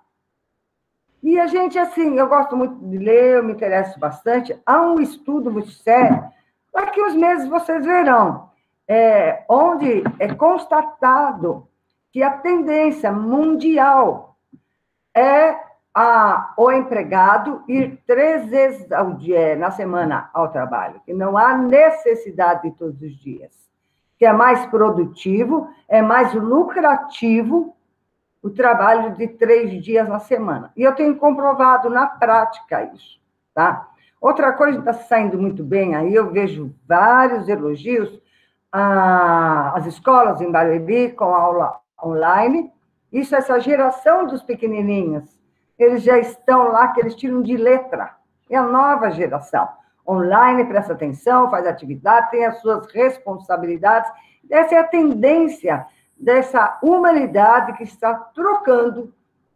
E 1.23 1.39
a 1.39 1.47
gente, 1.47 1.79
assim, 1.79 2.17
eu 2.17 2.27
gosto 2.27 2.57
muito 2.57 2.75
de 2.85 2.97
ler, 2.97 3.37
eu 3.37 3.43
me 3.43 3.53
interesso 3.53 3.97
bastante. 3.97 4.59
Há 4.65 4.81
um 4.81 4.99
estudo 4.99 5.49
muito 5.49 5.69
sério, 5.71 6.23
daqui 6.73 7.01
uns 7.01 7.15
meses 7.15 7.47
vocês 7.47 7.85
verão, 7.85 8.49
é, 8.87 9.45
onde 9.47 10.03
é 10.19 10.33
constatado 10.33 11.67
que 12.11 12.21
a 12.21 12.31
tendência 12.31 13.11
mundial 13.11 14.35
é 15.15 15.70
a, 15.93 16.53
o 16.57 16.71
empregado 16.71 17.63
ir 17.67 18.01
três 18.07 18.45
vezes 18.47 18.91
ao 18.91 19.13
dia, 19.13 19.55
na 19.55 19.71
semana 19.71 20.29
ao 20.33 20.49
trabalho, 20.49 21.01
que 21.05 21.13
não 21.13 21.37
há 21.37 21.57
necessidade 21.57 22.63
de 22.63 22.71
todos 22.71 23.01
os 23.01 23.15
dias, 23.17 23.51
que 24.17 24.25
é 24.25 24.31
mais 24.31 24.65
produtivo, 24.67 25.69
é 25.87 26.01
mais 26.01 26.33
lucrativo 26.33 27.75
o 28.41 28.49
trabalho 28.49 29.15
de 29.15 29.27
três 29.27 29.83
dias 29.83 30.07
na 30.07 30.19
semana. 30.19 30.71
E 30.75 30.83
eu 30.83 30.95
tenho 30.95 31.15
comprovado 31.17 31.89
na 31.89 32.07
prática 32.07 32.83
isso, 32.93 33.19
tá? 33.53 33.87
Outra 34.19 34.53
coisa 34.53 34.79
está 34.79 34.93
saindo 34.93 35.37
muito 35.37 35.63
bem 35.63 35.95
aí, 35.95 36.13
eu 36.13 36.31
vejo 36.31 36.73
vários 36.87 37.49
elogios 37.49 38.21
às 38.71 39.85
escolas 39.85 40.39
em 40.39 40.51
Barueri 40.51 41.11
com 41.11 41.25
aula 41.25 41.79
online. 42.01 42.71
Isso, 43.11 43.35
essa 43.35 43.59
geração 43.59 44.25
dos 44.25 44.41
pequenininhos, 44.41 45.40
eles 45.83 46.03
já 46.03 46.17
estão 46.17 46.71
lá, 46.71 46.89
que 46.89 46.99
eles 46.99 47.15
tiram 47.15 47.41
de 47.41 47.57
letra. 47.57 48.15
É 48.49 48.57
a 48.57 48.63
nova 48.63 49.11
geração. 49.11 49.67
Online, 50.07 50.65
presta 50.65 50.93
atenção, 50.93 51.49
faz 51.49 51.65
atividade, 51.65 52.31
tem 52.31 52.45
as 52.45 52.59
suas 52.59 52.85
responsabilidades. 52.91 54.11
Essa 54.49 54.75
é 54.75 54.77
a 54.79 54.87
tendência 54.87 55.85
dessa 56.17 56.77
humanidade 56.83 57.73
que 57.73 57.83
está 57.83 58.13
trocando, 58.13 59.13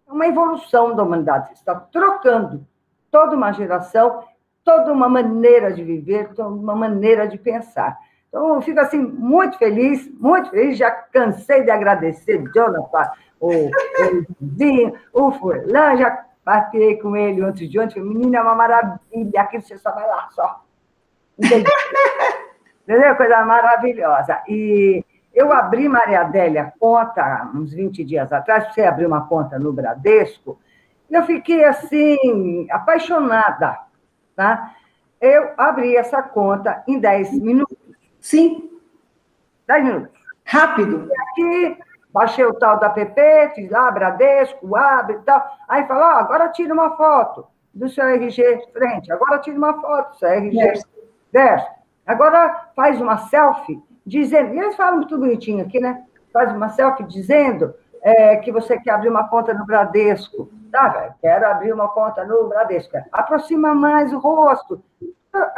uma 0.07 0.27
evolução 0.27 0.95
da 0.95 1.03
humanidade, 1.03 1.53
está 1.53 1.75
trocando 1.75 2.65
toda 3.11 3.35
uma 3.35 3.51
geração, 3.51 4.23
toda 4.63 4.91
uma 4.91 5.07
maneira 5.07 5.71
de 5.71 5.83
viver, 5.83 6.33
toda 6.33 6.49
uma 6.49 6.75
maneira 6.75 7.27
de 7.27 7.37
pensar. 7.37 7.97
Então, 8.27 8.55
eu 8.55 8.61
fico 8.61 8.79
assim, 8.79 8.99
muito 8.99 9.57
feliz, 9.57 10.11
muito 10.19 10.49
feliz, 10.49 10.77
já 10.77 10.91
cansei 10.91 11.63
de 11.63 11.71
agradecer 11.71 12.43
Jonathan, 12.53 13.11
o, 13.39 13.67
o 13.67 14.25
Zinho, 14.57 14.93
o 15.13 15.31
Furlan, 15.31 15.97
já 15.97 16.25
batei 16.43 16.97
com 16.97 17.15
ele 17.15 17.43
ontem 17.43 17.67
de 17.67 17.79
ontem, 17.79 18.01
menina, 18.01 18.37
é 18.37 18.41
uma 18.41 18.55
maravilha, 18.55 19.41
aqui 19.41 19.59
você 19.59 19.77
só 19.77 19.91
vai 19.91 20.07
lá, 20.07 20.27
só. 20.31 20.63
Entendeu? 21.37 21.71
Entendeu? 22.87 23.15
Coisa 23.15 23.43
maravilhosa. 23.43 24.43
E 24.47 25.03
eu 25.33 25.51
abri, 25.51 25.89
Maria 25.89 26.21
Adélia, 26.21 26.71
conta 26.79 27.49
uns 27.53 27.73
20 27.73 28.03
dias 28.03 28.31
atrás, 28.31 28.73
você 28.73 28.83
abriu 28.83 29.07
uma 29.07 29.27
conta 29.27 29.57
no 29.57 29.73
Bradesco, 29.73 30.59
e 31.09 31.15
eu 31.15 31.23
fiquei 31.23 31.63
assim, 31.63 32.67
apaixonada, 32.71 33.79
tá? 34.35 34.73
Eu 35.19 35.53
abri 35.57 35.95
essa 35.95 36.21
conta 36.21 36.83
em 36.87 36.99
10 36.99 37.39
minutos. 37.41 37.77
Sim. 38.19 38.69
10 39.67 39.83
minutos. 39.83 40.11
Rápido. 40.43 41.09
E 41.09 41.13
aqui 41.21 41.77
Baixei 42.15 42.45
o 42.45 42.53
tal 42.53 42.79
da 42.79 42.87
app, 42.87 43.55
fiz 43.55 43.69
lá, 43.69 43.91
Bradesco, 43.91 44.73
abre 44.73 45.17
e 45.17 45.19
tal. 45.19 45.45
Aí 45.67 45.85
falou, 45.85 46.01
oh, 46.01 46.17
agora 46.19 46.47
tira 46.47 46.73
uma 46.73 46.95
foto 46.95 47.45
do 47.73 47.89
seu 47.89 48.05
RG 48.05 48.69
frente, 48.71 49.11
agora 49.11 49.37
tira 49.39 49.57
uma 49.57 49.81
foto 49.81 50.11
do 50.11 50.15
seu 50.19 50.29
RG 50.29 50.57
verso. 50.57 50.87
verso. 51.29 51.67
Agora 52.07 52.69
faz 52.73 53.01
uma 53.01 53.17
selfie 53.17 53.83
dizendo, 54.05 54.53
e 54.53 54.59
eles 54.59 54.77
falam 54.77 54.95
muito 54.95 55.17
bonitinho 55.17 55.65
aqui, 55.65 55.77
né? 55.77 56.05
Faz 56.31 56.53
uma 56.53 56.69
selfie 56.69 57.03
dizendo 57.03 57.75
é, 58.01 58.37
que 58.37 58.49
você 58.49 58.79
quer 58.79 58.91
abrir 58.91 59.09
uma 59.09 59.27
conta 59.27 59.53
no 59.53 59.65
Bradesco. 59.65 60.49
Tá, 60.71 60.87
velho, 60.87 61.13
quero 61.19 61.45
abrir 61.47 61.73
uma 61.73 61.89
conta 61.89 62.23
no 62.23 62.47
Bradesco. 62.47 62.95
Aproxima 63.11 63.75
mais 63.75 64.13
o 64.13 64.19
rosto. 64.19 64.81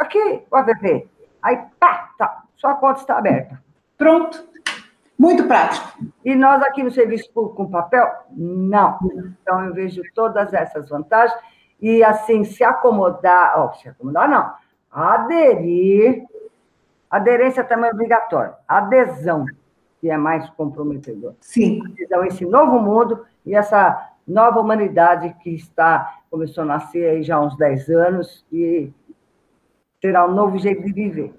Aqui, 0.00 0.44
o 0.50 0.56
app. 0.56 1.08
Aí, 1.40 1.56
pá, 1.78 2.10
tá, 2.18 2.42
sua 2.56 2.74
conta 2.74 2.98
está 2.98 3.16
aberta. 3.16 3.62
Pronto. 3.96 4.47
Muito 5.18 5.48
prático. 5.48 5.98
E 6.24 6.36
nós 6.36 6.62
aqui 6.62 6.82
no 6.82 6.90
Serviço 6.90 7.32
Público 7.32 7.56
com 7.56 7.70
papel? 7.70 8.06
Não. 8.30 8.98
Então, 9.42 9.64
eu 9.64 9.74
vejo 9.74 10.00
todas 10.14 10.54
essas 10.54 10.88
vantagens 10.88 11.36
e, 11.80 12.04
assim, 12.04 12.44
se 12.44 12.62
acomodar, 12.62 13.54
ó, 13.58 13.72
se 13.72 13.88
acomodar 13.88 14.28
não, 14.28 14.52
aderir, 14.90 16.24
aderência 17.10 17.64
também 17.64 17.90
é 17.90 17.92
obrigatória, 17.92 18.54
adesão, 18.66 19.44
que 20.00 20.08
é 20.08 20.16
mais 20.16 20.48
comprometedor. 20.50 21.34
Sim. 21.40 21.80
Então, 21.98 22.24
esse 22.24 22.44
novo 22.44 22.78
mundo 22.78 23.24
e 23.44 23.54
essa 23.54 24.12
nova 24.26 24.60
humanidade 24.60 25.34
que 25.42 25.50
está, 25.50 26.20
começou 26.30 26.62
a 26.62 26.66
nascer 26.66 27.08
aí 27.08 27.22
já 27.22 27.36
há 27.36 27.40
uns 27.40 27.56
10 27.56 27.88
anos 27.88 28.46
e 28.52 28.92
terá 30.00 30.26
um 30.26 30.34
novo 30.34 30.58
jeito 30.58 30.84
de 30.84 30.92
viver. 30.92 31.34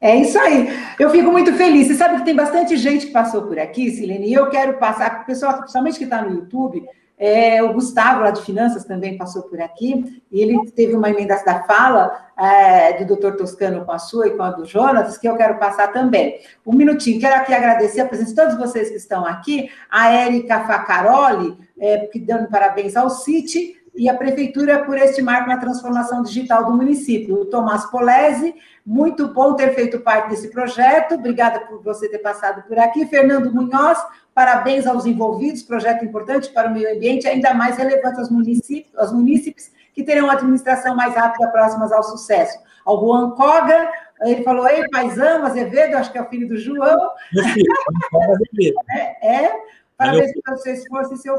É 0.00 0.16
isso 0.16 0.38
aí. 0.38 0.68
Eu 0.98 1.10
fico 1.10 1.30
muito 1.30 1.52
feliz. 1.54 1.86
Você 1.86 1.94
sabe 1.94 2.18
que 2.18 2.24
tem 2.24 2.36
bastante 2.36 2.76
gente 2.76 3.06
que 3.06 3.12
passou 3.12 3.42
por 3.42 3.58
aqui, 3.58 3.90
Silene, 3.90 4.28
e 4.28 4.34
eu 4.34 4.50
quero 4.50 4.74
passar, 4.78 5.22
o 5.22 5.26
pessoal, 5.26 5.58
principalmente 5.58 5.98
que 5.98 6.04
está 6.04 6.22
no 6.22 6.34
YouTube, 6.34 6.84
é, 7.16 7.62
o 7.62 7.72
Gustavo, 7.72 8.22
lá 8.22 8.30
de 8.30 8.42
Finanças, 8.42 8.84
também 8.84 9.16
passou 9.16 9.44
por 9.44 9.60
aqui, 9.60 10.22
e 10.30 10.40
ele 10.40 10.58
teve 10.72 10.94
uma 10.94 11.08
emenda 11.08 11.40
da 11.44 11.62
fala 11.62 12.28
é, 12.36 12.92
do 12.98 13.06
doutor 13.06 13.36
Toscano 13.36 13.84
com 13.84 13.92
a 13.92 13.98
sua 13.98 14.26
e 14.26 14.36
com 14.36 14.42
a 14.42 14.50
do 14.50 14.64
Jonas, 14.64 15.16
que 15.16 15.28
eu 15.28 15.36
quero 15.36 15.58
passar 15.58 15.92
também. 15.92 16.40
Um 16.66 16.74
minutinho, 16.74 17.20
quero 17.20 17.36
aqui 17.36 17.54
agradecer 17.54 18.00
a 18.00 18.06
presença 18.06 18.30
de 18.30 18.36
todos 18.36 18.58
vocês 18.58 18.90
que 18.90 18.96
estão 18.96 19.24
aqui, 19.24 19.70
a 19.88 20.12
Érica 20.12 20.64
Facaroli, 20.64 21.56
é, 21.78 21.98
que 22.08 22.18
dando 22.18 22.48
parabéns 22.48 22.96
ao 22.96 23.08
CIT, 23.08 23.83
e 23.96 24.08
a 24.08 24.14
Prefeitura 24.14 24.84
por 24.84 24.98
este 24.98 25.22
marco 25.22 25.48
na 25.48 25.58
transformação 25.58 26.22
digital 26.22 26.64
do 26.66 26.76
município. 26.76 27.40
O 27.40 27.44
Tomás 27.46 27.84
Polese, 27.86 28.54
muito 28.84 29.28
bom 29.28 29.54
ter 29.54 29.74
feito 29.74 30.00
parte 30.00 30.30
desse 30.30 30.50
projeto, 30.50 31.14
obrigada 31.14 31.60
por 31.60 31.82
você 31.82 32.08
ter 32.08 32.18
passado 32.18 32.62
por 32.66 32.78
aqui. 32.78 33.06
Fernando 33.06 33.54
Munhoz, 33.54 33.98
parabéns 34.34 34.86
aos 34.86 35.06
envolvidos, 35.06 35.62
projeto 35.62 36.04
importante 36.04 36.50
para 36.50 36.68
o 36.68 36.72
meio 36.72 36.92
ambiente, 36.94 37.28
ainda 37.28 37.54
mais 37.54 37.76
relevante 37.76 38.18
aos 38.18 38.30
municípios, 38.30 38.96
aos 38.98 39.12
municípios 39.12 39.70
que 39.94 40.02
terão 40.02 40.28
administração 40.28 40.96
mais 40.96 41.14
rápida 41.14 41.48
próximas 41.48 41.92
ao 41.92 42.02
sucesso. 42.02 42.58
Ao 42.84 43.00
Juan 43.00 43.30
Koga, 43.30 43.90
ele 44.22 44.42
falou, 44.42 44.68
ei, 44.68 44.88
paisão, 44.90 45.46
Azevedo, 45.46 45.96
acho 45.96 46.10
que 46.10 46.18
é 46.18 46.22
o 46.22 46.28
filho 46.28 46.48
do 46.48 46.56
João. 46.56 46.98
Meu 47.32 47.44
filho, 47.44 48.74
é, 48.90 49.44
é, 49.44 49.52
parabéns 49.96 50.32
pelo 50.42 50.58
seu 50.58 50.74
esforço 50.74 51.14
e 51.14 51.18
seu 51.18 51.34
é, 51.34 51.38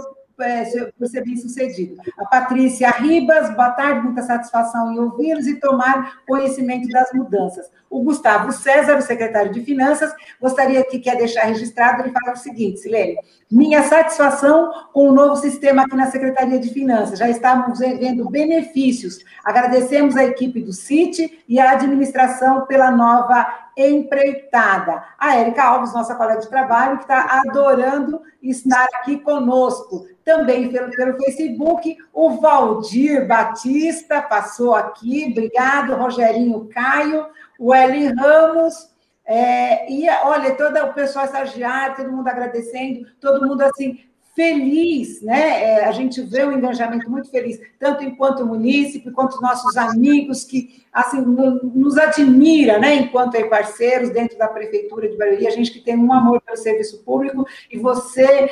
por 0.97 1.07
ser 1.07 1.23
bem 1.23 1.37
sucedido. 1.37 1.95
A 2.17 2.25
Patrícia 2.25 2.89
Ribas, 2.91 3.49
boa 3.55 3.71
tarde, 3.71 4.01
muita 4.01 4.21
satisfação 4.21 4.91
em 4.91 4.99
ouvi-los 4.99 5.47
e 5.47 5.59
tomar 5.59 6.23
conhecimento 6.25 6.87
das 6.89 7.11
mudanças. 7.13 7.69
O 7.89 8.03
Gustavo 8.03 8.51
César, 8.51 8.97
o 8.97 9.01
secretário 9.01 9.51
de 9.51 9.61
Finanças, 9.61 10.13
gostaria 10.41 10.83
que 10.83 10.99
quer 10.99 11.15
deixar 11.17 11.43
registrado, 11.43 12.01
ele 12.01 12.11
fala 12.11 12.33
o 12.33 12.37
seguinte, 12.37 12.79
Silene, 12.79 13.17
minha 13.51 13.83
satisfação 13.83 14.71
com 14.91 15.09
o 15.09 15.11
novo 15.11 15.35
sistema 15.35 15.83
aqui 15.83 15.95
na 15.95 16.09
Secretaria 16.09 16.59
de 16.59 16.69
Finanças, 16.69 17.19
já 17.19 17.29
estamos 17.29 17.79
vendo 17.79 18.29
benefícios. 18.29 19.19
Agradecemos 19.43 20.15
a 20.17 20.25
equipe 20.25 20.61
do 20.61 20.73
CIT 20.73 21.43
e 21.47 21.59
a 21.59 21.71
administração 21.71 22.65
pela 22.65 22.89
nova 22.89 23.47
empreitada. 23.77 25.03
A 25.19 25.35
Érica 25.35 25.63
Alves, 25.63 25.93
nossa 25.93 26.15
colega 26.15 26.41
de 26.41 26.49
trabalho, 26.49 26.97
que 26.97 27.03
está 27.03 27.41
adorando 27.45 28.21
estar 28.41 28.87
aqui 28.95 29.17
conosco. 29.19 30.07
Também 30.23 30.71
pelo, 30.71 30.89
pelo 30.91 31.17
Facebook, 31.17 31.97
o 32.11 32.41
Valdir 32.41 33.27
Batista 33.27 34.21
passou 34.23 34.73
aqui, 34.73 35.27
obrigado, 35.29 35.93
Rogerinho 35.93 36.67
Caio, 36.73 37.27
o 37.59 37.75
Eli 37.75 38.07
Ramos, 38.07 38.94
é, 39.25 39.91
e 39.91 40.07
olha, 40.23 40.55
todo 40.55 40.77
o 40.77 40.93
pessoal 40.93 41.25
estagiário, 41.25 41.95
todo 41.95 42.11
mundo 42.11 42.27
agradecendo, 42.27 43.07
todo 43.19 43.47
mundo 43.47 43.61
assim, 43.61 43.99
feliz, 44.35 45.21
né? 45.21 45.63
É, 45.63 45.85
a 45.85 45.91
gente 45.93 46.21
vê 46.21 46.45
um 46.45 46.51
engajamento 46.51 47.09
muito 47.09 47.31
feliz, 47.31 47.57
tanto 47.79 48.03
enquanto 48.03 48.45
munícipe, 48.45 49.09
quanto 49.11 49.41
nossos 49.41 49.77
amigos 49.77 50.43
que 50.43 50.83
assim 50.91 51.21
nos 51.21 51.97
admira, 51.97 52.77
né? 52.77 52.95
Enquanto 52.95 53.41
parceiros 53.49 54.09
dentro 54.09 54.37
da 54.37 54.49
prefeitura 54.49 55.07
de 55.07 55.17
Barueri, 55.17 55.47
a 55.47 55.51
gente 55.51 55.71
que 55.71 55.79
tem 55.79 55.97
um 55.97 56.11
amor 56.11 56.41
pelo 56.41 56.57
serviço 56.57 57.01
público 57.03 57.45
e 57.71 57.77
você, 57.77 58.49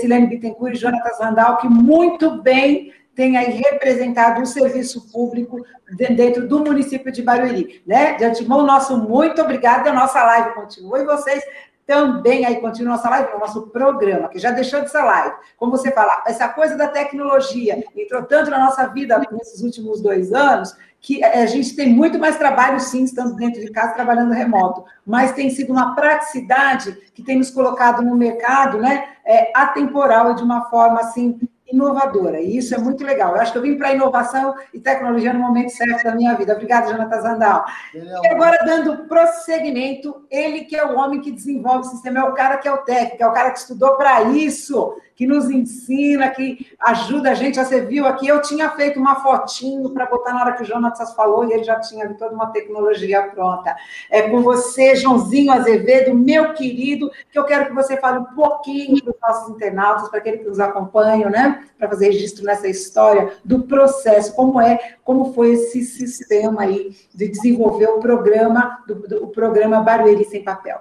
Silene 0.00 0.28
Bittencourt 0.28 0.74
e 0.74 0.78
Jonatas 0.78 1.18
Randal, 1.18 1.58
que 1.58 1.68
muito 1.68 2.40
bem 2.40 2.92
tem 3.14 3.36
aí 3.36 3.52
representado 3.52 4.42
o 4.42 4.46
serviço 4.46 5.10
público 5.12 5.64
dentro 5.96 6.48
do 6.48 6.60
município 6.60 7.12
de 7.12 7.22
Barueri, 7.22 7.82
né? 7.86 8.14
De 8.14 8.24
antemão, 8.24 8.66
nosso 8.66 8.96
muito 8.98 9.40
obrigado, 9.40 9.88
a 9.88 9.92
nossa 9.92 10.22
live 10.22 10.54
continua 10.54 11.00
e 11.00 11.04
vocês 11.04 11.42
também 11.86 12.46
aí 12.46 12.60
continua 12.60 12.96
nossa 12.96 13.10
live, 13.10 13.34
o 13.34 13.38
nosso 13.38 13.66
programa, 13.68 14.28
que 14.28 14.38
já 14.38 14.50
deixou 14.50 14.80
de 14.80 14.90
ser 14.90 15.02
live. 15.02 15.34
Como 15.56 15.70
você 15.70 15.90
fala, 15.90 16.22
essa 16.26 16.48
coisa 16.48 16.76
da 16.76 16.88
tecnologia 16.88 17.84
entrou 17.94 18.22
tanto 18.22 18.50
na 18.50 18.58
nossa 18.58 18.86
vida 18.86 19.20
nesses 19.30 19.62
últimos 19.62 20.00
dois 20.00 20.32
anos 20.32 20.74
que 21.00 21.22
a 21.22 21.44
gente 21.44 21.76
tem 21.76 21.92
muito 21.92 22.18
mais 22.18 22.38
trabalho, 22.38 22.80
sim, 22.80 23.04
estando 23.04 23.36
dentro 23.36 23.60
de 23.60 23.70
casa, 23.70 23.92
trabalhando 23.92 24.32
remoto, 24.32 24.84
mas 25.06 25.32
tem 25.32 25.50
sido 25.50 25.70
uma 25.70 25.94
praticidade 25.94 26.92
que 27.14 27.22
tem 27.22 27.36
nos 27.36 27.50
colocado 27.50 28.00
no 28.00 28.16
mercado, 28.16 28.78
né, 28.78 29.08
é, 29.22 29.52
atemporal 29.54 30.32
e 30.32 30.34
de 30.34 30.42
uma 30.42 30.70
forma, 30.70 31.00
assim, 31.00 31.38
inovadora, 31.74 32.40
e 32.40 32.56
isso 32.56 32.74
é 32.74 32.78
muito 32.78 33.04
legal. 33.04 33.34
Eu 33.34 33.40
acho 33.40 33.52
que 33.52 33.58
eu 33.58 33.62
vim 33.62 33.76
para 33.76 33.92
inovação 33.92 34.54
e 34.72 34.80
tecnologia 34.80 35.32
no 35.32 35.40
momento 35.40 35.70
certo 35.70 36.04
da 36.04 36.14
minha 36.14 36.34
vida. 36.34 36.54
Obrigada, 36.54 36.90
Jonathan 36.90 37.20
Zandal. 37.20 37.64
E 37.94 38.28
agora, 38.28 38.58
dando 38.64 39.04
prosseguimento, 39.08 40.24
ele 40.30 40.64
que 40.64 40.76
é 40.76 40.84
o 40.84 40.96
homem 40.96 41.20
que 41.20 41.30
desenvolve 41.30 41.86
o 41.86 41.90
sistema, 41.90 42.20
é 42.20 42.24
o 42.24 42.34
cara 42.34 42.56
que 42.56 42.68
é 42.68 42.72
o 42.72 42.78
técnico, 42.78 43.22
é 43.22 43.26
o 43.26 43.32
cara 43.32 43.50
que 43.50 43.58
estudou 43.58 43.96
para 43.96 44.22
isso, 44.22 44.96
que 45.16 45.26
nos 45.26 45.48
ensina, 45.50 46.28
que 46.30 46.66
ajuda 46.80 47.30
a 47.30 47.34
gente. 47.34 47.58
Você 47.58 47.80
viu 47.80 48.06
aqui, 48.06 48.26
eu 48.26 48.40
tinha 48.42 48.70
feito 48.70 48.98
uma 48.98 49.16
fotinho 49.16 49.90
para 49.90 50.06
botar 50.06 50.32
na 50.32 50.40
hora 50.40 50.52
que 50.52 50.62
o 50.62 50.66
Jonatas 50.66 51.14
falou, 51.14 51.44
e 51.44 51.52
ele 51.52 51.64
já 51.64 51.78
tinha 51.80 52.12
toda 52.14 52.34
uma 52.34 52.46
tecnologia 52.48 53.22
pronta. 53.22 53.74
É 54.10 54.22
com 54.22 54.42
você, 54.42 54.96
Joãozinho 54.96 55.52
Azevedo, 55.52 56.14
meu 56.14 56.52
querido, 56.52 57.10
que 57.30 57.38
eu 57.38 57.44
quero 57.44 57.66
que 57.66 57.72
você 57.72 57.96
fale 57.96 58.18
um 58.18 58.24
pouquinho 58.24 59.02
para 59.02 59.12
os 59.12 59.20
nossos 59.20 59.54
internautas, 59.54 60.08
para 60.08 60.18
aqueles 60.18 60.40
que 60.40 60.48
nos 60.48 60.60
acompanham, 60.60 61.30
né? 61.30 61.64
Para 61.78 61.88
fazer 61.88 62.06
registro 62.06 62.44
nessa 62.44 62.68
história 62.68 63.32
do 63.44 63.62
processo, 63.62 64.34
como 64.34 64.60
é, 64.60 64.96
como 65.04 65.32
foi 65.32 65.52
esse 65.52 65.82
sistema 65.82 66.62
aí 66.62 66.96
de 67.14 67.28
desenvolver 67.28 67.86
o 67.88 68.00
programa, 68.00 68.82
do, 68.86 68.94
do 68.94 69.24
o 69.24 69.28
programa 69.28 69.80
Barueri 69.80 70.24
Sem 70.24 70.42
Papel. 70.42 70.80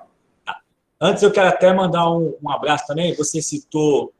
Antes, 0.99 1.21
eu 1.21 1.31
quero 1.31 1.49
até 1.49 1.73
mandar 1.73 2.09
um, 2.09 2.33
um 2.41 2.49
abraço 2.49 2.87
também. 2.87 3.13
Você 3.15 3.41
citou 3.41 4.13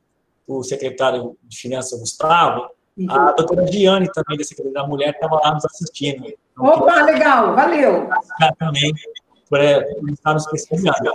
o 0.47 0.63
secretário 0.63 1.37
de 1.43 1.57
Finanças, 1.57 1.99
Gustavo, 1.99 2.69
uhum. 2.97 3.11
a 3.11 3.31
doutora 3.31 3.65
Diane, 3.65 4.11
também, 4.11 4.37
da 4.37 4.43
Secretaria 4.43 4.81
da 4.81 4.87
Mulher, 4.87 5.11
estava 5.11 5.35
lá 5.35 5.53
nos 5.53 5.65
assistindo. 5.65 6.25
Então, 6.25 6.65
Opa, 6.65 7.01
legal, 7.03 7.55
valeu. 7.55 8.09
Também, 8.57 8.93
por, 9.49 9.59
por 9.99 10.09
estar 10.11 10.33
nos 10.33 10.45
prestigiando. 10.47 11.11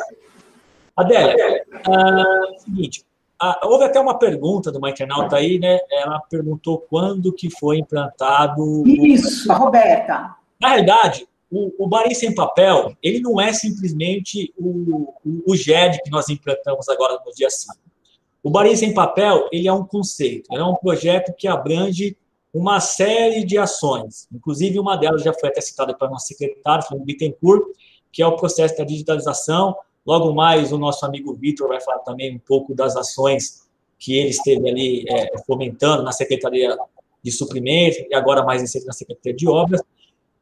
Adélia, 0.97 1.65
uh, 1.87 2.61
seguinte, 2.61 3.05
uh, 3.41 3.69
houve 3.69 3.85
até 3.85 4.01
uma 4.01 4.19
pergunta 4.19 4.73
de 4.73 4.79
uma 4.79 4.91
internauta 4.91 5.37
aí, 5.37 5.59
né? 5.59 5.79
Ela 5.91 6.21
perguntou 6.29 6.79
quando 6.91 7.33
que 7.33 7.49
foi 7.51 7.79
implantado... 7.79 8.83
Isso, 8.87 9.49
o... 9.49 9.53
a 9.53 9.55
Roberta. 9.57 10.35
Na 10.61 10.71
realidade, 10.71 11.29
o, 11.51 11.85
o 11.85 11.89
Bahia 11.89 12.15
Sem 12.15 12.35
Papel, 12.35 12.97
ele 13.03 13.21
não 13.21 13.41
é 13.41 13.53
simplesmente 13.53 14.53
o, 14.59 15.15
o, 15.25 15.43
o 15.47 15.57
GED 15.57 16.03
que 16.03 16.11
nós 16.11 16.29
implantamos 16.29 16.89
agora 16.89 17.19
no 17.25 17.33
dia 17.33 17.49
5. 17.49 17.88
O 18.49 18.51
Bahia 18.51 18.75
Sem 18.75 18.95
Papel, 18.95 19.47
ele 19.53 19.69
é 19.69 19.73
um 19.75 19.85
conceito, 19.85 20.49
é 20.57 20.65
um 20.65 20.75
projeto 20.75 21.35
que 21.37 21.47
abrange 21.47 22.17
uma 22.51 22.81
série 22.81 23.45
de 23.45 23.59
ações. 23.59 24.27
Inclusive, 24.33 24.79
uma 24.79 24.97
delas 24.97 25.23
já 25.23 25.35
foi 25.35 25.51
até 25.51 25.61
citada 25.61 25.95
pela 25.95 26.13
nossa 26.13 26.29
secretária, 26.29 26.83
Fernando 26.83 27.05
Bittencourt, 27.05 27.63
que 28.11 28.23
é 28.23 28.27
o 28.27 28.37
processo 28.37 28.79
da 28.79 28.85
digitalização. 28.85 29.77
Logo 30.07 30.33
mais, 30.33 30.73
o 30.73 30.79
nosso 30.79 31.05
amigo 31.05 31.35
Vitor 31.35 31.69
vai 31.69 31.79
falar 31.79 31.99
também 31.99 32.37
um 32.37 32.39
pouco 32.39 32.75
das 32.75 32.97
ações 32.97 33.69
que 33.99 34.17
ele 34.17 34.31
esteve 34.31 34.67
ali 34.67 35.05
é, 35.11 35.31
fomentando 35.47 36.03
na 36.03 36.13
Secretaria 36.13 36.75
de 37.23 37.31
Suprimentos 37.31 37.99
e 37.99 38.15
agora 38.15 38.43
mais 38.43 38.63
recente 38.63 38.87
na 38.87 38.95
Secretaria 38.95 39.37
de 39.37 39.47
Obras. 39.47 39.83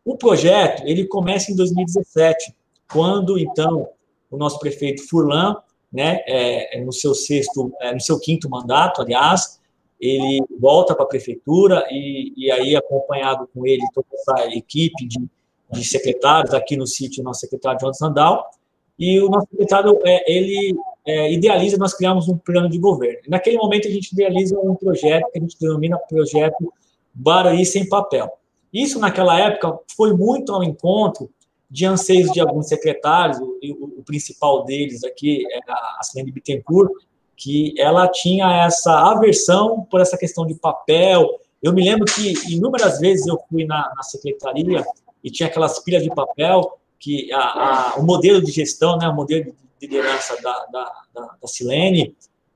O 0.04 0.16
projeto, 0.16 0.84
ele 0.86 1.08
começa 1.08 1.50
em 1.50 1.56
2017, 1.56 2.54
quando, 2.88 3.36
então, 3.36 3.88
o 4.30 4.36
nosso 4.36 4.60
prefeito 4.60 5.02
Furlan 5.08 5.56
né, 5.96 6.20
é, 6.26 6.78
é, 6.78 6.84
no 6.84 6.92
seu 6.92 7.14
sexto, 7.14 7.72
é, 7.80 7.94
no 7.94 8.00
seu 8.00 8.20
quinto 8.20 8.50
mandato, 8.50 9.00
aliás, 9.00 9.58
ele 9.98 10.44
volta 10.60 10.94
para 10.94 11.04
a 11.04 11.08
prefeitura 11.08 11.86
e, 11.90 12.34
e 12.36 12.52
aí 12.52 12.76
acompanhado 12.76 13.48
com 13.54 13.66
ele 13.66 13.82
toda 13.94 14.06
essa 14.12 14.54
equipe 14.54 15.06
de, 15.06 15.26
de 15.72 15.84
secretários 15.84 16.52
aqui 16.52 16.76
no 16.76 16.86
sítio, 16.86 17.24
nosso 17.24 17.40
secretário 17.40 17.80
João 17.80 17.94
Sandal, 17.94 18.50
e 18.98 19.18
o 19.20 19.30
nosso 19.30 19.46
secretário, 19.50 19.98
é, 20.04 20.30
ele 20.30 20.76
é, 21.06 21.32
idealiza, 21.32 21.78
nós 21.78 21.94
criamos 21.94 22.28
um 22.28 22.36
plano 22.36 22.68
de 22.68 22.78
governo. 22.78 23.20
Naquele 23.26 23.56
momento, 23.56 23.88
a 23.88 23.90
gente 23.90 24.12
idealiza 24.12 24.58
um 24.58 24.74
projeto 24.74 25.30
que 25.32 25.38
a 25.38 25.40
gente 25.40 25.56
denomina 25.58 25.98
Projeto 25.98 26.72
Barueri 27.14 27.64
Sem 27.64 27.88
Papel. 27.88 28.30
Isso, 28.70 28.98
naquela 28.98 29.38
época, 29.40 29.78
foi 29.96 30.12
muito 30.12 30.52
ao 30.52 30.62
encontro 30.62 31.30
de 31.70 31.84
anseios 31.84 32.30
de 32.30 32.40
alguns 32.40 32.68
secretários, 32.68 33.38
o, 33.38 33.58
o, 33.98 34.02
principal 34.04 34.64
deles 34.64 35.02
aqui 35.02 35.44
é 35.50 35.58
a 35.68 36.02
Celene 36.02 36.30
Bittencourt, 36.30 36.90
que 37.36 37.74
ela 37.78 38.08
tinha 38.08 38.64
essa 38.64 38.92
aversão 39.10 39.86
por 39.90 40.00
essa 40.00 40.16
questão 40.16 40.46
de 40.46 40.54
papel. 40.54 41.28
Eu 41.62 41.72
me 41.72 41.84
lembro 41.84 42.04
que 42.04 42.34
inúmeras 42.52 43.00
vezes 43.00 43.26
eu 43.26 43.38
fui 43.50 43.64
na, 43.64 43.92
na 43.96 44.02
secretaria 44.02 44.84
e 45.22 45.30
tinha 45.30 45.48
aquelas 45.48 45.78
pilhas 45.80 46.02
de 46.02 46.14
papel 46.14 46.78
que 46.98 47.32
a, 47.32 47.38
a, 47.38 47.96
o 47.96 48.04
modelo 48.04 48.42
de 48.42 48.52
gestão, 48.52 48.96
né, 48.96 49.08
o 49.08 49.14
modelo 49.14 49.44
de 49.44 49.54
liderança 49.80 50.40
da, 50.40 50.66
da, 50.66 50.92
da, 51.14 51.22
da 51.42 51.48
Silene, 51.48 52.14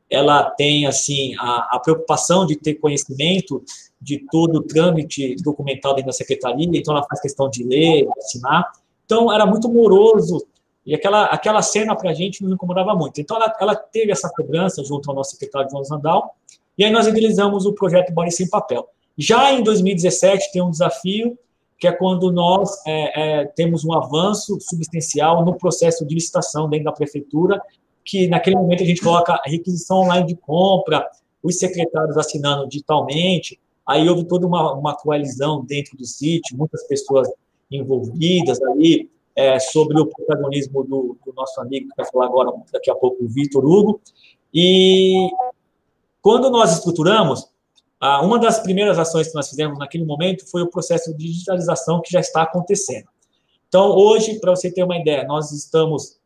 ela 0.09 0.51
tem 0.51 0.87
assim 0.87 1.35
a, 1.39 1.77
a, 1.77 1.79
preocupação 1.79 2.45
de 2.45 2.57
ter 2.57 2.75
conhecimento 2.75 3.63
de 4.01 4.25
todo 4.31 4.57
o 4.57 4.63
trâmite 4.63 5.37
documental 5.37 5.95
dentro 5.95 6.07
da 6.07 6.13
secretaria, 6.13 6.67
então 6.75 6.97
ela 6.97 7.07
faz 7.07 7.21
questão 7.21 7.49
de 7.49 7.63
ler, 7.63 8.09
assinar. 8.19 8.71
Então 9.11 9.33
era 9.33 9.45
muito 9.45 9.69
moroso 9.69 10.47
e 10.87 10.95
aquela 10.95 11.25
aquela 11.25 11.61
cena 11.63 11.97
para 11.97 12.11
a 12.11 12.15
gente 12.15 12.45
nos 12.45 12.53
incomodava 12.53 12.95
muito. 12.95 13.21
Então 13.21 13.37
ela, 13.37 13.53
ela 13.61 13.75
teve 13.75 14.13
essa 14.13 14.31
cobrança 14.31 14.85
junto 14.85 15.11
ao 15.11 15.17
nosso 15.17 15.33
secretário 15.33 15.69
João 15.69 15.83
Zandal 15.83 16.37
e 16.79 16.85
aí 16.85 16.93
nós 16.93 17.09
idealizamos 17.09 17.67
o 17.67 17.73
projeto 17.73 18.13
Bora 18.13 18.31
Sem 18.31 18.49
Papel. 18.49 18.89
Já 19.19 19.53
em 19.53 19.65
2017 19.65 20.53
tem 20.53 20.63
um 20.63 20.71
desafio 20.71 21.37
que 21.77 21.89
é 21.89 21.93
quando 21.93 22.31
nós 22.31 22.71
é, 22.87 23.41
é, 23.41 23.45
temos 23.47 23.85
um 23.85 23.93
avanço 23.93 24.57
substancial 24.61 25.45
no 25.45 25.57
processo 25.57 26.07
de 26.07 26.15
licitação 26.15 26.69
dentro 26.69 26.85
da 26.85 26.93
prefeitura 26.93 27.61
que 28.05 28.29
naquele 28.29 28.55
momento 28.55 28.85
a 28.85 28.87
gente 28.87 29.03
coloca 29.03 29.33
a 29.33 29.43
requisição 29.51 30.03
online 30.03 30.27
de 30.27 30.37
compra, 30.37 31.05
os 31.43 31.59
secretários 31.59 32.17
assinando 32.17 32.69
digitalmente, 32.69 33.59
aí 33.85 34.09
houve 34.09 34.25
toda 34.25 34.47
uma, 34.47 34.73
uma 34.73 34.95
coalizão 34.95 35.65
dentro 35.65 35.97
do 35.97 36.05
sítio, 36.05 36.57
muitas 36.57 36.87
pessoas 36.87 37.29
envolvidas 37.71 38.61
ali, 38.63 39.11
é, 39.35 39.59
sobre 39.59 39.99
o 40.01 40.07
protagonismo 40.07 40.83
do, 40.85 41.17
do, 41.25 41.33
nosso 41.33 41.61
amigo, 41.61 41.89
que 41.89 41.97
vai 41.97 42.11
falar 42.11 42.27
agora, 42.27 42.53
daqui 42.73 42.91
a 42.91 42.95
pouco, 42.95 43.25
o 43.25 43.29
Vitor 43.29 43.65
Hugo, 43.65 44.01
e 44.53 45.31
quando 46.21 46.51
nós 46.51 46.73
estruturamos, 46.77 47.49
uma 48.23 48.39
das 48.39 48.61
primeiras 48.61 48.99
ações 48.99 49.29
que 49.29 49.35
nós 49.35 49.49
fizemos 49.49 49.79
naquele 49.79 50.05
momento 50.05 50.47
foi 50.51 50.63
o 50.63 50.71
processo 50.71 51.15
de 51.15 51.27
digitalização 51.27 52.01
que 52.01 52.13
já 52.13 52.21
está 52.21 52.43
acontecendo. 52.43 53.07
Então, 53.69 53.91
hoje, 53.91 54.41
para 54.41 54.51
você 54.51 54.71
ter 54.71 54.83
uma 54.83 54.99
ideia, 54.99 55.25
nós 55.25 55.53
estamos 55.53 56.19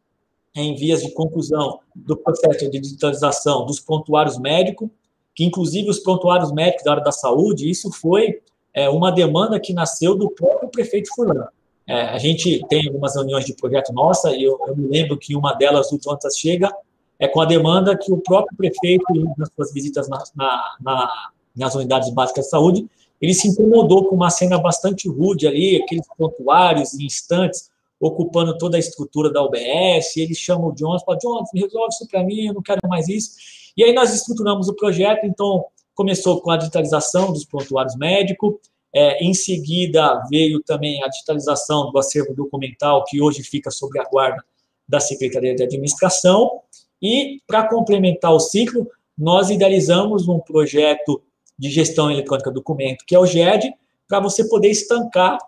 em 0.54 0.74
vias 0.74 1.02
de 1.02 1.12
conclusão 1.12 1.80
do 1.94 2.16
processo 2.16 2.70
de 2.70 2.80
digitalização 2.80 3.66
dos 3.66 3.80
prontuários 3.80 4.38
médicos, 4.38 4.88
que 5.34 5.44
inclusive 5.44 5.90
os 5.90 5.98
prontuários 5.98 6.52
médicos 6.52 6.84
da 6.84 6.92
área 6.92 7.04
da 7.04 7.12
saúde, 7.12 7.68
isso 7.68 7.90
foi 7.92 8.40
é, 8.74 8.88
uma 8.88 9.12
demanda 9.12 9.60
que 9.60 9.72
nasceu 9.72 10.16
do 10.16 10.28
próprio 10.30 10.68
prefeito 10.68 11.08
Furlan. 11.14 11.46
É, 11.86 12.02
a 12.02 12.18
gente 12.18 12.64
tem 12.68 12.86
algumas 12.86 13.14
reuniões 13.14 13.44
de 13.44 13.54
projeto 13.54 13.92
nossa, 13.92 14.34
e 14.34 14.42
eu, 14.42 14.58
eu 14.66 14.76
me 14.76 14.88
lembro 14.88 15.16
que 15.16 15.36
uma 15.36 15.52
delas, 15.52 15.92
o 15.92 15.98
Jontas 15.98 16.36
chega, 16.36 16.74
é 17.18 17.28
com 17.28 17.40
a 17.40 17.44
demanda 17.44 17.96
que 17.96 18.12
o 18.12 18.18
próprio 18.18 18.56
prefeito, 18.56 19.04
nas 19.36 19.48
suas 19.54 19.72
visitas 19.72 20.08
na, 20.08 20.22
na, 20.34 20.76
na, 20.80 21.30
nas 21.54 21.74
unidades 21.74 22.10
básicas 22.10 22.46
de 22.46 22.50
saúde, 22.50 22.86
ele 23.20 23.32
se 23.32 23.48
incomodou 23.48 24.06
com 24.06 24.16
uma 24.16 24.30
cena 24.30 24.58
bastante 24.58 25.08
rude 25.08 25.46
ali, 25.46 25.76
aqueles 25.76 26.06
prontuários 26.16 26.94
em 26.94 27.04
instantes, 27.04 27.70
ocupando 28.00 28.58
toda 28.58 28.76
a 28.76 28.80
estrutura 28.80 29.32
da 29.32 29.42
UBS, 29.42 30.16
eles 30.16 30.36
chamam 30.36 30.68
o 30.68 30.74
Jones, 30.74 31.02
falam, 31.04 31.20
Jones, 31.22 31.48
resolve 31.54 31.88
isso 31.90 32.08
para 32.08 32.24
mim, 32.24 32.46
eu 32.46 32.54
não 32.54 32.62
quero 32.62 32.80
mais 32.88 33.08
isso. 33.08 33.30
E 33.76 33.84
aí 33.84 33.94
nós 33.94 34.12
estruturamos 34.12 34.68
o 34.68 34.74
projeto, 34.74 35.24
então 35.24 35.64
começou 35.94 36.40
com 36.40 36.50
a 36.50 36.56
digitalização 36.56 37.32
dos 37.32 37.44
prontuários 37.44 37.96
médicos, 37.96 38.54
é, 38.94 39.24
em 39.24 39.34
seguida 39.34 40.22
veio 40.30 40.62
também 40.62 41.02
a 41.02 41.08
digitalização 41.08 41.90
do 41.90 41.98
acervo 41.98 42.34
documental, 42.34 43.04
que 43.04 43.20
hoje 43.20 43.42
fica 43.42 43.70
sob 43.70 43.98
a 43.98 44.04
guarda 44.04 44.44
da 44.88 45.00
Secretaria 45.00 45.54
de 45.54 45.62
Administração, 45.62 46.60
e 47.02 47.40
para 47.46 47.68
complementar 47.68 48.32
o 48.32 48.40
ciclo, 48.40 48.88
nós 49.16 49.50
idealizamos 49.50 50.28
um 50.28 50.38
projeto 50.38 51.22
de 51.58 51.70
gestão 51.70 52.10
eletrônica 52.10 52.50
do 52.50 52.56
documento, 52.56 53.04
que 53.06 53.14
é 53.14 53.18
o 53.18 53.26
GED, 53.26 53.74
para 54.08 54.20
você 54.20 54.48
poder 54.48 54.70
estancar 54.70 55.38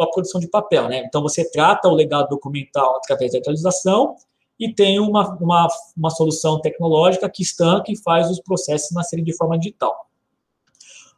a, 0.00 0.06
produção 0.12 0.40
de 0.40 0.48
papel. 0.48 0.88
Né? 0.88 1.02
Então, 1.06 1.22
você 1.22 1.48
trata 1.50 1.88
o 1.88 1.94
legado 1.94 2.28
documental 2.28 2.96
através 2.96 3.32
da 3.32 3.38
atualização 3.38 4.16
e 4.62 4.72
tem 4.72 5.00
uma, 5.00 5.36
uma, 5.38 5.66
uma 5.96 6.10
solução 6.10 6.60
tecnológica 6.60 7.28
que 7.28 7.42
estanca 7.42 7.90
e 7.90 7.96
faz 7.96 8.30
os 8.30 8.40
processos 8.40 8.92
nascerem 8.92 9.24
de 9.24 9.36
forma 9.36 9.58
digital. 9.58 10.06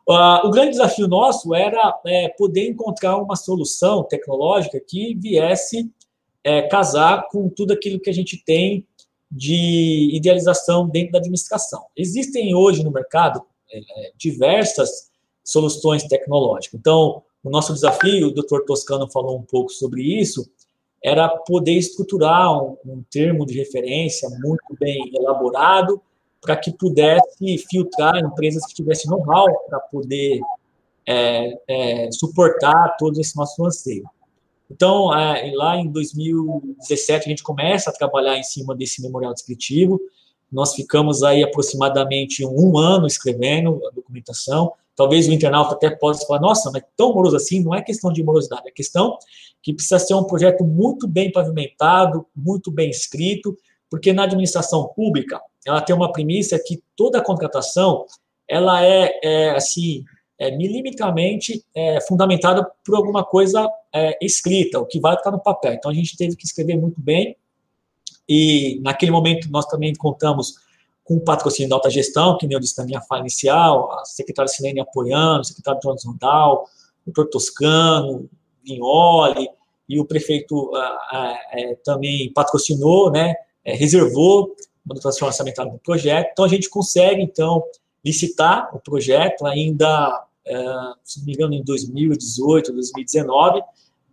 Uh, 0.09 0.47
o 0.47 0.51
grande 0.51 0.70
desafio 0.70 1.07
nosso 1.07 1.55
era 1.55 2.01
é, 2.07 2.30
poder 2.30 2.68
encontrar 2.68 3.18
uma 3.18 3.36
solução 3.36 4.03
tecnológica 4.03 4.80
que 4.80 5.14
viesse 5.14 5.90
é, 6.42 6.62
casar 6.62 7.28
com 7.28 7.51
tudo 7.51 7.74
aquilo 7.74 8.01
que 8.01 8.09
a 8.09 8.14
gente 8.14 8.42
tem 8.45 8.86
de 9.30 10.11
idealização 10.14 10.88
dentro 10.88 11.12
da 11.12 11.18
administração. 11.18 11.84
Existem 11.95 12.55
hoje 12.55 12.82
no 12.82 12.90
mercado 12.90 13.42
é, 13.70 13.78
é 13.78 14.12
diversas 14.16 15.11
soluções 15.42 16.05
tecnológicas. 16.05 16.80
Então, 16.80 17.22
o 17.42 17.51
nosso 17.51 17.74
desafio, 17.74 18.28
o 18.28 18.30
Dr. 18.30 18.64
Toscano 18.66 19.11
falou 19.11 19.38
um 19.38 19.42
pouco 19.42 19.70
sobre 19.70 20.03
isso, 20.03 20.51
era 21.05 21.29
poder 21.29 21.75
estruturar 21.75 22.51
um, 22.51 22.79
um 22.87 23.05
termo 23.11 23.45
de 23.45 23.59
referência 23.59 24.27
muito 24.43 24.75
bem 24.81 25.13
elaborado 25.15 26.01
para 26.41 26.57
que 26.57 26.73
pudesse 26.73 27.59
filtrar 27.71 28.17
empresas 28.17 28.65
que 28.65 28.75
tivessem 28.75 29.11
know-how 29.11 29.47
para 29.69 29.81
poder 29.81 30.41
é, 31.07 31.59
é, 31.69 32.11
suportar 32.11 32.97
todo 32.99 33.21
esse 33.21 33.37
nosso 33.37 33.65
anseio. 33.67 34.05
Então, 34.71 35.15
é, 35.15 35.53
lá 35.55 35.77
em 35.77 35.91
2017, 35.91 37.27
a 37.27 37.29
gente 37.29 37.43
começa 37.43 37.91
a 37.91 37.93
trabalhar 37.93 38.39
em 38.39 38.43
cima 38.43 38.75
desse 38.75 39.03
memorial 39.03 39.35
descritivo. 39.35 40.01
Nós 40.51 40.75
ficamos 40.75 41.23
aí 41.23 41.43
aproximadamente 41.43 42.47
um 42.47 42.79
ano 42.79 43.07
escrevendo 43.07 43.81
a 43.87 43.91
documentação. 43.91 44.73
Talvez 44.97 45.28
o 45.28 45.32
internauta 45.32 45.74
até 45.74 45.90
possa 45.90 46.24
falar, 46.26 46.40
nossa, 46.40 46.70
mas 46.72 46.82
tão 46.97 47.12
moroso 47.12 47.36
assim, 47.36 47.62
não 47.62 47.74
é 47.74 47.82
questão 47.82 48.12
de 48.12 48.22
morosidade, 48.22 48.68
é 48.68 48.70
questão 48.70 49.18
que 49.62 49.72
precisa 49.72 49.99
ser 49.99 50.14
um 50.14 50.24
projeto 50.24 50.62
muito 50.64 51.09
bem 51.09 51.32
pavimentado, 51.32 52.26
muito 52.34 52.70
bem 52.70 52.90
escrito, 52.90 53.57
porque 53.90 54.12
na 54.12 54.24
administração 54.24 54.88
pública, 54.95 55.40
ela 55.66 55.80
tem 55.80 55.95
uma 55.97 56.12
premissa 56.12 56.59
que 56.59 56.82
toda 56.95 57.22
contratação, 57.22 58.05
ela 58.47 58.84
é, 58.84 59.18
é 59.22 59.51
assim, 59.51 60.05
é, 60.38 60.57
é, 61.74 62.01
fundamentada 62.03 62.68
por 62.84 62.97
alguma 62.97 63.24
coisa 63.24 63.68
é, 63.92 64.18
escrita, 64.20 64.78
o 64.78 64.86
que 64.86 65.01
vai 65.01 65.14
estar 65.14 65.30
no 65.30 65.40
papel. 65.40 65.72
Então, 65.72 65.90
a 65.90 65.95
gente 65.95 66.16
teve 66.16 66.36
que 66.36 66.45
escrever 66.45 66.76
muito 66.76 67.01
bem, 67.01 67.36
e 68.28 68.80
naquele 68.82 69.12
momento 69.12 69.51
nós 69.51 69.66
também 69.66 69.95
contamos 69.95 70.55
com 71.05 71.17
o 71.17 71.21
patrocínio 71.21 71.69
da 71.69 71.77
alta 71.77 71.91
gestão, 71.91 72.37
que 72.39 72.47
nem 72.47 72.55
eu 72.55 72.61
disse 72.61 72.79
na 72.79 72.85
minha 72.85 73.01
fala 73.03 73.21
inicial, 73.21 73.93
a 73.93 74.05
secretária 74.05 74.49
Silene 74.49 74.81
apoiando, 74.81 75.43
o 75.43 75.45
secretário 75.45 75.81
Jonas 75.83 76.05
Rondal, 76.05 76.65
o 77.07 77.13
doutor 77.13 77.31
Toscano, 77.31 78.29
Vignoli, 78.65 79.49
e 79.87 80.01
o 80.01 80.05
prefeito 80.07 80.75
ah, 80.75 80.99
ah, 81.11 81.41
é, 81.53 81.75
também 81.85 82.33
patrocinou, 82.33 83.11
né, 83.11 83.35
é, 83.63 83.75
reservou 83.75 84.55
uma 84.85 84.95
dotação 84.95 85.29
orçamentária 85.29 85.71
do 85.71 85.79
projeto. 85.79 86.31
Então, 86.33 86.45
a 86.45 86.49
gente 86.49 86.69
consegue, 86.69 87.23
então, 87.23 87.63
licitar 88.05 88.75
o 88.75 88.81
projeto 88.81 89.47
ainda, 89.47 90.27
é, 90.47 90.57
se 91.03 91.19
não 91.19 91.27
me 91.27 91.33
engano, 91.35 91.55
em 91.55 91.63
2018, 91.63 92.73
2019, 92.73 93.63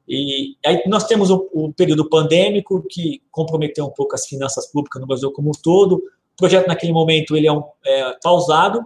e 0.08 0.58
aí 0.66 0.84
nós 0.88 1.06
temos 1.06 1.30
o, 1.30 1.48
o, 1.54 1.74
período 1.74 2.10
pandêmico, 2.10 2.86
que 2.90 3.22
comprometeu 3.32 3.86
um 3.86 3.92
pouco 3.92 4.16
as 4.16 4.26
finanças 4.26 4.68
públicas 4.68 5.00
no 5.00 5.08
Brasil 5.08 5.32
como 5.32 5.50
um 5.50 5.54
todo, 5.54 6.04
projeto 6.42 6.68
naquele 6.68 6.92
momento 6.92 7.38
ele 7.38 7.48
é, 7.48 7.52
um, 7.52 7.64
é 7.86 8.18
pausado, 8.22 8.86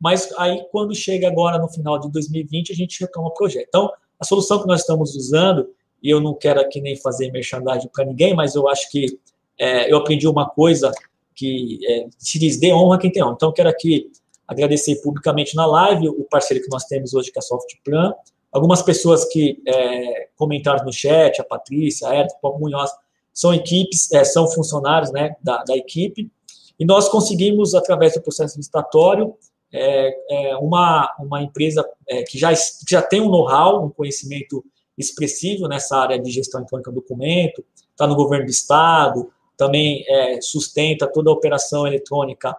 mas 0.00 0.32
aí 0.36 0.66
quando 0.72 0.94
chega 0.94 1.28
agora 1.28 1.58
no 1.58 1.68
final 1.68 1.98
de 1.98 2.10
2020 2.10 2.72
a 2.72 2.74
gente 2.74 3.00
retoma 3.00 3.28
o 3.28 3.34
projeto. 3.34 3.66
Então, 3.68 3.92
a 4.18 4.24
solução 4.24 4.60
que 4.60 4.66
nós 4.66 4.80
estamos 4.80 5.14
usando, 5.14 5.68
e 6.02 6.10
eu 6.10 6.20
não 6.20 6.34
quero 6.34 6.60
aqui 6.60 6.80
nem 6.80 6.96
fazer 6.96 7.30
merchandising 7.30 7.88
para 7.92 8.04
ninguém, 8.04 8.34
mas 8.34 8.54
eu 8.54 8.68
acho 8.68 8.90
que 8.90 9.18
é, 9.58 9.90
eu 9.90 9.96
aprendi 9.98 10.26
uma 10.26 10.48
coisa 10.48 10.90
que 11.34 11.78
é, 11.86 12.06
se 12.18 12.38
diz 12.38 12.58
de 12.58 12.72
honra 12.72 12.98
quem 12.98 13.10
tem 13.10 13.22
honra. 13.22 13.34
Então, 13.34 13.48
eu 13.50 13.52
quero 13.52 13.68
aqui 13.68 14.10
agradecer 14.46 14.96
publicamente 15.02 15.54
na 15.56 15.66
live 15.66 16.08
o 16.08 16.24
parceiro 16.24 16.62
que 16.62 16.70
nós 16.70 16.84
temos 16.84 17.14
hoje, 17.14 17.30
que 17.30 17.38
é 17.38 17.40
a 17.40 17.42
Softplan, 17.42 18.14
algumas 18.52 18.82
pessoas 18.82 19.24
que 19.24 19.60
é, 19.66 20.28
comentaram 20.36 20.84
no 20.84 20.92
chat, 20.92 21.40
a 21.40 21.44
Patrícia, 21.44 22.08
a 22.08 22.20
Edson, 22.20 22.36
o 22.36 22.40
Paulo 22.40 22.60
Munhoz, 22.60 22.90
são 23.32 23.52
equipes, 23.52 24.10
é, 24.12 24.22
são 24.22 24.48
funcionários 24.48 25.10
né, 25.10 25.34
da, 25.42 25.64
da 25.64 25.76
equipe, 25.76 26.30
e 26.78 26.84
nós 26.84 27.08
conseguimos, 27.08 27.74
através 27.74 28.14
do 28.14 28.22
processo 28.22 28.56
licitatório, 28.56 29.34
é, 29.72 30.16
é, 30.30 30.56
uma, 30.56 31.12
uma 31.18 31.42
empresa 31.42 31.84
é, 32.08 32.22
que, 32.22 32.38
já, 32.38 32.52
que 32.52 32.90
já 32.90 33.02
tem 33.02 33.20
um 33.20 33.28
know-how, 33.28 33.84
um 33.84 33.90
conhecimento 33.90 34.64
expressivo 34.96 35.66
nessa 35.66 35.96
área 35.96 36.18
de 36.18 36.30
gestão 36.30 36.60
eletrônica 36.60 36.90
do 36.90 37.00
documento, 37.00 37.64
está 37.90 38.06
no 38.06 38.14
governo 38.14 38.46
do 38.46 38.50
Estado, 38.50 39.30
também 39.56 40.04
é, 40.08 40.40
sustenta 40.40 41.06
toda 41.06 41.30
a 41.30 41.32
operação 41.32 41.86
eletrônica 41.86 42.56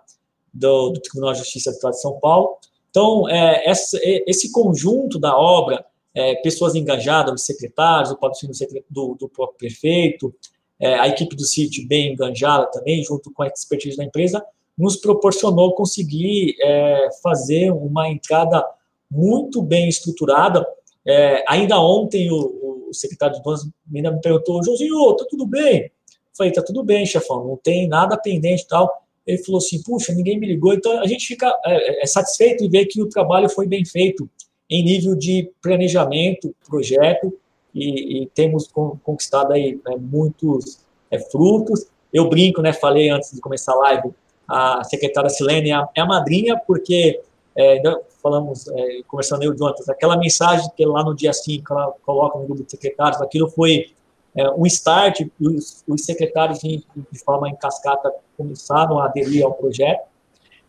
do, 0.53 0.89
do, 0.89 0.99
Tribunal 0.99 1.33
de 1.33 1.39
Justiça 1.39 1.71
do 1.71 1.75
Estado 1.75 1.93
de 1.93 2.01
São 2.01 2.19
Paulo. 2.19 2.57
Então, 2.89 3.29
é, 3.29 3.69
essa, 3.69 3.99
esse 4.01 4.51
conjunto 4.51 5.19
da 5.19 5.37
obra 5.37 5.85
é, 6.13 6.35
pessoas 6.35 6.75
engajadas, 6.75 7.33
os 7.33 7.45
secretários, 7.45 8.11
o 8.11 8.17
patrocínio 8.17 8.55
do, 8.89 9.15
do 9.15 9.27
próprio 9.27 9.57
prefeito, 9.57 10.33
é, 10.79 10.95
a 10.95 11.07
equipe 11.07 11.35
do 11.35 11.45
sítio 11.45 11.87
bem 11.87 12.13
enganjada 12.13 12.65
também, 12.67 13.03
junto 13.03 13.31
com 13.31 13.43
a 13.43 13.47
expertise 13.47 13.97
da 13.97 14.03
empresa, 14.03 14.43
nos 14.77 14.97
proporcionou 14.97 15.73
conseguir 15.73 16.55
é, 16.61 17.07
fazer 17.23 17.71
uma 17.71 18.09
entrada 18.09 18.65
muito 19.09 19.61
bem 19.61 19.87
estruturada. 19.87 20.65
É, 21.07 21.43
ainda 21.47 21.79
ontem 21.79 22.29
o, 22.31 22.89
o 22.89 22.93
secretário 22.93 23.37
de 23.37 23.43
Donas 23.43 23.65
me 23.87 24.01
perguntou, 24.21 24.63
Josinho, 24.63 25.15
tá 25.15 25.25
tudo 25.29 25.45
bem? 25.45 25.83
Eu 25.83 25.91
falei, 26.37 26.51
tá 26.51 26.61
tudo 26.61 26.83
bem, 26.83 27.05
chefão, 27.05 27.47
não 27.47 27.57
tem 27.57 27.87
nada 27.87 28.17
pendente 28.17 28.63
e 28.63 28.67
tal. 28.67 28.91
Ele 29.25 29.37
falou 29.39 29.59
assim, 29.59 29.81
puxa, 29.81 30.13
ninguém 30.13 30.39
me 30.39 30.47
ligou. 30.47 30.73
Então, 30.73 30.99
a 30.99 31.07
gente 31.07 31.25
fica 31.25 31.47
é, 31.65 32.03
é 32.03 32.05
satisfeito 32.05 32.63
em 32.63 32.69
ver 32.69 32.85
que 32.85 33.01
o 33.01 33.09
trabalho 33.09 33.49
foi 33.49 33.65
bem 33.65 33.85
feito 33.85 34.29
em 34.69 34.83
nível 34.83 35.15
de 35.15 35.51
planejamento, 35.61 36.53
projeto, 36.67 37.33
e, 37.75 38.23
e 38.23 38.27
temos 38.27 38.67
conquistado 39.03 39.51
aí 39.51 39.79
né, 39.85 39.95
muitos 39.99 40.79
é, 41.11 41.19
frutos. 41.19 41.87
Eu 42.11 42.29
brinco, 42.29 42.61
né, 42.61 42.71
falei 42.71 43.09
antes 43.09 43.33
de 43.33 43.41
começar 43.41 43.73
a 43.73 43.75
live, 43.75 44.13
a 44.47 44.83
secretária 44.83 45.29
Silene 45.29 45.71
é 45.71 45.73
a, 45.73 45.89
é 45.93 46.03
madrinha, 46.05 46.57
porque 46.65 47.21
é, 47.55 47.81
falamos, 48.23 48.67
é, 48.69 49.01
conversando 49.07 49.43
eu 49.43 49.51
e 49.51 49.55
o 49.55 49.57
Jonathan, 49.57 49.91
aquela 49.91 50.17
mensagem 50.17 50.69
que 50.75 50.85
lá 50.85 51.03
no 51.03 51.13
dia 51.13 51.33
5 51.33 51.73
ela 51.73 51.93
coloca 52.05 52.37
no 52.37 52.45
grupo 52.45 52.63
de 52.63 52.71
secretários, 52.71 53.21
aquilo 53.21 53.49
foi 53.49 53.91
é, 54.35 54.49
um 54.51 54.65
start, 54.65 55.21
os, 55.39 55.83
os 55.87 56.05
secretários 56.05 56.59
de, 56.59 56.83
de, 57.11 57.19
forma 57.19 57.49
em 57.49 57.55
cascata 57.55 58.13
começaram 58.37 58.99
a 58.99 59.05
aderir 59.05 59.45
ao 59.45 59.53
projeto, 59.53 60.05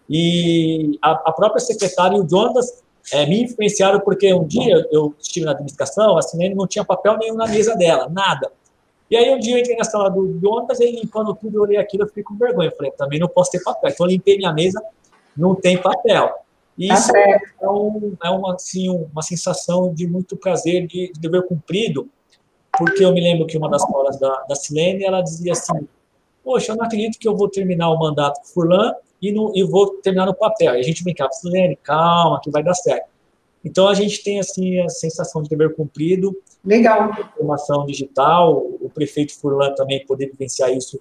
e 0.09 0.99
a, 1.03 1.11
a 1.11 1.33
própria 1.33 1.61
secretária 1.61 2.17
e 2.17 2.21
o 2.21 2.29
Jonas 2.29 2.85
é, 3.13 3.27
me 3.27 3.43
influenciaram 3.43 4.01
porque 4.01 4.33
um 4.35 4.45
dia 4.45 4.87
eu 4.91 5.15
estive 5.19 5.47
na 5.47 5.53
administração, 5.53 6.19
a 6.19 6.23
Silene 6.23 6.55
não 6.55 6.67
tinha 6.67 6.85
papel 6.85 7.17
nenhum 7.19 7.37
na 7.37 7.47
mesa 7.47 7.75
dela, 7.77 8.09
nada. 8.09 8.51
E 9.09 9.17
aí 9.17 9.33
um 9.33 9.39
dia 9.39 9.55
eu 9.55 9.61
entrei 9.61 9.77
na 9.77 9.85
sala 9.85 10.11
do 10.11 10.39
Jonas, 10.41 10.81
ele 10.81 11.01
limpando 11.01 11.35
tudo, 11.35 11.57
eu 11.57 11.63
olhei 11.63 11.77
aquilo, 11.77 12.03
eu 12.03 12.09
fiquei 12.09 12.25
com 12.25 12.37
vergonha. 12.37 12.69
Eu 12.69 12.77
falei, 12.77 12.91
também 12.93 13.21
não 13.21 13.29
posso 13.29 13.53
ter 13.53 13.63
papel. 13.63 13.91
Então 13.91 14.07
eu 14.07 14.11
limpei 14.11 14.37
minha 14.37 14.53
mesa, 14.53 14.83
não 15.37 15.55
tem 15.55 15.81
papel. 15.81 16.35
E 16.77 16.93
isso 16.93 17.11
tá 17.13 17.19
é, 17.63 17.69
um, 17.69 18.17
é 18.23 18.31
uma, 18.31 18.55
assim, 18.55 18.89
uma 18.91 19.23
sensação 19.23 19.95
de 19.95 20.07
muito 20.07 20.37
prazer, 20.37 20.87
de, 20.87 21.13
de, 21.13 21.21
dever 21.21 21.47
cumprido, 21.47 22.09
porque 22.77 23.05
eu 23.05 23.13
me 23.13 23.21
lembro 23.21 23.47
que 23.47 23.57
uma 23.57 23.71
das 23.71 23.87
palavras 23.87 24.19
da, 24.19 24.43
da 24.43 24.55
Silene, 24.55 25.05
ela 25.05 25.23
dizia 25.23 25.53
assim, 25.53 25.89
poxa, 26.45 26.73
eu 26.73 26.77
não 26.77 26.85
acredito 26.85 27.19
que 27.19 27.27
eu 27.27 27.35
vou 27.35 27.49
terminar 27.49 27.91
o 27.91 27.99
mandato 27.99 28.41
com 28.41 28.47
Furlan 28.49 28.93
e, 29.21 29.33
no, 29.33 29.53
e 29.55 29.63
vou 29.65 29.99
terminar 30.03 30.27
no 30.27 30.35
papel. 30.35 30.75
E 30.75 30.81
a 30.81 30.83
gente 30.83 31.03
brincava, 31.03 31.33
Silene, 31.33 31.77
calma, 31.77 32.41
que 32.43 32.51
vai 32.51 32.63
dar 32.63 32.75
certo. 32.75 33.09
Então 33.65 33.89
a 33.89 33.95
gente 33.95 34.23
tem 34.23 34.39
assim 34.39 34.81
a 34.81 34.89
sensação 34.89 35.43
de 35.43 35.49
dever 35.49 35.75
cumprido. 35.75 36.37
Legal. 36.65 37.11
Informação 37.35 37.85
digital, 37.87 38.57
o 38.57 38.91
prefeito 38.93 39.39
Furlan 39.39 39.75
também 39.75 40.05
poder 40.07 40.27
vivenciar 40.31 40.73
isso 40.73 41.01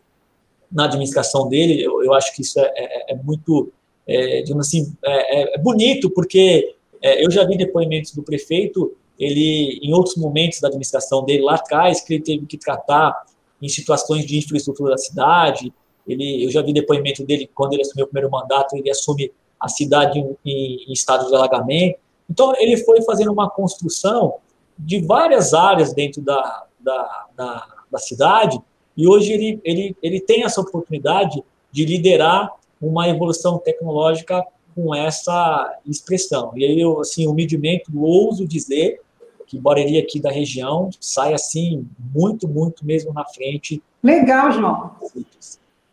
na 0.72 0.86
administração 0.86 1.48
dele, 1.48 1.82
eu, 1.82 2.04
eu 2.04 2.14
acho 2.14 2.36
que 2.36 2.42
isso 2.42 2.60
é, 2.60 2.72
é, 2.76 3.14
é 3.14 3.16
muito 3.16 3.72
é, 4.08 4.42
digamos 4.42 4.68
assim, 4.68 4.94
é, 5.04 5.42
é, 5.42 5.56
é 5.56 5.58
bonito, 5.58 6.10
porque 6.10 6.76
é, 7.02 7.26
eu 7.26 7.32
já 7.32 7.44
vi 7.46 7.58
depoimentos 7.58 8.14
do 8.14 8.24
prefeito, 8.24 8.96
ele, 9.18 9.80
em 9.82 9.94
outros 9.94 10.16
momentos 10.16 10.60
da 10.60 10.68
administração 10.68 11.24
dele, 11.24 11.44
lá 11.44 11.56
atrás, 11.56 12.02
que 12.02 12.14
ele 12.14 12.24
teve 12.24 12.46
que 12.46 12.58
tratar 12.58 13.26
em 13.62 13.70
situações 13.70 14.26
de 14.26 14.38
infraestrutura 14.38 14.92
da 14.92 14.98
cidade, 14.98 15.74
ele, 16.08 16.46
eu 16.46 16.52
já 16.52 16.62
vi 16.62 16.74
depoimento 16.74 17.24
dele, 17.26 17.50
quando 17.54 17.74
ele 17.74 17.82
assumiu 17.82 18.06
o 18.06 18.08
primeiro 18.08 18.32
mandato, 18.32 18.76
ele 18.76 18.90
assume 18.90 19.32
a 19.60 19.68
cidade 19.68 20.20
em, 20.20 20.38
em, 20.46 20.86
em 20.88 20.94
estado 20.94 21.28
de 21.28 21.36
alagamento, 21.36 22.00
então 22.30 22.54
ele 22.58 22.78
foi 22.78 23.02
fazendo 23.02 23.32
uma 23.32 23.50
construção 23.50 24.36
de 24.78 25.00
várias 25.00 25.54
áreas 25.54 25.94
dentro 25.94 26.22
da, 26.22 26.66
da, 26.80 27.26
da, 27.36 27.68
da 27.92 28.00
cidade, 28.00 28.60
e 28.98 29.08
hoje 29.08 29.34
ele, 29.34 29.62
ele, 29.64 29.96
ele 30.02 30.20
tem 30.20 30.44
essa 30.44 30.62
oportunidade 30.62 31.44
de 31.72 31.86
liderar 31.86 32.52
uma 32.82 33.08
evolução 33.10 33.58
tecnológica 33.58 34.46
com 34.74 34.94
essa 34.94 35.80
expressão. 35.86 36.52
E 36.56 36.66
aí 36.66 36.80
eu, 36.80 37.00
assim, 37.00 37.28
humildemente, 37.28 37.86
ouso 37.94 38.48
dizer 38.48 39.02
que 39.48 39.60
Boreri 39.60 39.98
aqui 39.98 40.20
da 40.20 40.32
região 40.32 40.90
sai, 41.00 41.34
assim, 41.34 41.88
muito, 42.14 42.48
muito 42.48 42.86
mesmo 42.86 43.14
na 43.14 43.26
frente. 43.26 43.82
Legal, 44.04 44.52
João. 44.52 44.92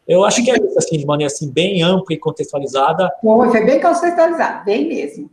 Eu 0.06 0.24
acho 0.24 0.42
que 0.44 0.50
é 0.50 0.56
isso, 0.56 0.78
assim, 0.78 0.98
de 0.98 1.06
maneira 1.06 1.32
assim, 1.32 1.50
bem 1.50 1.82
ampla 1.82 2.14
e 2.14 2.18
contextualizada. 2.18 3.10
Bom, 3.22 3.48
foi 3.50 3.64
bem 3.64 3.80
contextualizado, 3.80 4.64
bem 4.64 4.88
mesmo. 4.88 5.30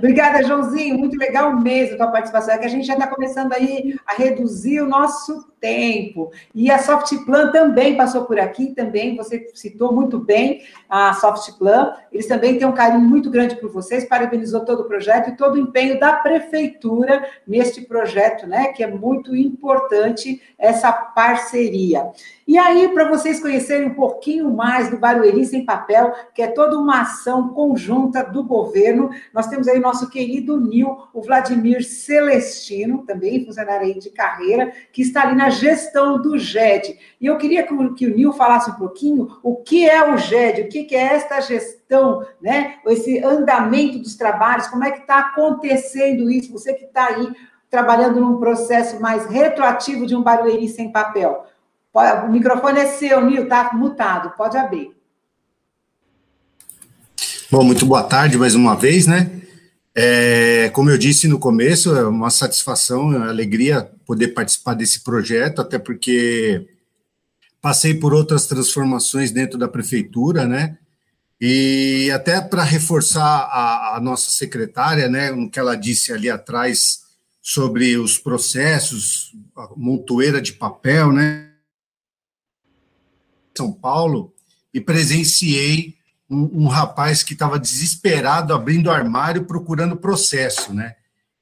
Obrigada, 0.00 0.42
Joãozinho. 0.42 0.96
Muito 0.96 1.18
legal 1.18 1.54
mesmo 1.60 1.94
a 1.94 1.98
tua 1.98 2.06
participação. 2.06 2.54
É 2.54 2.58
que 2.58 2.64
a 2.64 2.70
gente 2.70 2.86
já 2.86 2.94
está 2.94 3.06
começando 3.06 3.52
aí 3.52 3.94
a 4.06 4.14
reduzir 4.14 4.80
o 4.80 4.88
nosso 4.88 5.46
tempo. 5.60 6.32
E 6.54 6.70
a 6.70 6.78
Softplan 6.78 7.52
também 7.52 7.96
passou 7.96 8.24
por 8.24 8.40
aqui, 8.40 8.74
também 8.74 9.14
você 9.14 9.46
citou 9.54 9.92
muito 9.92 10.18
bem 10.18 10.62
a 10.88 11.12
Softplan. 11.12 11.92
Eles 12.10 12.26
também 12.26 12.58
têm 12.58 12.66
um 12.66 12.72
carinho 12.72 13.02
muito 13.02 13.30
grande 13.30 13.56
por 13.56 13.70
vocês, 13.70 14.06
parabenizou 14.06 14.64
todo 14.64 14.80
o 14.80 14.88
projeto 14.88 15.28
e 15.28 15.36
todo 15.36 15.56
o 15.56 15.58
empenho 15.58 16.00
da 16.00 16.14
prefeitura 16.14 17.22
neste 17.46 17.82
projeto, 17.82 18.46
né? 18.46 18.68
Que 18.68 18.82
é 18.82 18.86
muito 18.86 19.36
importante 19.36 20.40
essa 20.58 20.90
parceria. 20.90 22.10
E 22.48 22.58
aí, 22.58 22.88
para 22.88 23.08
vocês 23.08 23.38
conhecerem 23.38 23.88
um 23.88 23.94
pouquinho 23.94 24.50
mais 24.50 24.90
do 24.90 24.98
Barueri 24.98 25.44
Sem 25.44 25.64
Papel, 25.64 26.12
que 26.34 26.42
é 26.42 26.48
toda 26.48 26.76
uma 26.76 27.02
ação 27.02 27.50
conjunta 27.50 28.24
do 28.24 28.42
governo, 28.42 29.10
nós 29.32 29.46
temos 29.46 29.68
aí 29.68 29.78
o 29.78 29.82
nosso 29.90 30.08
querido 30.08 30.60
Nil, 30.60 30.96
o 31.12 31.20
Vladimir 31.20 31.84
Celestino, 31.84 33.04
também 33.04 33.44
funcionário 33.44 33.86
aí 33.86 33.98
de 33.98 34.10
carreira, 34.10 34.72
que 34.92 35.02
está 35.02 35.22
ali 35.22 35.34
na 35.34 35.50
gestão 35.50 36.22
do 36.22 36.38
GED. 36.38 36.96
E 37.20 37.26
eu 37.26 37.36
queria 37.36 37.64
que 37.64 37.74
o, 37.74 38.16
Nil 38.16 38.32
falasse 38.32 38.70
um 38.70 38.74
pouquinho 38.74 39.38
o 39.42 39.56
que 39.56 39.88
é 39.88 40.08
o 40.08 40.16
GED, 40.16 40.62
o 40.62 40.68
que, 40.68 40.94
é 40.94 41.14
esta 41.14 41.40
gestão, 41.40 42.24
né? 42.40 42.76
esse 42.86 43.22
andamento 43.24 43.98
dos 43.98 44.14
trabalhos, 44.14 44.68
como 44.68 44.84
é 44.84 44.92
que 44.92 45.00
está 45.00 45.18
acontecendo 45.18 46.30
isso, 46.30 46.52
você 46.52 46.72
que 46.72 46.84
está 46.84 47.06
aí 47.06 47.28
trabalhando 47.68 48.20
num 48.20 48.38
processo 48.38 49.00
mais 49.00 49.26
retroativo 49.26 50.06
de 50.06 50.14
um 50.14 50.22
Barueri 50.22 50.68
sem 50.68 50.92
papel. 50.92 51.46
O 51.92 52.28
microfone 52.28 52.78
é 52.78 52.86
seu, 52.86 53.20
Nil, 53.24 53.42
está 53.42 53.70
mutado, 53.72 54.30
pode 54.36 54.56
abrir. 54.56 54.94
Bom, 57.50 57.64
muito 57.64 57.84
boa 57.84 58.04
tarde 58.04 58.38
mais 58.38 58.54
uma 58.54 58.76
vez, 58.76 59.08
né? 59.08 59.39
É, 60.02 60.70
como 60.70 60.88
eu 60.88 60.96
disse 60.96 61.28
no 61.28 61.38
começo, 61.38 61.94
é 61.94 62.08
uma 62.08 62.30
satisfação, 62.30 63.12
é 63.12 63.18
uma 63.18 63.28
alegria 63.28 63.82
poder 64.06 64.28
participar 64.28 64.72
desse 64.72 65.00
projeto, 65.00 65.60
até 65.60 65.78
porque 65.78 66.66
passei 67.60 67.92
por 67.92 68.14
outras 68.14 68.46
transformações 68.46 69.30
dentro 69.30 69.58
da 69.58 69.68
prefeitura, 69.68 70.46
né? 70.46 70.78
E 71.38 72.10
até 72.14 72.40
para 72.40 72.62
reforçar 72.62 73.20
a, 73.20 73.96
a, 73.96 74.00
nossa 74.00 74.30
secretária, 74.30 75.06
né, 75.06 75.32
o 75.32 75.50
que 75.50 75.58
ela 75.58 75.76
disse 75.76 76.14
ali 76.14 76.30
atrás 76.30 77.02
sobre 77.42 77.98
os 77.98 78.16
processos, 78.16 79.34
a 79.54 79.68
montoeira 79.76 80.40
de 80.40 80.54
papel, 80.54 81.12
né? 81.12 81.50
São 83.54 83.70
Paulo, 83.70 84.32
e 84.72 84.80
presenciei 84.80 85.99
um, 86.30 86.64
um 86.64 86.68
rapaz 86.68 87.24
que 87.24 87.32
estava 87.32 87.58
desesperado 87.58 88.54
abrindo 88.54 88.90
armário 88.90 89.44
procurando 89.44 89.96
processo, 89.96 90.72
né? 90.72 90.94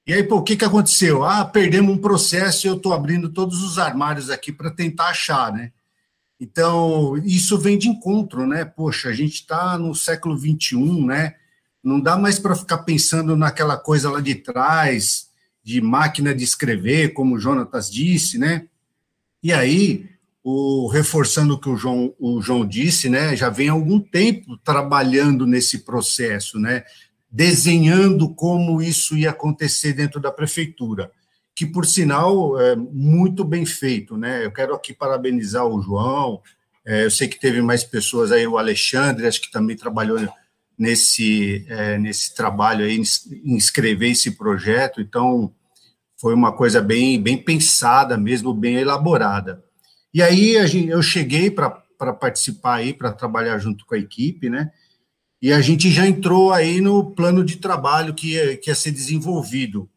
E 0.07 0.15
aí, 0.15 0.23
pô, 0.23 0.37
o 0.37 0.43
que, 0.43 0.57
que 0.57 0.65
aconteceu? 0.65 1.23
Ah, 1.23 1.45
perdemos 1.45 1.95
um 1.95 1.99
processo 1.99 2.67
e 2.67 2.69
eu 2.69 2.77
estou 2.77 2.95
abrindo 2.95 3.29
todos 3.29 3.63
os 3.63 3.79
armários 3.79 4.31
aqui 4.31 4.51
para 4.51 4.71
tentar 4.71 5.09
achar, 5.09 5.53
né? 5.53 5.71
Então, 6.41 7.17
isso 7.19 7.59
vem 7.59 7.77
de 7.77 7.89
encontro, 7.89 8.47
né? 8.47 8.65
Poxa, 8.65 9.11
a 9.11 9.13
gente 9.13 9.35
está 9.35 9.77
no 9.77 9.95
século 9.95 10.39
XXI, 10.39 11.05
né? 11.05 11.35
Não 11.85 12.01
dá 12.01 12.17
mais 12.17 12.39
para 12.39 12.55
ficar 12.55 12.79
pensando 12.79 13.37
naquela 13.37 13.77
coisa 13.77 14.11
lá 14.11 14.21
de 14.21 14.37
trás, 14.37 15.29
de 15.63 15.81
máquina 15.83 16.35
de 16.35 16.43
escrever, 16.43 17.13
como 17.13 17.35
o 17.35 17.39
Jonatas 17.39 17.91
disse, 17.91 18.39
né? 18.39 18.67
E 19.43 19.53
aí, 19.53 20.09
o, 20.51 20.89
reforçando 20.89 21.55
o 21.55 21.61
que 21.61 21.69
o 21.69 21.77
João, 21.77 22.15
o 22.19 22.41
João 22.41 22.67
disse, 22.67 23.11
né, 23.11 23.37
já 23.37 23.51
vem 23.51 23.69
algum 23.69 24.01
tempo 24.01 24.57
trabalhando 24.57 25.47
nesse 25.47 25.81
processo, 25.85 26.59
né, 26.59 26.85
desenhando 27.31 28.35
como 28.35 28.81
isso 28.81 29.15
ia 29.15 29.29
acontecer 29.29 29.93
dentro 29.93 30.19
da 30.19 30.33
prefeitura, 30.33 31.13
que, 31.55 31.67
por 31.67 31.85
sinal, 31.85 32.59
é 32.59 32.75
muito 32.75 33.45
bem 33.45 33.67
feito. 33.67 34.17
Né? 34.17 34.43
Eu 34.43 34.51
quero 34.51 34.75
aqui 34.75 34.95
parabenizar 34.95 35.67
o 35.67 35.83
João, 35.83 36.41
é, 36.83 37.05
eu 37.05 37.11
sei 37.11 37.29
que 37.29 37.39
teve 37.39 37.61
mais 37.61 37.85
pessoas 37.85 38.33
aí, 38.33 38.47
o 38.47 38.57
Alexandre, 38.57 39.27
acho 39.27 39.43
que 39.43 39.51
também 39.51 39.77
trabalhou 39.77 40.19
nesse, 40.79 41.67
é, 41.69 41.99
nesse 41.99 42.35
trabalho 42.35 42.87
aí, 42.87 42.97
em 43.45 43.57
escrever 43.57 44.13
esse 44.13 44.31
projeto, 44.31 44.99
então 45.03 45.53
foi 46.17 46.33
uma 46.33 46.53
coisa 46.53 46.81
bem, 46.81 47.21
bem 47.21 47.37
pensada 47.37 48.17
mesmo, 48.17 48.55
bem 48.55 48.77
elaborada. 48.77 49.68
E 50.19 50.23
aí 50.23 50.57
eu 50.89 51.01
cheguei 51.01 51.49
para 51.49 52.13
participar 52.13 52.75
aí, 52.75 52.93
para 52.93 53.13
trabalhar 53.13 53.57
junto 53.61 53.87
com 53.87 53.95
a 53.95 53.99
equipe, 53.99 54.51
né? 54.51 54.73
E 55.41 55.53
a 55.53 55.61
gente 55.61 55.93
já 55.93 56.09
entrou 56.09 56.53
aí 56.53 56.81
no 56.81 57.13
plano 57.13 57.45
de 57.45 57.59
trabalho 57.59 58.13
que 58.13 58.33
ia, 58.33 58.57
que 58.57 58.69
ia 58.69 58.75
ser 58.75 58.91
desenvolvido. 58.91 59.89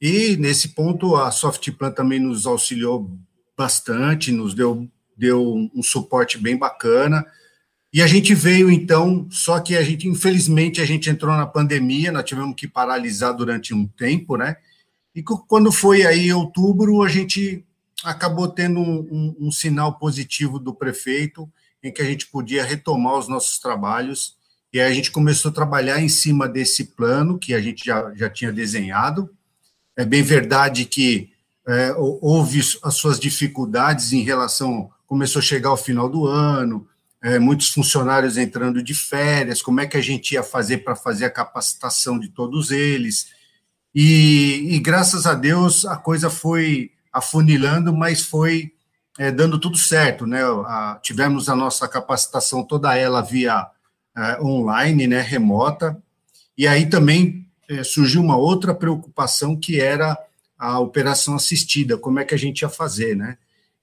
E, 0.00 0.36
nesse 0.38 0.70
ponto, 0.70 1.14
a 1.14 1.30
Softplan 1.30 1.92
também 1.92 2.18
nos 2.18 2.48
auxiliou 2.48 3.16
bastante, 3.56 4.32
nos 4.32 4.54
deu, 4.54 4.90
deu 5.16 5.70
um 5.72 5.84
suporte 5.84 6.36
bem 6.36 6.56
bacana. 6.56 7.24
E 7.92 8.02
a 8.02 8.08
gente 8.08 8.34
veio, 8.34 8.68
então, 8.68 9.28
só 9.30 9.60
que 9.60 9.76
a 9.76 9.84
gente, 9.84 10.08
infelizmente, 10.08 10.80
a 10.80 10.84
gente 10.84 11.08
entrou 11.08 11.32
na 11.36 11.46
pandemia, 11.46 12.10
nós 12.10 12.24
tivemos 12.24 12.56
que 12.56 12.66
paralisar 12.66 13.32
durante 13.36 13.72
um 13.72 13.86
tempo, 13.86 14.36
né? 14.36 14.56
E 15.14 15.22
quando 15.22 15.70
foi 15.70 16.04
aí 16.04 16.32
outubro, 16.32 17.04
a 17.04 17.08
gente 17.08 17.64
acabou 18.04 18.48
tendo 18.48 18.80
um, 18.80 19.08
um, 19.10 19.36
um 19.46 19.50
sinal 19.50 19.98
positivo 19.98 20.58
do 20.58 20.74
prefeito, 20.74 21.50
em 21.82 21.92
que 21.92 22.02
a 22.02 22.04
gente 22.04 22.26
podia 22.26 22.64
retomar 22.64 23.18
os 23.18 23.28
nossos 23.28 23.58
trabalhos, 23.58 24.36
e 24.72 24.80
aí 24.80 24.90
a 24.90 24.94
gente 24.94 25.12
começou 25.12 25.50
a 25.50 25.54
trabalhar 25.54 26.00
em 26.00 26.08
cima 26.08 26.48
desse 26.48 26.84
plano 26.96 27.38
que 27.38 27.54
a 27.54 27.60
gente 27.60 27.84
já, 27.84 28.12
já 28.14 28.28
tinha 28.28 28.52
desenhado. 28.52 29.30
É 29.96 30.04
bem 30.04 30.20
verdade 30.20 30.84
que 30.84 31.30
é, 31.66 31.94
houve 31.96 32.60
as 32.82 32.94
suas 32.94 33.20
dificuldades 33.20 34.12
em 34.12 34.22
relação. 34.22 34.90
Começou 35.06 35.38
a 35.38 35.44
chegar 35.44 35.68
ao 35.68 35.76
final 35.76 36.08
do 36.08 36.26
ano, 36.26 36.88
é, 37.22 37.38
muitos 37.38 37.68
funcionários 37.68 38.36
entrando 38.36 38.82
de 38.82 38.94
férias, 38.94 39.62
como 39.62 39.80
é 39.80 39.86
que 39.86 39.96
a 39.96 40.02
gente 40.02 40.32
ia 40.32 40.42
fazer 40.42 40.78
para 40.78 40.96
fazer 40.96 41.24
a 41.24 41.30
capacitação 41.30 42.18
de 42.18 42.28
todos 42.28 42.72
eles. 42.72 43.28
E, 43.94 44.74
e, 44.74 44.78
graças 44.80 45.24
a 45.24 45.34
Deus 45.34 45.86
a 45.86 45.96
coisa 45.96 46.28
foi 46.28 46.90
afunilando, 47.14 47.94
mas 47.94 48.22
foi 48.22 48.72
é, 49.16 49.30
dando 49.30 49.58
tudo 49.58 49.78
certo, 49.78 50.26
né? 50.26 50.42
A, 50.42 50.98
tivemos 51.00 51.48
a 51.48 51.54
nossa 51.54 51.86
capacitação 51.86 52.64
toda 52.64 52.96
ela 52.98 53.22
via 53.22 53.66
é, 54.16 54.42
online, 54.42 55.06
né, 55.06 55.20
remota, 55.20 55.96
e 56.58 56.66
aí 56.66 56.86
também 56.86 57.46
é, 57.68 57.84
surgiu 57.84 58.20
uma 58.20 58.36
outra 58.36 58.74
preocupação 58.74 59.56
que 59.56 59.80
era 59.80 60.18
a 60.58 60.80
operação 60.80 61.36
assistida, 61.36 61.96
como 61.96 62.18
é 62.18 62.24
que 62.24 62.34
a 62.34 62.38
gente 62.38 62.62
ia 62.62 62.68
fazer, 62.68 63.16
né? 63.16 63.38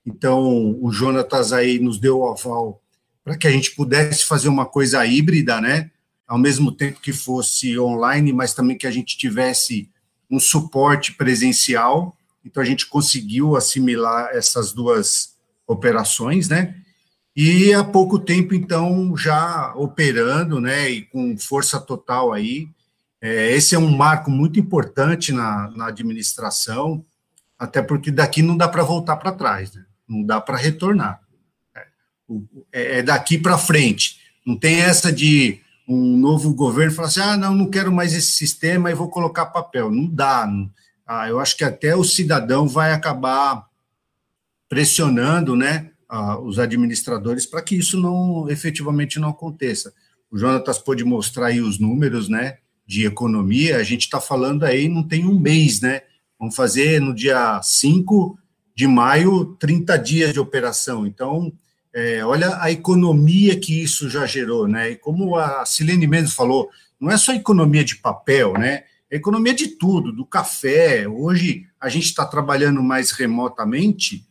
Então, 0.05 0.77
o 0.82 0.91
Jonatas 0.91 1.53
aí 1.53 1.79
nos 1.79 1.99
deu 1.99 2.19
o 2.19 2.29
aval 2.29 2.82
para 3.23 3.38
que 3.38 3.47
a 3.47 3.51
gente 3.51 3.71
pudesse 3.71 4.25
fazer 4.25 4.49
uma 4.49 4.65
coisa 4.65 5.05
híbrida, 5.05 5.61
né? 5.61 5.91
Ao 6.27 6.38
mesmo 6.38 6.71
tempo 6.71 6.99
que 6.99 7.13
fosse 7.13 7.77
online, 7.77 8.34
mas 8.34 8.53
também 8.53 8.77
que 8.77 8.88
a 8.88 8.91
gente 8.91 9.17
tivesse 9.17 9.89
um 10.29 10.39
suporte 10.39 11.13
presencial. 11.13 12.17
Então, 12.45 12.61
a 12.61 12.65
gente 12.65 12.87
conseguiu 12.87 13.55
assimilar 13.55 14.29
essas 14.31 14.73
duas 14.73 15.35
operações, 15.67 16.49
né? 16.49 16.75
E 17.35 17.73
há 17.73 17.83
pouco 17.83 18.19
tempo, 18.19 18.53
então, 18.53 19.15
já 19.15 19.73
operando, 19.75 20.59
né, 20.59 20.89
e 20.89 21.01
com 21.03 21.37
força 21.37 21.79
total 21.79 22.33
aí. 22.33 22.67
É, 23.21 23.51
esse 23.51 23.75
é 23.75 23.79
um 23.79 23.95
marco 23.95 24.29
muito 24.29 24.59
importante 24.59 25.31
na, 25.31 25.69
na 25.75 25.87
administração, 25.87 27.05
até 27.57 27.81
porque 27.81 28.11
daqui 28.11 28.41
não 28.41 28.57
dá 28.57 28.67
para 28.67 28.83
voltar 28.83 29.15
para 29.17 29.31
trás, 29.31 29.73
né? 29.73 29.85
não 30.11 30.23
dá 30.23 30.41
para 30.41 30.57
retornar. 30.57 31.21
É, 32.71 32.99
é 32.99 33.03
daqui 33.03 33.37
para 33.37 33.57
frente. 33.57 34.17
Não 34.45 34.57
tem 34.57 34.81
essa 34.81 35.11
de 35.11 35.59
um 35.87 36.17
novo 36.17 36.53
governo 36.53 36.93
falar 36.93 37.07
assim: 37.07 37.21
ah, 37.21 37.37
não, 37.37 37.55
não 37.55 37.69
quero 37.69 37.91
mais 37.91 38.13
esse 38.13 38.31
sistema 38.31 38.91
e 38.91 38.95
vou 38.95 39.09
colocar 39.09 39.45
papel. 39.47 39.89
Não 39.89 40.05
dá. 40.05 40.45
Não. 40.45 40.69
Ah, 41.05 41.27
eu 41.27 41.39
acho 41.39 41.57
que 41.57 41.63
até 41.63 41.95
o 41.95 42.03
cidadão 42.03 42.67
vai 42.67 42.93
acabar 42.93 43.65
pressionando, 44.69 45.55
né? 45.55 45.91
os 46.43 46.59
administradores 46.59 47.45
para 47.45 47.61
que 47.61 47.75
isso 47.75 47.97
não 47.97 48.49
efetivamente 48.49 49.19
não 49.19 49.29
aconteça. 49.29 49.93
O 50.29 50.37
Jonatas 50.37 50.77
pôde 50.77 51.03
mostrar 51.03 51.47
aí 51.47 51.61
os 51.61 51.79
números, 51.79 52.27
né, 52.27 52.57
de 52.85 53.05
economia, 53.05 53.77
a 53.77 53.83
gente 53.83 54.01
está 54.01 54.19
falando 54.19 54.63
aí, 54.63 54.89
não 54.89 55.07
tem 55.07 55.25
um 55.25 55.39
mês, 55.39 55.79
né, 55.79 56.01
vamos 56.37 56.55
fazer 56.55 56.99
no 56.99 57.13
dia 57.13 57.61
5 57.63 58.37
de 58.75 58.87
maio, 58.87 59.55
30 59.59 59.97
dias 59.97 60.33
de 60.33 60.39
operação, 60.39 61.05
então, 61.05 61.53
é, 61.93 62.25
olha 62.25 62.57
a 62.61 62.71
economia 62.71 63.57
que 63.59 63.81
isso 63.81 64.09
já 64.09 64.25
gerou, 64.25 64.67
né, 64.67 64.91
e 64.91 64.95
como 64.97 65.37
a 65.37 65.65
Silene 65.65 66.07
Mendes 66.07 66.33
falou, 66.33 66.69
não 66.99 67.09
é 67.09 67.17
só 67.17 67.33
economia 67.33 67.83
de 67.83 67.97
papel, 67.97 68.53
né, 68.53 68.83
é 69.12 69.18
economia 69.18 69.53
de 69.53 69.68
tudo, 69.68 70.12
do 70.12 70.26
café, 70.26 71.07
hoje 71.07 71.68
a 71.80 71.89
gente 71.89 72.05
está 72.05 72.26
trabalhando 72.26 72.82
mais 72.82 73.12
remotamente, 73.12 74.26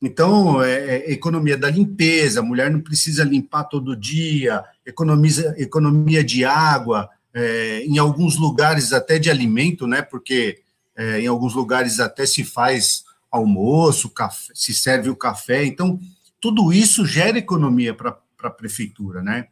então, 0.00 0.62
é, 0.62 0.96
é, 0.96 1.12
economia 1.12 1.56
da 1.56 1.70
limpeza, 1.70 2.40
a 2.40 2.42
mulher 2.42 2.70
não 2.70 2.80
precisa 2.80 3.24
limpar 3.24 3.64
todo 3.64 3.96
dia, 3.96 4.62
economiza, 4.84 5.54
economia 5.58 6.22
de 6.22 6.44
água, 6.44 7.08
é, 7.32 7.82
em 7.84 7.98
alguns 7.98 8.36
lugares 8.36 8.92
até 8.92 9.18
de 9.18 9.30
alimento, 9.30 9.86
né? 9.86 10.02
Porque 10.02 10.60
é, 10.94 11.20
em 11.20 11.26
alguns 11.26 11.54
lugares 11.54 11.98
até 11.98 12.26
se 12.26 12.44
faz 12.44 13.04
almoço, 13.30 14.10
café, 14.10 14.52
se 14.54 14.74
serve 14.74 15.08
o 15.08 15.16
café. 15.16 15.64
Então, 15.64 15.98
tudo 16.40 16.72
isso 16.72 17.06
gera 17.06 17.38
economia 17.38 17.94
para 17.94 18.18
a 18.42 18.50
prefeitura, 18.50 19.22
né? 19.22 19.48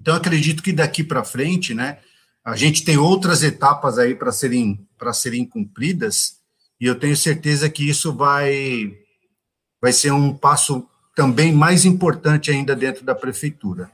Então, 0.00 0.14
acredito 0.14 0.62
que 0.62 0.72
daqui 0.72 1.02
para 1.02 1.24
frente, 1.24 1.72
né? 1.72 1.98
A 2.44 2.56
gente 2.56 2.84
tem 2.84 2.98
outras 2.98 3.42
etapas 3.42 3.98
aí 3.98 4.14
para 4.14 4.32
serem, 4.32 4.84
serem 5.14 5.44
cumpridas, 5.44 6.38
e 6.80 6.86
eu 6.86 6.98
tenho 6.98 7.16
certeza 7.16 7.70
que 7.70 7.88
isso 7.88 8.12
vai 8.12 8.98
vai 9.80 9.92
ser 9.92 10.12
um 10.12 10.32
passo 10.32 10.88
também 11.14 11.52
mais 11.52 11.84
importante 11.84 12.50
ainda 12.50 12.74
dentro 12.74 13.04
da 13.04 13.14
prefeitura. 13.14 13.90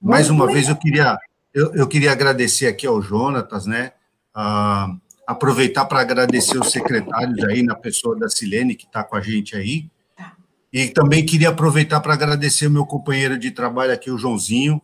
Mais 0.00 0.28
uma 0.28 0.46
vez, 0.46 0.68
eu 0.68 0.76
queria, 0.76 1.16
eu, 1.54 1.74
eu, 1.74 1.86
queria 1.86 2.12
agradecer 2.12 2.66
aqui 2.66 2.86
ao 2.86 3.00
Jonatas, 3.00 3.66
né? 3.66 3.92
Ah, 4.34 4.94
aproveitar 5.26 5.84
para 5.86 6.00
agradecer 6.00 6.58
os 6.58 6.70
secretários 6.70 7.42
aí, 7.44 7.62
na 7.62 7.74
pessoa 7.74 8.18
da 8.18 8.28
Silene, 8.28 8.74
que 8.74 8.84
está 8.84 9.04
com 9.04 9.16
a 9.16 9.20
gente 9.20 9.56
aí. 9.56 9.88
Tá. 10.16 10.34
E 10.72 10.88
também 10.88 11.24
queria 11.24 11.50
aproveitar 11.50 12.00
para 12.00 12.14
agradecer 12.14 12.66
o 12.66 12.70
meu 12.70 12.84
companheiro 12.84 13.38
de 13.38 13.50
trabalho 13.50 13.92
aqui, 13.92 14.10
o 14.10 14.18
Joãozinho, 14.18 14.82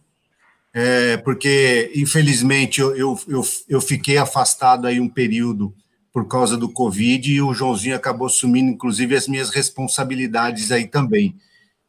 é, 0.74 1.16
porque, 1.18 1.90
infelizmente, 1.94 2.80
eu, 2.80 2.94
eu, 2.94 3.18
eu, 3.26 3.42
eu 3.68 3.80
fiquei 3.80 4.18
afastado 4.18 4.86
aí 4.86 5.00
um 5.00 5.08
período 5.08 5.74
por 6.12 6.26
causa 6.26 6.56
do 6.56 6.68
Covid 6.68 7.32
e 7.32 7.40
o 7.40 7.54
Joãozinho 7.54 7.96
acabou 7.96 8.26
assumindo, 8.26 8.70
inclusive, 8.70 9.14
as 9.14 9.28
minhas 9.28 9.50
responsabilidades 9.50 10.70
aí 10.70 10.86
também. 10.86 11.36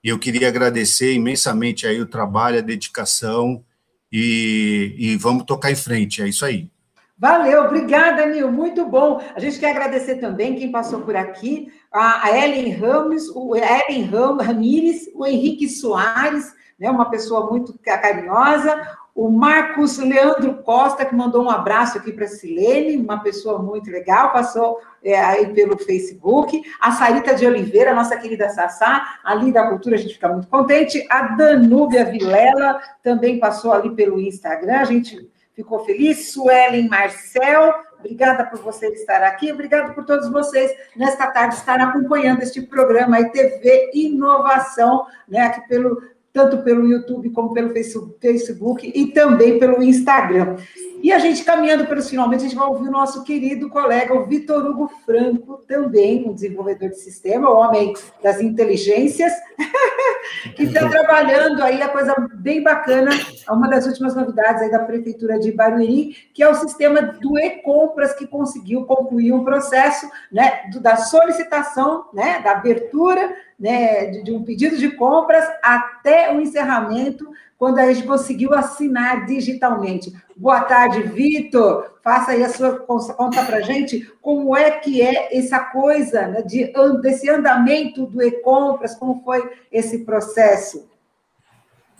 E 0.03 0.09
eu 0.09 0.19
queria 0.19 0.47
agradecer 0.47 1.13
imensamente 1.13 1.85
aí 1.85 1.99
o 1.99 2.05
trabalho, 2.05 2.59
a 2.59 2.61
dedicação 2.61 3.63
e, 4.11 4.95
e 4.97 5.15
vamos 5.17 5.43
tocar 5.43 5.71
em 5.71 5.75
frente, 5.75 6.21
é 6.21 6.27
isso 6.27 6.45
aí. 6.45 6.69
Valeu, 7.17 7.65
obrigada, 7.65 8.25
Nil, 8.27 8.49
muito 8.49 8.85
bom. 8.85 9.21
A 9.35 9.39
gente 9.41 9.59
quer 9.59 9.71
agradecer 9.71 10.15
também 10.15 10.55
quem 10.55 10.71
passou 10.71 11.01
por 11.01 11.17
aqui, 11.17 11.67
a 11.91 12.31
Ellen 12.31 12.71
Ramos, 12.71 13.27
o 13.35 13.53
Ellen 13.57 14.09
Ramires, 14.41 15.09
o 15.13 15.25
Henrique 15.25 15.67
Soares, 15.67 16.53
né, 16.79 16.89
uma 16.89 17.09
pessoa 17.09 17.49
muito 17.49 17.77
carinhosa, 17.79 18.97
o 19.19 19.29
Marcos 19.29 19.97
Leandro 19.97 20.63
Costa, 20.63 21.03
que 21.03 21.13
mandou 21.13 21.43
um 21.43 21.49
abraço 21.49 21.97
aqui 21.97 22.09
para 22.09 22.23
a 22.23 22.29
Silene, 22.29 22.95
uma 22.95 23.21
pessoa 23.21 23.59
muito 23.59 23.91
legal, 23.91 24.31
passou 24.31 24.79
é, 25.03 25.19
aí 25.19 25.53
pelo 25.53 25.77
Facebook. 25.77 26.61
A 26.79 26.93
Sarita 26.93 27.35
de 27.35 27.45
Oliveira, 27.45 27.93
nossa 27.93 28.15
querida 28.15 28.47
Sassá, 28.47 29.19
ali 29.23 29.51
da 29.51 29.67
Cultura, 29.67 29.95
a 29.95 29.99
gente 29.99 30.13
fica 30.13 30.29
muito 30.29 30.47
contente. 30.47 31.05
A 31.09 31.35
Danúbia 31.35 32.05
Vilela 32.05 32.79
também 33.03 33.39
passou 33.39 33.73
ali 33.73 33.93
pelo 33.93 34.21
Instagram, 34.21 34.79
a 34.79 34.85
gente 34.85 35.29
ficou 35.53 35.83
feliz. 35.83 36.31
Suelen 36.31 36.87
Marcel, 36.87 37.73
obrigada 37.99 38.45
por 38.45 38.59
você 38.59 38.87
estar 38.87 39.21
aqui, 39.23 39.51
obrigado 39.51 39.93
por 39.93 40.05
todos 40.05 40.31
vocês 40.31 40.71
nesta 40.95 41.27
tarde 41.27 41.55
estar 41.55 41.81
acompanhando 41.81 42.41
este 42.41 42.61
programa 42.61 43.17
aí, 43.17 43.29
TV 43.31 43.91
Inovação, 43.93 45.05
né, 45.27 45.41
aqui 45.41 45.67
pelo 45.67 46.01
tanto 46.33 46.63
pelo 46.63 46.87
YouTube 46.87 47.31
como 47.31 47.53
pelo 47.53 47.73
Facebook 47.73 48.91
e 48.93 49.07
também 49.07 49.59
pelo 49.59 49.81
Instagram. 49.81 50.57
E 51.01 51.11
a 51.11 51.19
gente 51.19 51.43
caminhando 51.43 51.85
pelos 51.85 52.09
finalmente, 52.09 52.41
a 52.41 52.43
gente 52.43 52.55
vai 52.55 52.67
ouvir 52.67 52.87
o 52.87 52.91
nosso 52.91 53.23
querido 53.23 53.69
colega, 53.69 54.13
o 54.13 54.25
Vitor 54.25 54.65
Hugo 54.65 54.91
Franco, 55.05 55.63
também 55.67 56.27
um 56.27 56.33
desenvolvedor 56.33 56.89
de 56.89 56.99
sistema, 56.99 57.49
homem 57.49 57.93
das 58.21 58.41
inteligências, 58.41 59.31
que 60.55 60.63
está 60.63 60.89
trabalhando 60.89 61.63
aí 61.63 61.81
a 61.81 61.87
coisa 61.87 62.13
bem 62.35 62.61
bacana, 62.61 63.11
uma 63.49 63.69
das 63.69 63.85
últimas 63.85 64.13
novidades 64.13 64.61
aí 64.61 64.71
da 64.71 64.79
Prefeitura 64.79 65.39
de 65.39 65.51
Barueri, 65.51 66.15
que 66.33 66.43
é 66.43 66.49
o 66.49 66.55
sistema 66.55 67.01
do 67.01 67.39
e-compras, 67.39 68.13
que 68.13 68.27
conseguiu 68.27 68.83
concluir 68.85 69.31
um 69.31 69.43
processo 69.43 70.09
né, 70.31 70.69
da 70.81 70.97
solicitação, 70.97 72.05
né, 72.13 72.41
da 72.41 72.51
abertura 72.51 73.33
né, 73.59 74.05
de, 74.05 74.23
de 74.23 74.31
um 74.31 74.43
pedido 74.43 74.77
de 74.77 74.89
compras 74.91 75.45
até 75.61 76.33
o 76.33 76.39
encerramento, 76.39 77.29
quando 77.59 77.77
a 77.77 77.93
gente 77.93 78.07
conseguiu 78.07 78.53
assinar 78.53 79.25
digitalmente. 79.25 80.13
Boa 80.33 80.61
tarde, 80.61 81.03
Vitor. 81.03 81.99
Faça 82.01 82.31
aí 82.31 82.41
a 82.41 82.47
sua 82.47 82.79
conta 82.79 83.43
para 83.45 83.59
gente 83.59 84.09
como 84.21 84.55
é 84.55 84.71
que 84.79 85.01
é 85.01 85.37
essa 85.37 85.59
coisa 85.59 86.25
né, 86.25 86.41
de, 86.41 86.71
desse 87.01 87.29
andamento 87.29 88.05
do 88.05 88.23
e-compras, 88.23 88.95
como 88.95 89.21
foi 89.25 89.51
esse 89.69 90.05
processo. 90.05 90.89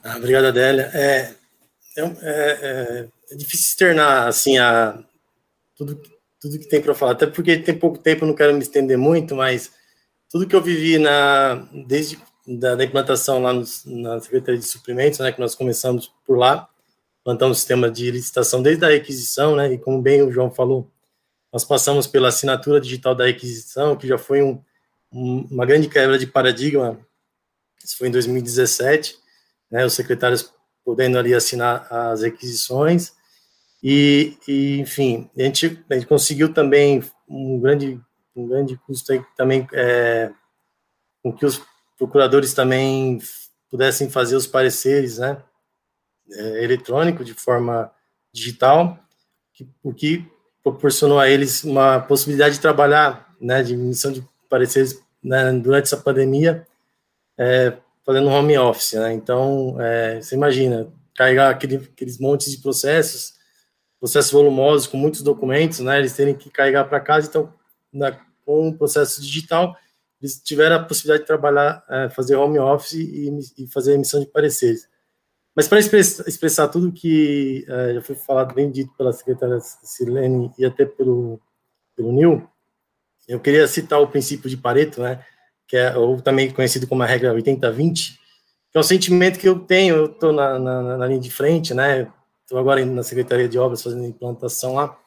Ah, 0.01 0.16
obrigado, 0.16 0.45
Adélia. 0.45 0.89
É, 0.93 1.34
é, 1.97 2.01
é, 2.22 3.07
é, 3.30 3.36
difícil 3.36 3.68
externar 3.68 4.30
assim 4.30 4.57
a 4.57 4.97
tudo 5.76 6.01
tudo 6.39 6.57
que 6.57 6.70
tem 6.70 6.82
para 6.82 6.95
falar, 6.95 7.12
até 7.12 7.28
porque 7.28 7.57
tem 7.57 7.78
pouco 7.78 7.97
tempo, 7.97 8.26
não 8.26 8.34
quero 8.34 8.53
me 8.53 8.62
estender 8.62 8.97
muito, 8.97 9.36
mas 9.36 9.74
tudo 10.32 10.47
que 10.47 10.55
eu 10.55 10.62
vivi 10.62 10.97
na 10.97 11.68
desde 11.86 12.18
da, 12.58 12.76
da 12.76 12.84
implantação 12.84 13.41
lá 13.41 13.54
na 13.86 14.20
Secretaria 14.20 14.60
de 14.60 14.66
Suprimentos, 14.66 15.20
né, 15.20 15.32
que 15.32 15.39
nós 15.39 15.54
começamos 15.54 16.12
por 16.26 16.38
lá, 16.38 16.68
plantamos 17.24 17.58
um 17.58 17.60
sistema 17.60 17.91
de 17.91 18.10
licitação 18.10 18.62
desde 18.62 18.84
a 18.84 18.89
requisição, 18.89 19.56
né, 19.56 19.74
e 19.74 19.78
como 19.78 20.02
bem 20.02 20.22
o 20.24 20.32
João 20.32 20.50
falou, 20.50 20.89
nós 21.54 21.64
passamos 21.64 22.08
pela 22.08 22.30
assinatura 22.30 22.82
digital 22.82 23.14
da 23.14 23.26
requisição, 23.26 23.95
que 23.95 24.08
já 24.08 24.18
foi 24.18 24.41
um, 24.41 24.62
um, 25.12 25.47
uma 25.52 25.66
grande 25.66 25.88
quebra 25.88 26.18
de 26.18 26.26
paradigma, 26.26 27.00
isso 27.84 27.97
foi 27.97 28.08
em 28.08 28.12
2017, 28.12 29.18
né, 29.70 29.86
os 29.86 29.93
secretários 29.93 30.52
podendo 30.84 31.20
ali 31.20 31.36
assinar 31.36 31.88
as 31.91 32.24
requisições, 32.24 33.14
e, 33.84 34.38
e 34.47 34.80
enfim, 34.80 35.30
a 35.38 35.43
gente, 35.43 35.84
a 35.89 35.93
gente 35.93 36.08
conseguiu 36.08 36.52
também 36.52 37.04
um 37.28 37.60
grande, 37.60 38.02
um 38.36 38.47
grande 38.47 38.76
custo 38.78 39.12
aí 39.14 39.24
também, 39.38 39.68
é, 39.72 40.32
com 41.22 41.32
que 41.32 41.45
os 41.45 41.62
procuradores 42.00 42.54
também 42.54 43.20
pudessem 43.70 44.10
fazer 44.10 44.38
os 44.38 44.47
pareceres, 44.47 45.20
né, 45.20 45.38
é, 46.32 46.64
eletrônico 46.64 47.24
de 47.26 47.34
forma 47.34 47.91
digital, 48.32 48.97
que, 49.54 49.68
o 49.84 49.93
que 49.93 50.26
proporcionou 50.64 51.20
a 51.20 51.30
eles 51.30 51.64
uma 51.64 52.00
possibilidade 52.00 52.56
de 52.56 52.62
trabalhar, 52.62 53.36
né, 53.39 53.62
de 53.62 53.74
emissão 53.74 54.12
de 54.12 54.26
pareceres 54.50 55.00
né, 55.22 55.52
durante 55.52 55.84
essa 55.84 55.97
pandemia, 55.97 56.66
é, 57.38 57.78
fazendo 58.06 58.30
home 58.30 58.58
office, 58.58 58.93
né, 58.93 59.14
então, 59.14 59.76
é, 59.80 60.22
você 60.22 60.36
imagina, 60.36 60.88
carregar 61.14 61.50
aquele, 61.50 61.76
aqueles 61.76 62.18
montes 62.18 62.50
de 62.50 62.60
processos, 62.60 63.34
processos 64.00 64.32
volumosos 64.32 64.88
com 64.88 64.95
muitos 64.95 65.22
documentos, 65.22 65.80
né, 65.80 66.00
eles 66.00 66.16
terem 66.16 66.34
que 66.34 66.50
carregar 66.50 66.86
para 66.86 67.02
casa, 67.02 67.28
então, 67.28 67.54
na, 67.91 68.18
com 68.45 68.70
o 68.70 68.78
processo 68.78 69.22
digital, 69.22 69.76
eles 70.22 70.41
tiveram 70.41 70.76
a 70.76 70.84
possibilidade 70.84 71.24
de 71.24 71.28
trabalhar, 71.28 71.84
é, 71.89 72.09
fazer 72.09 72.36
home 72.36 72.59
office 72.59 72.93
e, 72.93 73.30
e, 73.57 73.67
fazer 73.67 73.93
emissão 73.93 74.20
de 74.20 74.26
pareceres. 74.26 74.88
Mas 75.55 75.67
para 75.67 75.80
expressar, 75.80 76.28
expressar, 76.28 76.67
tudo 76.67 76.91
que 76.91 77.65
é, 77.67 77.93
já 77.95 78.01
foi 78.01 78.15
falado, 78.15 78.53
bem 78.53 78.70
dito 78.70 78.93
pela 78.97 79.13
secretária 79.13 79.59
Silene 79.59 80.51
e 80.57 80.65
até 80.65 80.86
pelo, 80.86 81.39
pelo 81.95 82.11
Nil, 82.11 82.47
eu 83.28 83.39
queria 83.39 83.67
citar 83.67 84.01
o 84.01 84.07
princípio 84.07 84.49
de 84.49 84.57
Pareto, 84.57 85.01
né, 85.01 85.24
que 85.67 85.78
é 85.78 85.95
ou 85.95 86.22
também 86.22 86.51
conhecido 86.51 86.88
como 86.88 87.03
a 87.03 87.05
regra 87.05 87.34
80-20, 87.34 88.17
que 88.72 88.78
é 88.78 88.80
um 88.80 88.84
sentimento 88.84 89.39
que 89.39 89.47
eu 89.47 89.59
tenho, 89.59 89.95
eu 89.95 90.05
estou 90.07 90.34
na, 90.34 90.59
na, 90.59 90.97
na, 90.97 91.07
linha 91.07 91.20
de 91.20 91.32
frente, 91.32 91.74
né, 91.74 92.11
estou 92.41 92.57
agora 92.57 92.86
na 92.86 93.03
Secretaria 93.03 93.47
de 93.47 93.57
Obras 93.57 93.84
fazendo 93.84 94.05
implantação 94.05 94.74
lá, 94.74 94.97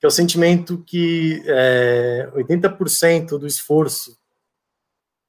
que 0.00 0.04
é 0.04 0.08
o 0.08 0.10
sentimento 0.10 0.82
que 0.86 1.42
é, 1.46 2.28
80% 2.34 3.38
do 3.38 3.46
esforço 3.46 4.16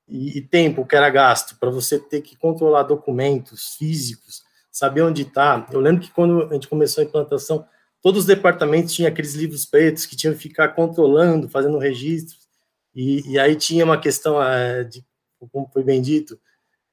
e, 0.07 0.37
e 0.37 0.41
tempo 0.41 0.85
que 0.85 0.95
era 0.95 1.09
gasto 1.09 1.57
para 1.59 1.69
você 1.69 1.99
ter 1.99 2.21
que 2.21 2.35
controlar 2.35 2.83
documentos 2.83 3.75
físicos, 3.75 4.43
saber 4.71 5.01
onde 5.01 5.23
está. 5.23 5.67
Eu 5.71 5.79
lembro 5.79 6.01
que 6.01 6.11
quando 6.11 6.43
a 6.43 6.53
gente 6.53 6.67
começou 6.67 7.01
a 7.01 7.05
implantação, 7.05 7.65
todos 8.01 8.21
os 8.21 8.25
departamentos 8.25 8.93
tinham 8.93 9.09
aqueles 9.09 9.33
livros 9.33 9.65
pretos 9.65 10.05
que 10.05 10.15
tinham 10.15 10.33
que 10.33 10.41
ficar 10.41 10.69
controlando, 10.69 11.49
fazendo 11.49 11.77
registros, 11.77 12.45
e, 12.93 13.31
e 13.31 13.39
aí 13.39 13.55
tinha 13.55 13.83
uma 13.83 13.99
questão 13.99 14.41
é, 14.41 14.83
de, 14.83 15.03
como 15.51 15.69
foi 15.73 15.83
bem 15.83 16.01
dito, 16.01 16.39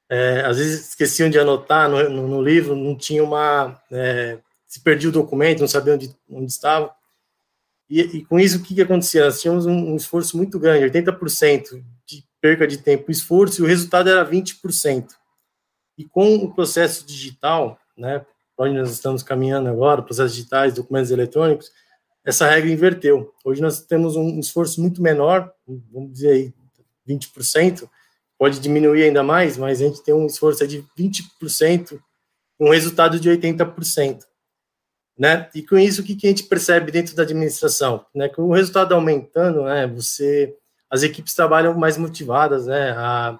é, 0.09 0.41
às 0.41 0.57
vezes 0.57 0.89
esqueciam 0.89 1.29
de 1.29 1.39
anotar 1.39 1.89
no, 1.89 2.09
no, 2.09 2.27
no 2.27 2.41
livro, 2.41 2.75
não 2.75 2.95
tinha 2.95 3.23
uma. 3.23 3.81
É, 3.91 4.37
se 4.67 4.79
perdia 4.81 5.09
o 5.09 5.13
documento, 5.13 5.61
não 5.61 5.67
sabia 5.67 5.93
onde, 5.93 6.15
onde 6.29 6.51
estava. 6.51 6.93
E, 7.89 8.01
e, 8.01 8.25
com 8.25 8.39
isso, 8.39 8.57
o 8.57 8.63
que, 8.63 8.75
que 8.75 8.81
acontecia? 8.81 9.25
Nós 9.25 9.41
tínhamos 9.41 9.65
um, 9.65 9.93
um 9.93 9.95
esforço 9.95 10.35
muito 10.35 10.59
grande, 10.59 10.85
80% 10.85 11.63
de 11.63 11.83
perca 12.43 12.67
de 12.67 12.77
tempo 12.77 13.09
e 13.09 13.13
esforço, 13.13 13.61
e 13.61 13.63
o 13.63 13.67
resultado 13.67 14.09
era 14.09 14.29
20%. 14.29 15.11
E 15.97 16.03
com 16.03 16.35
o 16.35 16.53
processo 16.53 17.05
digital, 17.07 17.79
né, 17.97 18.25
onde 18.57 18.77
nós 18.77 18.91
estamos 18.91 19.23
caminhando 19.23 19.69
agora, 19.69 20.01
processos 20.01 20.35
digitais, 20.35 20.73
documentos 20.73 21.09
eletrônicos, 21.09 21.71
essa 22.25 22.45
regra 22.45 22.69
inverteu. 22.69 23.33
Hoje 23.45 23.61
nós 23.61 23.85
temos 23.85 24.17
um 24.17 24.41
esforço 24.41 24.81
muito 24.81 25.01
menor, 25.01 25.53
vamos 25.89 26.11
dizer 26.11 26.31
aí 26.31 26.53
20%, 27.07 27.89
pode 28.37 28.59
diminuir 28.59 29.03
ainda 29.03 29.23
mais, 29.23 29.57
mas 29.57 29.81
a 29.81 29.85
gente 29.85 30.03
tem 30.03 30.13
um 30.13 30.25
esforço 30.25 30.67
de 30.67 30.85
20%, 30.99 31.97
um 32.59 32.69
resultado 32.69 33.21
de 33.21 33.29
80%. 33.29 34.19
Né? 35.17 35.49
E 35.55 35.65
com 35.65 35.77
isso, 35.77 36.01
o 36.01 36.03
que 36.03 36.17
a 36.21 36.29
gente 36.29 36.43
percebe 36.43 36.91
dentro 36.91 37.15
da 37.15 37.23
administração? 37.23 38.05
Né? 38.13 38.27
Com 38.27 38.41
o 38.41 38.53
resultado 38.53 38.93
aumentando, 38.93 39.63
né, 39.63 39.87
você 39.87 40.57
as 40.93 41.01
equipes 41.01 41.33
trabalham 41.33 41.73
mais 41.73 41.97
motivadas, 41.97 42.67
né? 42.67 42.91
A, 42.91 43.39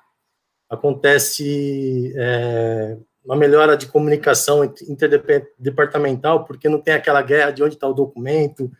acontece 0.68 2.12
é, 2.16 2.97
uma 3.24 3.36
melhora 3.36 3.78
de 3.78 3.86
comunicação 3.86 4.64
interdepartamental, 4.64 6.45
porque 6.45 6.68
não 6.68 6.82
tem 6.82 6.95
aquela 6.95 7.22
guerra 7.22 7.51
de 7.51 7.62
onde 7.62 7.76
está 7.76 7.88
o 7.88 7.93
documento, 7.93 8.72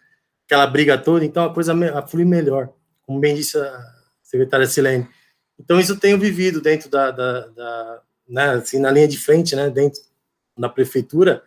aquela 0.48 0.66
briga 0.66 0.98
toda, 0.98 1.24
então 1.24 1.46
a 1.46 1.54
coisa 1.54 1.76
flui 2.08 2.26
melhor, 2.26 2.74
como 3.04 3.20
bem 3.20 3.36
disse 3.36 3.60
a 3.60 3.80
secretária 4.24 4.66
Silene. 4.66 5.08
Então, 5.60 5.80
isso 5.80 5.92
eu 5.92 6.00
tenho 6.00 6.18
vivido 6.18 6.60
dentro 6.60 6.90
da, 6.90 7.12
da, 7.12 7.48
da 7.50 8.02
né, 8.28 8.50
assim, 8.56 8.80
na 8.80 8.90
linha 8.90 9.08
de 9.08 9.20
frente, 9.20 9.56
né, 9.56 9.70
dentro 9.70 10.02
da 10.58 10.68
prefeitura, 10.68 11.44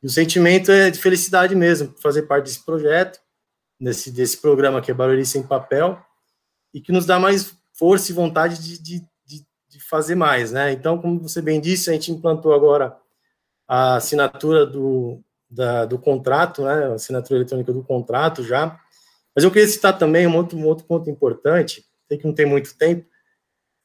e 0.00 0.06
o 0.06 0.10
sentimento 0.10 0.70
é 0.70 0.88
de 0.88 1.00
felicidade 1.00 1.56
mesmo, 1.56 1.96
fazer 2.00 2.22
parte 2.22 2.44
desse 2.44 2.64
projeto, 2.64 3.20
desse, 3.80 4.12
desse 4.12 4.36
programa 4.36 4.80
que 4.80 4.92
é 4.92 4.94
Barueri 4.94 5.26
Sem 5.26 5.42
Papel, 5.42 6.00
e 6.72 6.80
que 6.80 6.92
nos 6.92 7.06
dá 7.06 7.18
mais 7.18 7.54
força 7.72 8.10
e 8.10 8.14
vontade 8.14 8.60
de, 8.62 8.82
de, 8.82 9.00
de, 9.26 9.46
de 9.68 9.80
fazer 9.80 10.14
mais, 10.14 10.52
né? 10.52 10.72
Então, 10.72 10.98
como 10.98 11.20
você 11.20 11.40
bem 11.40 11.60
disse, 11.60 11.90
a 11.90 11.92
gente 11.92 12.12
implantou 12.12 12.52
agora 12.52 12.96
a 13.66 13.96
assinatura 13.96 14.66
do, 14.66 15.22
da, 15.48 15.84
do 15.84 15.98
contrato, 15.98 16.62
né? 16.62 16.86
A 16.86 16.94
assinatura 16.94 17.38
eletrônica 17.40 17.72
do 17.72 17.82
contrato 17.82 18.42
já. 18.44 18.78
Mas 19.34 19.44
eu 19.44 19.50
queria 19.50 19.68
citar 19.68 19.96
também 19.96 20.26
um 20.26 20.36
outro, 20.36 20.58
um 20.58 20.66
outro 20.66 20.84
ponto 20.84 21.08
importante, 21.08 21.84
sei 22.08 22.18
que 22.18 22.26
não 22.26 22.34
tem 22.34 22.46
muito 22.46 22.76
tempo, 22.76 23.06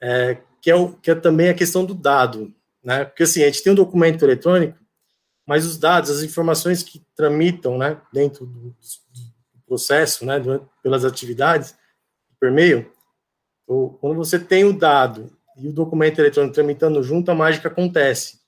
é, 0.01 0.39
que, 0.61 0.71
é 0.71 0.75
o, 0.75 0.93
que 0.93 1.11
é 1.11 1.15
também 1.15 1.49
a 1.49 1.53
questão 1.53 1.85
do 1.85 1.93
dado, 1.93 2.53
né? 2.83 3.05
Porque 3.05 3.23
assim, 3.23 3.43
a 3.43 3.45
gente 3.45 3.63
tem 3.63 3.71
um 3.71 3.75
documento 3.75 4.23
eletrônico, 4.23 4.77
mas 5.47 5.65
os 5.65 5.77
dados, 5.77 6.09
as 6.09 6.23
informações 6.23 6.81
que 6.81 7.05
tramitam, 7.15 7.77
né, 7.77 8.01
dentro 8.11 8.45
do, 8.45 8.69
do 8.69 9.61
processo, 9.67 10.25
né, 10.25 10.41
pelas 10.81 11.05
atividades, 11.05 11.75
por 12.39 12.49
e-mail, 12.49 12.91
quando 13.65 14.15
você 14.15 14.37
tem 14.37 14.63
o 14.63 14.73
dado 14.73 15.31
e 15.57 15.67
o 15.67 15.73
documento 15.73 16.19
eletrônico 16.19 16.53
tramitando 16.53 17.01
junto, 17.01 17.31
a 17.31 17.35
mágica 17.35 17.67
acontece. 17.67 18.39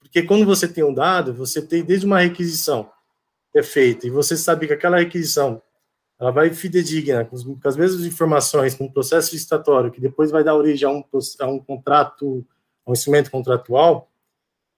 Porque 0.00 0.22
quando 0.22 0.44
você 0.44 0.66
tem 0.66 0.84
um 0.84 0.94
dado, 0.94 1.32
você 1.32 1.60
tem 1.60 1.82
desde 1.82 2.06
uma 2.06 2.20
requisição 2.20 2.90
que 3.52 3.58
é 3.58 3.62
feita, 3.62 4.06
e 4.06 4.10
você 4.10 4.36
sabe 4.36 4.66
que 4.66 4.72
aquela 4.72 4.98
requisição 4.98 5.60
ela 6.18 6.30
vai 6.30 6.50
fidedigna, 6.50 7.24
com, 7.24 7.36
com 7.36 7.68
as 7.68 7.76
mesmas 7.76 8.04
informações, 8.06 8.74
com 8.74 8.84
um 8.84 8.92
processo 8.92 9.32
licitatório, 9.32 9.90
que 9.90 10.00
depois 10.00 10.30
vai 10.30 10.44
dar 10.44 10.54
origem 10.54 10.88
a 10.88 10.92
um, 10.92 11.04
a 11.40 11.46
um 11.46 11.58
contrato, 11.58 12.46
a 12.86 12.90
um 12.90 12.92
instrumento 12.92 13.30
contratual, 13.30 14.08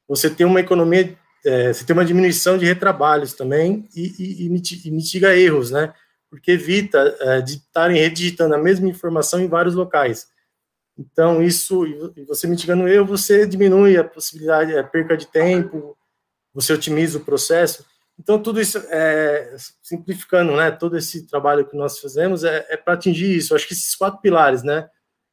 você 0.08 0.28
tem 0.28 0.46
uma 0.46 0.60
economia, 0.60 1.16
é, 1.44 1.72
você 1.72 1.84
tem 1.84 1.94
uma 1.94 2.04
diminuição 2.04 2.58
de 2.58 2.64
retrabalhos 2.64 3.34
também 3.34 3.88
e, 3.94 4.14
e, 4.18 4.46
e 4.46 4.90
mitiga 4.90 5.36
erros, 5.36 5.70
né? 5.70 5.92
Porque 6.34 6.50
evita 6.50 7.16
é, 7.20 7.40
de 7.40 7.54
estarem 7.54 7.96
redigitando 7.96 8.56
a 8.56 8.58
mesma 8.58 8.88
informação 8.88 9.40
em 9.40 9.46
vários 9.46 9.76
locais. 9.76 10.26
Então, 10.98 11.40
isso, 11.40 11.86
e 11.86 12.24
você 12.24 12.48
mitigando 12.48 12.88
erro, 12.88 13.06
você 13.06 13.46
diminui 13.46 13.96
a 13.96 14.02
possibilidade, 14.02 14.76
a 14.76 14.82
perca 14.82 15.16
de 15.16 15.28
tempo, 15.28 15.96
você 16.52 16.72
otimiza 16.72 17.18
o 17.18 17.24
processo. 17.24 17.86
Então, 18.18 18.42
tudo 18.42 18.60
isso, 18.60 18.78
é, 18.90 19.54
simplificando, 19.80 20.56
né, 20.56 20.72
todo 20.72 20.98
esse 20.98 21.24
trabalho 21.24 21.64
que 21.66 21.76
nós 21.76 22.00
fazemos 22.00 22.42
é, 22.42 22.66
é 22.68 22.76
para 22.76 22.94
atingir 22.94 23.36
isso. 23.36 23.54
Acho 23.54 23.68
que 23.68 23.74
esses 23.74 23.94
quatro 23.94 24.20
pilares, 24.20 24.64
né, 24.64 24.88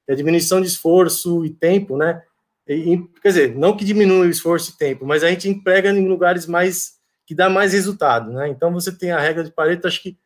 é 0.07 0.13
a 0.13 0.15
diminuição 0.15 0.61
de 0.61 0.67
esforço 0.67 1.43
e 1.43 1.49
tempo, 1.49 1.97
né, 1.97 2.21
e, 2.67 2.95
quer 3.23 3.29
dizer, 3.29 3.55
não 3.55 3.75
que 3.75 3.83
diminui 3.83 4.27
o 4.27 4.31
esforço 4.31 4.69
e 4.71 4.77
tempo, 4.77 5.03
mas 5.03 5.23
a 5.23 5.29
gente 5.29 5.49
emprega 5.49 5.89
em 5.89 6.07
lugares 6.07 6.45
mais, 6.45 6.93
que 7.25 7.33
dá 7.33 7.49
mais 7.49 7.73
resultado, 7.73 8.31
né, 8.31 8.49
então 8.49 8.71
você 8.71 8.91
tem 8.91 9.11
a 9.11 9.19
regra 9.19 9.43
de 9.43 9.51
Pareto, 9.51 9.87
acho 9.87 10.01
que 10.01 10.17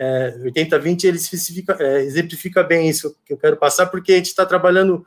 é, 0.00 0.34
80-20 0.38 1.04
ele 1.04 1.18
especifica, 1.18 1.76
é, 1.78 2.00
exemplifica 2.00 2.62
bem 2.62 2.88
isso 2.88 3.14
que 3.22 3.34
eu 3.34 3.36
quero 3.36 3.58
passar, 3.58 3.86
porque 3.86 4.12
a 4.12 4.16
gente 4.16 4.28
está 4.28 4.46
trabalhando 4.46 5.06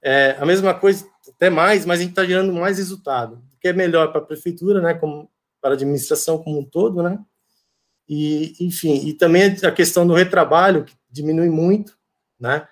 é, 0.00 0.36
a 0.38 0.46
mesma 0.46 0.72
coisa, 0.72 1.04
até 1.28 1.50
mais, 1.50 1.84
mas 1.84 1.98
a 1.98 2.02
gente 2.02 2.12
está 2.12 2.24
gerando 2.24 2.52
mais 2.52 2.78
resultado, 2.78 3.42
que 3.60 3.66
é 3.66 3.72
melhor 3.72 4.12
para 4.12 4.20
a 4.20 4.24
prefeitura, 4.24 4.80
né, 4.80 4.94
como 4.94 5.28
para 5.60 5.70
a 5.70 5.74
administração 5.74 6.38
como 6.38 6.60
um 6.60 6.64
todo, 6.64 7.02
né, 7.02 7.18
e, 8.08 8.54
enfim, 8.60 9.04
e 9.08 9.12
também 9.14 9.56
a 9.64 9.72
questão 9.72 10.06
do 10.06 10.14
retrabalho, 10.14 10.84
que 10.84 10.94
diminui 11.10 11.50
muito, 11.50 11.98
né, 12.38 12.68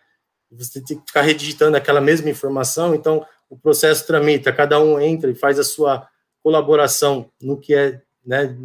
você 0.53 0.81
tem 0.81 0.97
que 0.97 1.07
ficar 1.09 1.23
redigitando 1.23 1.77
aquela 1.77 2.01
mesma 2.01 2.31
informação, 2.31 2.95
então 2.95 3.27
o 3.51 3.59
processo 3.59 4.07
tramita, 4.07 4.53
cada 4.53 4.79
um 4.79 5.01
entra 5.01 5.29
e 5.29 5.35
faz 5.35 5.59
a 5.59 5.65
sua 5.65 6.09
colaboração 6.41 7.33
no 7.43 7.59
que 7.59 7.75
é 7.75 8.01
né, 8.25 8.57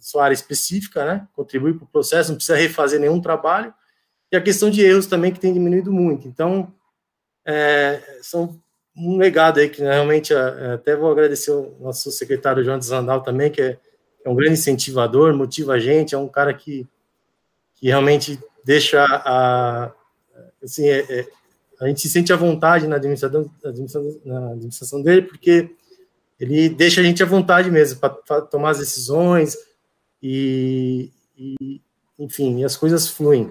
sua 0.00 0.24
área 0.24 0.34
específica, 0.34 1.04
né, 1.04 1.28
contribui 1.34 1.74
para 1.74 1.84
o 1.84 1.88
processo, 1.88 2.30
não 2.30 2.36
precisa 2.36 2.56
refazer 2.56 3.00
nenhum 3.00 3.20
trabalho, 3.20 3.72
e 4.32 4.36
a 4.36 4.40
questão 4.40 4.70
de 4.70 4.82
erros 4.82 5.06
também, 5.06 5.32
que 5.32 5.38
tem 5.38 5.52
diminuído 5.52 5.92
muito. 5.92 6.26
Então, 6.26 6.72
é, 7.44 8.00
são 8.22 8.60
um 8.96 9.16
legado 9.16 9.60
aí 9.60 9.68
que 9.68 9.82
né, 9.82 9.92
realmente 9.92 10.32
é, 10.32 10.72
até 10.74 10.96
vou 10.96 11.10
agradecer 11.10 11.50
o 11.50 11.76
nosso 11.80 12.10
secretário 12.10 12.64
João 12.64 12.78
de 12.78 12.86
Zandal 12.86 13.22
também, 13.22 13.50
que 13.50 13.60
é, 13.60 13.78
é, 14.24 14.28
um 14.28 14.34
grande 14.34 14.54
incentivador, 14.54 15.34
motiva 15.34 15.74
a 15.74 15.78
gente, 15.78 16.14
é 16.14 16.18
um 16.18 16.28
cara 16.28 16.54
que, 16.54 16.86
que 17.74 17.88
realmente 17.88 18.38
deixa 18.64 19.04
a, 19.04 19.92
assim, 20.62 20.88
é, 20.88 21.00
é, 21.10 21.28
a 21.80 21.88
gente 21.88 22.00
se 22.00 22.08
sente 22.08 22.32
à 22.32 22.36
vontade 22.36 22.86
na 22.86 22.96
administração, 22.96 23.50
na 24.24 24.50
administração 24.52 25.02
dele, 25.02 25.22
porque 25.22 25.70
ele 26.38 26.68
deixa 26.68 27.00
a 27.00 27.04
gente 27.04 27.22
à 27.22 27.26
vontade 27.26 27.70
mesmo 27.70 28.00
para 28.00 28.40
tomar 28.42 28.70
as 28.70 28.78
decisões 28.78 29.56
e, 30.22 31.10
e, 31.36 31.80
enfim, 32.18 32.64
as 32.64 32.76
coisas 32.76 33.08
fluem. 33.08 33.50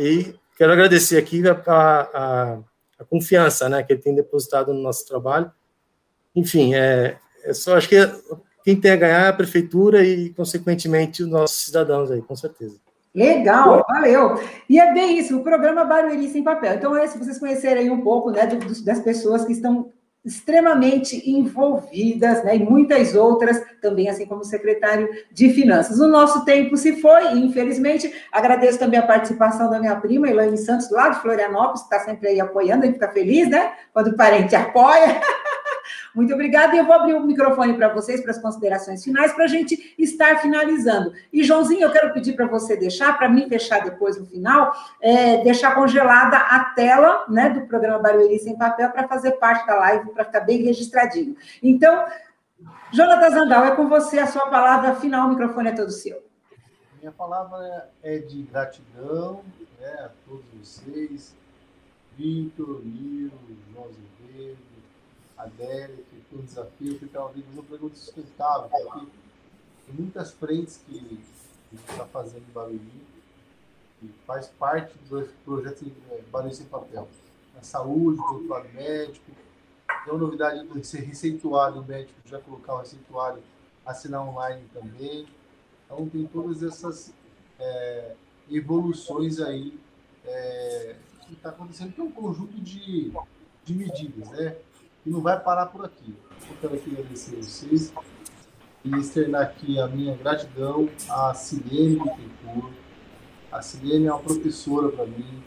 E 0.00 0.34
quero 0.56 0.72
agradecer 0.72 1.16
aqui 1.16 1.42
a, 1.46 1.52
a, 1.52 2.58
a, 2.98 3.04
confiança 3.04 3.68
né, 3.68 3.82
que 3.82 3.92
ele 3.92 4.02
tem 4.02 4.14
depositado 4.14 4.72
no 4.72 4.82
nosso 4.82 5.06
trabalho. 5.06 5.50
Enfim, 6.34 6.74
é, 6.74 7.16
é 7.44 7.54
só 7.54 7.76
acho 7.76 7.88
que 7.88 7.96
quem 8.64 8.80
tem 8.80 8.92
a 8.92 8.96
ganhar 8.96 9.26
é 9.26 9.28
a 9.28 9.32
prefeitura 9.32 10.02
e, 10.02 10.30
consequentemente, 10.30 11.22
os 11.22 11.28
nossos 11.28 11.66
cidadãos 11.66 12.10
aí, 12.10 12.22
com 12.22 12.34
certeza. 12.34 12.76
Legal, 13.14 13.84
valeu. 13.86 14.40
E 14.68 14.80
é 14.80 14.92
bem 14.92 15.18
isso, 15.18 15.36
o 15.36 15.44
programa 15.44 15.84
Barueri 15.84 16.28
Sem 16.28 16.42
Papel. 16.42 16.74
Então, 16.74 16.96
é 16.96 17.06
se 17.06 17.16
vocês 17.16 17.38
conhecerem 17.38 17.90
um 17.90 18.00
pouco 18.00 18.30
né, 18.30 18.46
das 18.84 19.00
pessoas 19.00 19.44
que 19.44 19.52
estão 19.52 19.92
extremamente 20.24 21.28
envolvidas, 21.30 22.42
né, 22.42 22.56
e 22.56 22.58
muitas 22.58 23.14
outras 23.14 23.62
também, 23.82 24.08
assim 24.08 24.24
como 24.24 24.40
o 24.40 24.44
secretário 24.44 25.08
de 25.30 25.50
Finanças. 25.50 26.00
O 26.00 26.08
nosso 26.08 26.44
tempo 26.44 26.76
se 26.76 27.00
foi, 27.00 27.38
infelizmente. 27.38 28.12
Agradeço 28.32 28.78
também 28.78 28.98
a 28.98 29.06
participação 29.06 29.68
da 29.68 29.78
minha 29.78 29.96
prima, 29.96 30.28
Elaine 30.28 30.56
Santos, 30.56 30.90
lá 30.90 31.10
de 31.10 31.20
Florianópolis, 31.20 31.82
que 31.82 31.94
está 31.94 32.04
sempre 32.04 32.28
aí 32.28 32.40
apoiando, 32.40 32.84
a 32.84 32.86
gente 32.86 32.94
fica 32.94 33.12
feliz, 33.12 33.48
né? 33.48 33.72
Quando 33.92 34.08
o 34.08 34.16
parente 34.16 34.56
apoia. 34.56 35.20
Muito 36.14 36.32
obrigada. 36.32 36.74
E 36.74 36.78
eu 36.78 36.86
vou 36.86 36.94
abrir 36.94 37.14
o 37.14 37.20
microfone 37.20 37.74
para 37.74 37.88
vocês, 37.88 38.20
para 38.20 38.30
as 38.30 38.38
considerações 38.38 39.02
finais, 39.02 39.32
para 39.32 39.44
a 39.44 39.48
gente 39.48 39.94
estar 39.98 40.38
finalizando. 40.40 41.12
E, 41.32 41.42
Joãozinho, 41.42 41.82
eu 41.82 41.90
quero 41.90 42.12
pedir 42.12 42.34
para 42.34 42.46
você 42.46 42.76
deixar, 42.76 43.18
para 43.18 43.28
mim 43.28 43.48
fechar 43.48 43.82
depois 43.82 44.18
no 44.18 44.24
final, 44.26 44.72
é, 45.00 45.42
deixar 45.42 45.74
congelada 45.74 46.36
a 46.36 46.66
tela 46.74 47.24
né, 47.28 47.50
do 47.50 47.62
programa 47.66 47.98
Barueri 47.98 48.38
Sem 48.38 48.56
Papel 48.56 48.90
para 48.90 49.08
fazer 49.08 49.32
parte 49.32 49.66
da 49.66 49.74
live, 49.74 50.10
para 50.10 50.24
ficar 50.24 50.40
bem 50.40 50.62
registradinho. 50.62 51.36
Então, 51.62 52.06
Jonathan 52.92 53.30
Zandal, 53.30 53.64
é 53.64 53.74
com 53.74 53.88
você 53.88 54.20
a 54.20 54.26
sua 54.26 54.48
palavra 54.48 54.94
final, 54.94 55.26
o 55.26 55.30
microfone 55.30 55.70
é 55.70 55.72
todo 55.72 55.90
seu. 55.90 56.22
Minha 57.00 57.12
palavra 57.12 57.90
é 58.02 58.18
de 58.18 58.42
gratidão 58.44 59.42
né, 59.80 59.92
a 60.04 60.10
todos 60.26 60.44
vocês, 60.58 61.34
Vitor, 62.16 62.82
Nilo, 62.84 63.32
João 63.72 63.86
Azevedo, 63.86 64.73
Que 66.10 66.20
foi 66.30 66.38
um 66.38 66.44
desafio, 66.44 66.98
que 66.98 67.04
estava 67.04 67.28
vindo 67.32 67.60
um 67.60 67.64
programa 67.64 67.94
sustentável, 67.94 68.68
porque 68.70 69.06
tem 69.86 69.94
muitas 69.94 70.32
frentes 70.32 70.80
que 70.86 71.20
a 71.72 71.74
está 71.74 72.06
fazendo 72.06 72.44
Barueri, 72.52 73.02
e 74.02 74.08
faz 74.26 74.48
parte 74.48 74.96
do 75.08 75.28
projeto 75.44 75.90
é, 76.10 76.22
Barueri 76.30 76.54
Sem 76.54 76.66
Papel. 76.66 77.08
Na 77.54 77.62
saúde, 77.62 78.18
do 78.18 78.48
lado 78.48 78.68
médico, 78.72 79.24
tem 80.04 80.12
uma 80.12 80.18
novidade 80.18 80.66
de 80.66 80.86
ser 80.86 81.00
receituário, 81.00 81.80
o 81.80 81.84
médico 81.84 82.18
já 82.26 82.40
colocar 82.40 82.74
o 82.74 82.78
receituário, 82.78 83.42
assinar 83.84 84.26
online 84.26 84.62
também. 84.72 85.26
Então, 85.84 86.08
tem 86.08 86.26
todas 86.26 86.62
essas 86.62 87.12
é, 87.58 88.14
evoluções 88.50 89.40
aí 89.40 89.78
é, 90.24 90.96
que 91.26 91.34
está 91.34 91.50
acontecendo, 91.50 91.92
que 91.92 92.00
é 92.00 92.04
um 92.04 92.10
conjunto 92.10 92.60
de, 92.60 93.12
de 93.64 93.74
medidas, 93.74 94.30
né? 94.30 94.56
E 95.06 95.10
não 95.10 95.20
vai 95.20 95.38
parar 95.38 95.66
por 95.66 95.84
aqui. 95.84 96.14
Eu 96.48 96.56
quero 96.60 96.74
aqui 96.74 96.90
agradecer 96.90 97.36
a 97.36 97.42
vocês 97.42 97.92
e 98.84 98.96
externar 98.96 99.42
aqui 99.42 99.78
a 99.78 99.86
minha 99.86 100.16
gratidão 100.16 100.88
à 101.08 101.34
Silene 101.34 101.98
Bittencourt. 101.98 102.72
A 103.52 103.62
Silene 103.62 104.06
é 104.06 104.12
uma 104.12 104.20
professora 104.20 104.88
para 104.88 105.06
mim. 105.06 105.42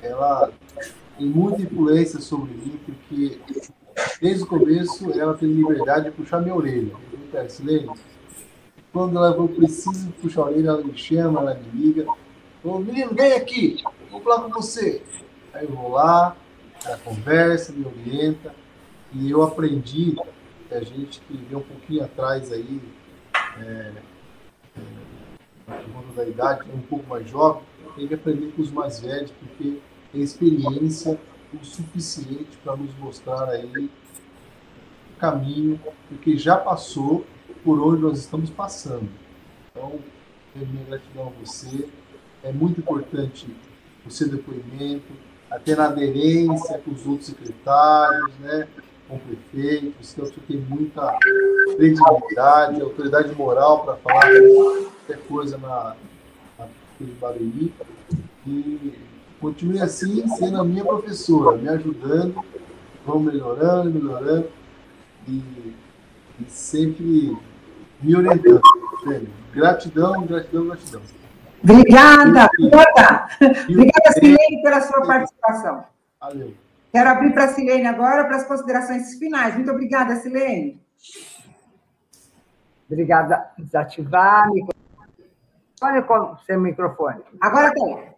Ela 0.00 0.52
tem 1.18 1.26
muita 1.26 1.62
influência 1.62 2.20
sobre 2.20 2.52
mim, 2.52 2.78
porque 2.84 3.40
desde 4.20 4.44
o 4.44 4.46
começo 4.46 5.10
ela 5.18 5.34
tem 5.34 5.48
liberdade 5.48 6.06
de 6.06 6.10
puxar 6.12 6.40
minha 6.40 6.54
orelha. 6.54 6.94
Quero, 7.30 7.50
Silene, 7.50 7.90
quando 8.92 9.16
ela 9.16 9.34
eu 9.34 9.48
preciso 9.48 10.10
puxar 10.20 10.42
a 10.42 10.44
orelha, 10.46 10.68
ela 10.68 10.84
me 10.84 10.96
chama, 10.96 11.40
ela 11.40 11.54
me 11.54 11.68
liga. 11.72 12.06
Ô, 12.62 12.78
menino, 12.78 13.12
vem 13.14 13.32
aqui, 13.32 13.82
vou 14.10 14.20
falar 14.20 14.42
com 14.42 14.50
você. 14.50 15.02
Aí 15.52 15.66
eu 15.66 15.74
vou 15.74 15.90
lá, 15.90 16.36
ela 16.84 16.98
conversa, 16.98 17.72
me 17.72 17.84
orienta. 17.84 18.61
E 19.14 19.30
eu 19.30 19.42
aprendi, 19.42 20.16
a 20.70 20.80
gente 20.80 21.20
que 21.20 21.36
vem 21.36 21.58
um 21.58 21.62
pouquinho 21.62 22.04
atrás 22.04 22.50
aí, 22.50 22.80
é, 23.58 23.92
é, 24.76 26.14
da 26.16 26.26
idade, 26.26 26.70
um 26.72 26.80
pouco 26.80 27.08
mais 27.08 27.28
jovem, 27.28 27.62
tem 27.96 28.08
que 28.08 28.14
aprender 28.14 28.52
com 28.52 28.62
os 28.62 28.70
mais 28.70 29.00
velhos, 29.00 29.30
porque 29.32 29.78
tem 30.12 30.20
experiência 30.20 31.18
o 31.52 31.64
suficiente 31.64 32.56
para 32.64 32.76
nos 32.76 32.96
mostrar 32.98 33.48
aí 33.50 33.90
o 35.14 35.20
caminho, 35.20 35.78
porque 36.08 36.36
já 36.36 36.56
passou 36.56 37.26
por 37.62 37.78
onde 37.80 38.02
nós 38.02 38.18
estamos 38.18 38.50
passando. 38.50 39.08
Então, 39.70 39.98
minha 40.54 40.84
gratidão 40.84 41.28
a 41.28 41.44
você. 41.44 41.88
É 42.42 42.50
muito 42.52 42.80
importante 42.80 43.46
o 44.04 44.10
seu 44.10 44.28
depoimento, 44.28 45.12
até 45.50 45.76
na 45.76 45.86
aderência 45.86 46.78
com 46.78 46.90
os 46.90 47.06
outros 47.06 47.28
secretários, 47.28 48.34
né? 48.40 48.66
Com 49.12 49.18
prefeitos, 49.18 50.12
então 50.12 50.24
você 50.24 50.40
tem 50.48 50.56
muita 50.56 51.14
credibilidade, 51.76 52.80
autoridade 52.80 53.34
moral 53.34 53.84
para 53.84 53.96
falar 53.96 54.30
qualquer 55.06 55.18
coisa 55.28 55.58
na, 55.58 55.96
na 56.58 56.66
Barueri. 57.20 57.74
E 58.46 58.94
continue 59.40 59.80
assim, 59.80 60.26
sendo 60.28 60.60
a 60.60 60.64
minha 60.64 60.84
professora, 60.84 61.58
me 61.58 61.68
ajudando, 61.68 62.42
vamos 63.04 63.32
melhorando, 63.32 63.90
melhorando 63.90 64.48
e, 65.28 65.42
e 66.40 66.44
sempre 66.48 67.36
me 68.00 68.16
orientando. 68.16 68.62
Gratidão, 69.52 70.26
gratidão, 70.26 70.66
gratidão. 70.66 71.02
Obrigada, 71.62 72.48
obrigada. 72.58 73.28
Obrigada, 73.68 74.12
Silene, 74.14 74.62
pela 74.62 74.80
sua 74.80 75.06
participação. 75.06 75.84
Valeu. 76.18 76.54
Quero 76.92 77.08
abrir 77.08 77.32
para 77.32 77.44
a 77.44 77.48
Silene 77.48 77.86
agora 77.86 78.24
para 78.24 78.36
as 78.36 78.46
considerações 78.46 79.14
finais. 79.18 79.54
Muito 79.54 79.70
obrigada, 79.70 80.14
Silene. 80.16 80.78
Obrigada. 82.86 83.50
Desativar. 83.56 84.44
Olha 85.82 86.06
o 86.06 86.36
seu 86.44 86.60
microfone. 86.60 87.22
Agora 87.40 87.72
tem. 87.72 88.12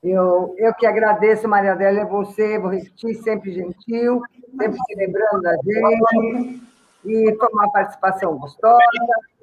Eu, 0.00 0.54
eu 0.56 0.72
que 0.74 0.86
agradeço, 0.86 1.48
Maria 1.48 1.72
Adélia, 1.72 2.06
você, 2.06 2.56
vou 2.56 2.70
repetir, 2.70 3.16
sempre 3.16 3.52
gentil, 3.52 4.22
sempre 4.56 4.78
se 4.86 4.94
lembrando 4.94 5.42
da 5.42 5.56
gente, 5.56 6.62
e 7.04 7.32
com 7.32 7.46
uma 7.52 7.70
participação 7.72 8.38
gostosa. 8.38 8.78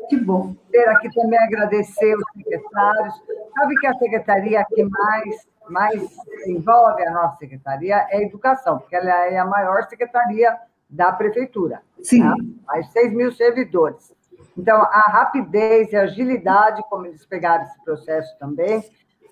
Que 0.08 0.16
bom. 0.16 0.56
Ter 0.72 0.88
aqui 0.88 1.14
também 1.14 1.38
agradecer 1.40 2.16
os 2.16 2.24
secretários. 2.38 3.14
Sabe 3.60 3.76
que 3.76 3.88
a 3.88 3.94
secretaria 3.96 4.66
que 4.74 4.84
mais 4.86 5.46
mais 5.70 6.02
envolve 6.48 7.06
a 7.06 7.12
nossa 7.12 7.38
secretaria 7.38 7.96
é 8.10 8.18
a 8.18 8.22
educação, 8.22 8.80
porque 8.80 8.96
ela 8.96 9.26
é 9.26 9.38
a 9.38 9.46
maior 9.46 9.84
secretaria 9.84 10.56
da 10.90 11.12
prefeitura. 11.12 11.82
Sim. 12.02 12.24
Né? 12.24 12.34
Mais 12.66 12.92
6 12.92 13.14
mil 13.14 13.32
servidores. 13.32 14.14
Então, 14.58 14.82
a 14.82 15.12
rapidez 15.12 15.92
e 15.92 15.98
a 15.98 16.04
agilidade, 16.04 16.82
como 16.90 17.06
eles 17.06 17.26
pegaram 17.26 17.64
esse 17.64 17.84
processo 17.84 18.38
também. 18.40 18.84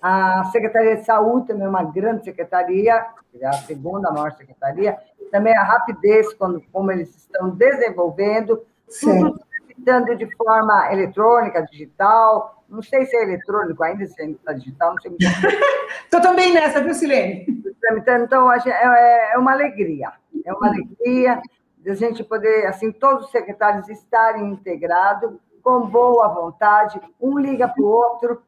A 0.02 0.44
Secretaria 0.52 0.96
de 0.96 1.04
Saúde 1.04 1.46
também 1.46 1.64
é 1.64 1.68
uma 1.68 1.84
grande 1.84 2.24
secretaria, 2.24 3.06
é 3.40 3.46
a 3.46 3.52
segunda 3.52 4.10
maior 4.10 4.32
secretaria. 4.32 4.98
Também 5.30 5.56
a 5.56 5.62
rapidez, 5.62 6.32
quando, 6.34 6.62
como 6.70 6.92
eles 6.92 7.14
estão 7.16 7.48
desenvolvendo, 7.50 8.62
Sim. 8.86 9.20
tudo 9.20 9.40
tramitando 9.82 10.16
de 10.16 10.36
forma 10.36 10.92
eletrônica, 10.92 11.62
digital, 11.62 12.62
não 12.68 12.82
sei 12.82 13.04
se 13.06 13.16
é 13.16 13.22
eletrônico 13.22 13.82
ainda, 13.82 14.06
se 14.06 14.22
está 14.22 14.52
digital, 14.52 14.94
não 14.94 15.02
sei 15.02 15.10
muito. 15.10 15.24
Estou 16.04 16.20
também 16.22 16.52
nessa, 16.52 16.82
viu, 16.82 16.94
Silene? 16.94 17.46
Então, 18.08 18.50
é, 18.52 18.58
é, 18.66 19.34
é 19.34 19.38
uma 19.38 19.52
alegria. 19.52 20.12
É 20.44 20.52
uma 20.52 20.68
alegria 20.68 21.40
de 21.78 21.90
a 21.90 21.94
gente 21.94 22.24
poder, 22.24 22.66
assim, 22.66 22.90
todos 22.90 23.26
os 23.26 23.30
secretários 23.30 23.88
estarem 23.88 24.48
integrados, 24.50 25.34
com 25.62 25.86
boa 25.86 26.28
vontade, 26.28 27.00
um 27.20 27.38
liga 27.38 27.68
para 27.68 27.82
o 27.82 27.86
outro. 27.86 28.42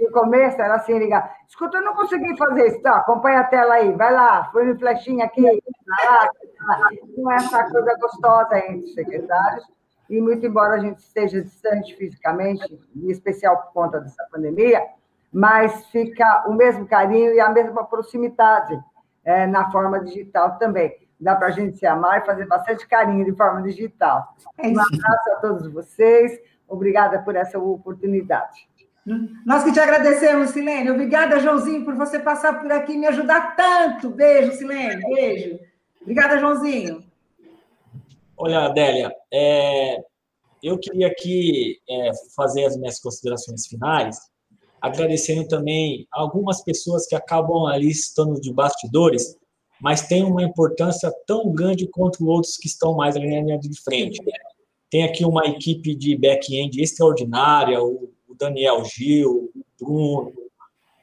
No 0.00 0.10
começo 0.10 0.60
era 0.60 0.74
assim, 0.74 0.98
ligar, 0.98 1.36
escuta, 1.46 1.78
eu 1.78 1.84
não 1.84 1.94
consegui 1.94 2.36
fazer 2.36 2.68
isso, 2.68 2.82
tá? 2.82 2.96
Acompanha 2.96 3.40
a 3.40 3.44
tela 3.44 3.74
aí, 3.74 3.92
vai 3.92 4.12
lá, 4.12 4.50
foi 4.50 4.64
no 4.64 4.76
flechinha 4.76 5.26
aqui, 5.26 5.42
vai 5.86 6.06
lá, 6.06 6.28
vai 6.66 6.80
lá. 6.80 6.88
Então, 6.92 7.30
essa 7.30 7.70
coisa 7.70 7.96
gostosa 8.00 8.58
entre 8.58 8.84
os 8.84 8.94
secretários 8.94 9.64
e 10.12 10.20
muito 10.20 10.44
embora 10.44 10.74
a 10.74 10.78
gente 10.78 10.98
esteja 10.98 11.40
distante 11.40 11.96
fisicamente, 11.96 12.78
em 12.94 13.10
especial 13.10 13.56
por 13.62 13.72
conta 13.72 13.98
dessa 13.98 14.22
pandemia, 14.30 14.82
mas 15.32 15.86
fica 15.86 16.44
o 16.46 16.52
mesmo 16.52 16.86
carinho 16.86 17.32
e 17.32 17.40
a 17.40 17.48
mesma 17.48 17.82
proximidade 17.86 18.78
é, 19.24 19.46
na 19.46 19.70
forma 19.72 20.04
digital 20.04 20.58
também. 20.58 20.94
Dá 21.18 21.34
para 21.34 21.46
a 21.46 21.50
gente 21.50 21.78
se 21.78 21.86
amar 21.86 22.20
e 22.20 22.26
fazer 22.26 22.46
bastante 22.46 22.86
carinho 22.86 23.24
de 23.24 23.32
forma 23.32 23.62
digital. 23.62 24.36
É 24.58 24.68
um 24.68 24.72
abraço 24.72 25.30
a 25.32 25.36
todos 25.40 25.72
vocês, 25.72 26.38
obrigada 26.68 27.20
por 27.20 27.34
essa 27.34 27.58
oportunidade. 27.58 28.68
Nós 29.46 29.64
que 29.64 29.72
te 29.72 29.80
agradecemos, 29.80 30.50
Silene. 30.50 30.90
Obrigada, 30.90 31.40
Joãozinho, 31.40 31.86
por 31.86 31.94
você 31.94 32.18
passar 32.18 32.60
por 32.60 32.70
aqui 32.70 32.92
e 32.92 32.98
me 32.98 33.06
ajudar 33.06 33.56
tanto. 33.56 34.10
Beijo, 34.10 34.52
Silene. 34.52 35.02
Beijo. 35.14 35.58
Obrigada, 36.02 36.38
Joãozinho. 36.38 37.01
Olha, 38.44 38.62
Adélia, 38.62 39.14
é, 39.32 40.02
eu 40.60 40.76
queria 40.76 41.06
aqui 41.06 41.78
é, 41.88 42.10
fazer 42.34 42.64
as 42.64 42.76
minhas 42.76 42.98
considerações 42.98 43.68
finais, 43.68 44.18
agradecendo 44.80 45.46
também 45.46 46.08
algumas 46.10 46.60
pessoas 46.64 47.06
que 47.06 47.14
acabam 47.14 47.66
ali 47.66 47.88
estando 47.88 48.40
de 48.40 48.52
bastidores, 48.52 49.36
mas 49.80 50.08
têm 50.08 50.24
uma 50.24 50.42
importância 50.42 51.08
tão 51.24 51.52
grande 51.52 51.86
quanto 51.86 52.26
outros 52.26 52.56
que 52.56 52.66
estão 52.66 52.96
mais 52.96 53.14
ali 53.14 53.30
na 53.30 53.42
linha 53.42 53.58
de 53.60 53.80
frente. 53.80 54.20
Né? 54.24 54.32
Tem 54.90 55.04
aqui 55.04 55.24
uma 55.24 55.46
equipe 55.46 55.94
de 55.94 56.18
back-end 56.18 56.82
extraordinária, 56.82 57.80
o 57.80 58.10
Daniel 58.36 58.84
Gil, 58.84 59.52
o 59.54 59.64
Bruno, 59.78 60.32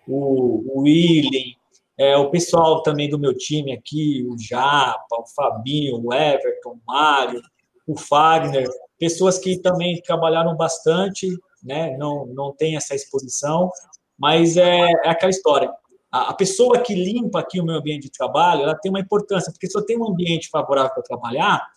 o 0.05 0.81
William, 0.81 1.55
é, 1.99 2.15
o 2.15 2.31
pessoal 2.31 2.81
também 2.81 3.09
do 3.09 3.19
meu 3.19 3.35
time 3.35 3.73
aqui, 3.73 4.25
o 4.29 4.37
Japa, 4.39 5.05
o 5.11 5.27
Fabinho, 5.35 6.01
o 6.01 6.13
Everton, 6.13 6.71
o 6.71 6.79
Mário, 6.87 7.41
o 7.85 7.97
Fagner, 7.97 8.69
pessoas 8.97 9.37
que 9.37 9.59
também 9.59 10.01
trabalharam 10.01 10.55
bastante, 10.55 11.27
né? 11.61 11.97
não, 11.97 12.25
não 12.27 12.53
tem 12.53 12.77
essa 12.77 12.95
exposição, 12.95 13.69
mas 14.17 14.55
é, 14.55 14.91
é 15.03 15.09
aquela 15.09 15.29
história. 15.29 15.69
A, 16.09 16.29
a, 16.29 16.33
pessoa 16.33 16.79
que 16.79 16.95
limpa 16.95 17.41
aqui 17.41 17.59
o 17.59 17.65
meu 17.65 17.75
ambiente 17.75 18.03
de 18.03 18.11
trabalho, 18.11 18.63
ela 18.63 18.75
tem 18.75 18.89
uma 18.89 19.01
importância, 19.01 19.51
porque 19.51 19.67
se 19.67 19.77
eu 19.77 19.85
tenho 19.85 20.01
um 20.01 20.09
ambiente 20.09 20.49
favorável 20.49 20.93
para 20.93 21.03
trabalhar, 21.03 21.67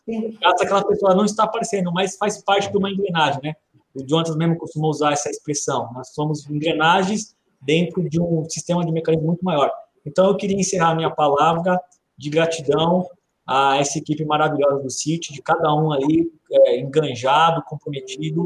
aquela 0.44 0.84
pessoa 0.84 1.16
não 1.16 1.24
está 1.24 1.44
aparecendo, 1.44 1.92
mas 1.92 2.16
faz 2.16 2.40
parte 2.42 2.70
de 2.70 2.76
uma 2.76 2.90
engrenagem, 2.90 3.40
né? 3.42 3.54
O 3.92 4.06
Jonathan 4.06 4.36
mesmo 4.36 4.56
costuma 4.56 4.88
usar 4.88 5.12
essa 5.12 5.28
expressão. 5.28 5.90
Nós 5.92 6.14
somos 6.14 6.48
engrenagens 6.48 7.34
dentro 7.60 8.08
de 8.08 8.20
um 8.20 8.48
sistema 8.48 8.86
de 8.86 8.92
mecanismo 8.92 9.26
muito 9.26 9.44
maior. 9.44 9.70
Então, 10.04 10.26
eu 10.26 10.36
queria 10.36 10.58
encerrar 10.58 10.94
minha 10.94 11.10
palavra 11.10 11.80
de 12.16 12.30
gratidão 12.30 13.06
a 13.46 13.76
essa 13.76 13.98
equipe 13.98 14.24
maravilhosa 14.24 14.82
do 14.82 14.90
City, 14.90 15.32
de 15.32 15.42
cada 15.42 15.74
um 15.74 15.92
ali 15.92 16.30
é, 16.50 16.80
enganjado, 16.80 17.62
comprometido 17.66 18.44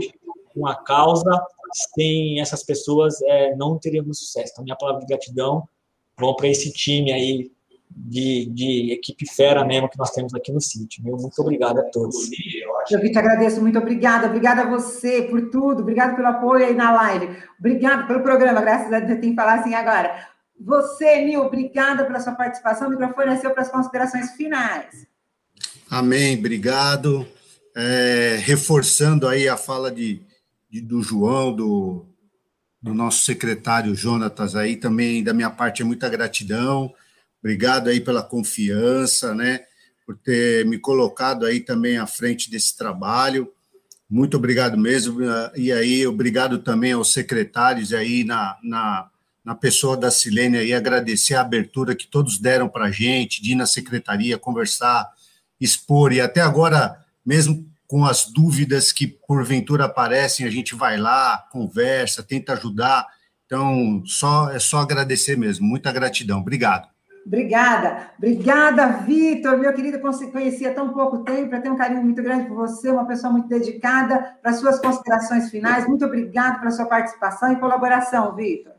com 0.52 0.66
a 0.66 0.74
causa. 0.74 1.30
Sem 1.94 2.40
essas 2.40 2.62
pessoas, 2.62 3.20
é, 3.22 3.54
não 3.56 3.78
teríamos 3.78 4.18
sucesso. 4.18 4.52
Então, 4.52 4.64
minha 4.64 4.76
palavra 4.76 5.00
de 5.00 5.06
gratidão 5.06 5.68
vão 6.18 6.34
para 6.34 6.48
esse 6.48 6.72
time 6.72 7.12
aí 7.12 7.50
de, 7.90 8.46
de 8.46 8.92
equipe 8.92 9.26
fera 9.26 9.64
mesmo 9.64 9.88
que 9.88 9.98
nós 9.98 10.10
temos 10.10 10.34
aqui 10.34 10.52
no 10.52 10.60
sítio. 10.60 11.02
Meu, 11.02 11.16
muito 11.16 11.40
obrigado 11.40 11.78
a 11.78 11.84
todos. 11.84 12.28
Eu 12.90 13.00
te 13.00 13.18
agradeço, 13.18 13.60
muito 13.60 13.78
obrigada. 13.78 14.26
Obrigada 14.26 14.62
a 14.62 14.70
você 14.70 15.22
por 15.22 15.50
tudo. 15.50 15.82
Obrigado 15.82 16.14
pelo 16.14 16.28
apoio 16.28 16.66
aí 16.66 16.74
na 16.74 16.92
live. 16.92 17.36
Obrigado 17.58 18.06
pelo 18.06 18.22
programa. 18.22 18.60
Graças 18.60 18.92
a 18.92 19.00
Deus, 19.00 19.12
eu 19.12 19.20
tenho 19.20 19.32
que 19.32 19.40
falar 19.40 19.60
assim 19.60 19.74
agora. 19.74 20.35
Você, 20.58 21.24
Nil, 21.24 21.42
obrigada 21.42 22.04
pela 22.04 22.20
sua 22.20 22.34
participação. 22.34 22.88
O 22.88 22.90
microfone 22.90 23.32
é 23.32 23.36
seu 23.36 23.50
para 23.50 23.62
as 23.62 23.70
considerações 23.70 24.32
finais. 24.32 25.06
Amém, 25.90 26.38
obrigado. 26.38 27.26
É, 27.74 28.38
reforçando 28.40 29.28
aí 29.28 29.48
a 29.48 29.56
fala 29.56 29.90
de, 29.90 30.22
de, 30.70 30.80
do 30.80 31.02
João, 31.02 31.54
do, 31.54 32.06
do 32.82 32.94
nosso 32.94 33.24
secretário 33.24 33.94
Jonatas 33.94 34.56
aí, 34.56 34.76
também 34.76 35.22
da 35.22 35.34
minha 35.34 35.50
parte 35.50 35.82
é 35.82 35.84
muita 35.84 36.08
gratidão. 36.08 36.92
Obrigado 37.38 37.88
aí 37.88 38.00
pela 38.00 38.22
confiança, 38.22 39.34
né? 39.34 39.60
Por 40.06 40.16
ter 40.16 40.64
me 40.66 40.78
colocado 40.78 41.44
aí 41.44 41.60
também 41.60 41.98
à 41.98 42.06
frente 42.06 42.50
desse 42.50 42.76
trabalho. 42.76 43.52
Muito 44.08 44.36
obrigado 44.36 44.78
mesmo. 44.78 45.20
E 45.54 45.70
aí, 45.70 46.06
obrigado 46.06 46.58
também 46.58 46.92
aos 46.92 47.12
secretários 47.12 47.92
aí 47.92 48.24
na, 48.24 48.56
na, 48.62 49.10
na 49.46 49.54
pessoa 49.54 49.96
da 49.96 50.10
Silene 50.10 50.58
aí, 50.58 50.74
agradecer 50.74 51.36
a 51.36 51.40
abertura 51.40 51.94
que 51.94 52.08
todos 52.08 52.36
deram 52.36 52.68
para 52.68 52.86
a 52.86 52.90
gente, 52.90 53.40
de 53.40 53.52
ir 53.52 53.54
na 53.54 53.64
secretaria, 53.64 54.36
conversar, 54.36 55.08
expor, 55.60 56.12
e 56.12 56.20
até 56.20 56.40
agora, 56.40 56.98
mesmo 57.24 57.64
com 57.86 58.04
as 58.04 58.26
dúvidas 58.26 58.90
que 58.90 59.06
porventura 59.06 59.84
aparecem, 59.84 60.44
a 60.44 60.50
gente 60.50 60.74
vai 60.74 60.96
lá, 60.96 61.46
conversa, 61.52 62.24
tenta 62.24 62.54
ajudar. 62.54 63.06
Então, 63.46 64.02
só 64.04 64.50
é 64.50 64.58
só 64.58 64.78
agradecer 64.78 65.38
mesmo. 65.38 65.64
Muita 65.64 65.92
gratidão. 65.92 66.40
Obrigado. 66.40 66.88
Obrigada, 67.24 68.10
obrigada, 68.18 68.86
Vitor, 68.98 69.58
meu 69.58 69.72
querido, 69.74 70.00
conhecia 70.00 70.72
tão 70.72 70.92
pouco 70.92 71.24
tempo, 71.24 71.50
para 71.50 71.60
ter 71.60 71.70
um 71.70 71.76
carinho 71.76 72.02
muito 72.02 72.22
grande 72.22 72.46
por 72.46 72.54
você, 72.54 72.88
uma 72.88 73.04
pessoa 73.04 73.32
muito 73.32 73.48
dedicada, 73.48 74.36
para 74.40 74.52
suas 74.52 74.78
considerações 74.78 75.50
finais. 75.50 75.88
Muito 75.88 76.04
obrigado 76.04 76.60
pela 76.60 76.70
sua 76.70 76.86
participação 76.86 77.52
e 77.52 77.56
colaboração, 77.56 78.34
Vitor. 78.36 78.75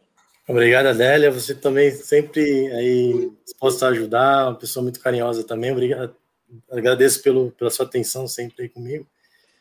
Obrigado, 0.47 0.85
Adélia. 0.85 1.29
Você 1.29 1.53
também 1.53 1.91
sempre 1.91 2.71
aí 2.71 3.31
disposto 3.43 3.83
a 3.83 3.89
ajudar, 3.89 4.47
uma 4.47 4.55
pessoa 4.55 4.81
muito 4.81 4.99
carinhosa 4.99 5.43
também. 5.43 5.71
Obrigado. 5.71 6.15
Agradeço 6.71 7.21
pelo, 7.21 7.51
pela 7.51 7.69
sua 7.69 7.85
atenção 7.85 8.27
sempre 8.27 8.63
aí 8.63 8.69
comigo. 8.69 9.05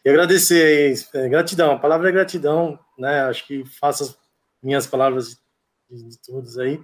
E 0.05 0.09
agradecer 0.09 0.95
é, 1.15 1.29
gratidão, 1.29 1.73
a 1.73 1.79
palavra 1.79 2.09
é 2.09 2.13
gratidão, 2.13 2.79
né? 2.97 3.23
Acho 3.23 3.45
que 3.45 3.65
faço 3.65 4.05
as 4.05 4.19
minhas 4.63 4.87
palavras 4.87 5.37
de, 5.91 6.09
de 6.09 6.19
todos 6.19 6.57
aí. 6.57 6.81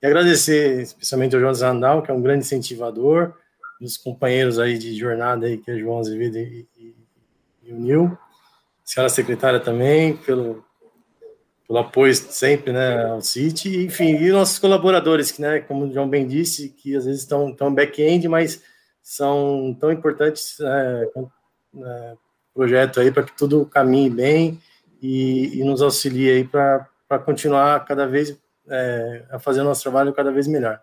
E 0.00 0.06
agradecer 0.06 0.80
especialmente 0.80 1.34
ao 1.34 1.40
João 1.40 1.52
Zandal, 1.52 2.02
que 2.02 2.12
é 2.12 2.14
um 2.14 2.22
grande 2.22 2.44
incentivador, 2.44 3.34
os 3.80 3.96
companheiros 3.96 4.60
aí 4.60 4.78
de 4.78 4.96
jornada 4.96 5.46
aí, 5.46 5.58
que 5.58 5.68
é 5.68 5.76
João 5.76 5.98
Azevedo 5.98 6.38
e, 6.38 6.68
e, 6.78 6.94
e 7.64 7.72
o 7.72 7.76
Nil, 7.76 8.06
a 8.06 8.86
senhora 8.86 9.10
secretária 9.10 9.58
também, 9.58 10.16
pelo, 10.16 10.64
pelo 11.70 11.78
apoio 11.78 12.12
sempre, 12.12 12.72
né, 12.72 13.04
ao 13.04 13.20
City, 13.20 13.84
enfim, 13.84 14.16
e 14.16 14.32
nossos 14.32 14.58
colaboradores, 14.58 15.30
que, 15.30 15.40
né, 15.40 15.60
como 15.60 15.84
o 15.84 15.92
João 15.92 16.08
bem 16.08 16.26
disse, 16.26 16.70
que 16.70 16.96
às 16.96 17.04
vezes 17.04 17.20
estão 17.20 17.54
tão 17.54 17.72
back-end, 17.72 18.26
mas 18.26 18.60
são 19.00 19.76
tão 19.78 19.92
importantes 19.92 20.56
né, 20.58 21.06
né, 21.72 22.16
projeto 22.52 22.98
aí 22.98 23.12
para 23.12 23.22
que 23.22 23.36
tudo 23.36 23.64
caminhe 23.66 24.10
bem 24.10 24.60
e, 25.00 25.60
e 25.60 25.62
nos 25.62 25.80
auxilie 25.80 26.28
aí 26.28 26.44
para 26.44 26.88
continuar 27.24 27.84
cada 27.84 28.04
vez 28.04 28.36
é, 28.68 29.22
a 29.30 29.38
fazer 29.38 29.62
nosso 29.62 29.82
trabalho 29.82 30.12
cada 30.12 30.32
vez 30.32 30.48
melhor. 30.48 30.80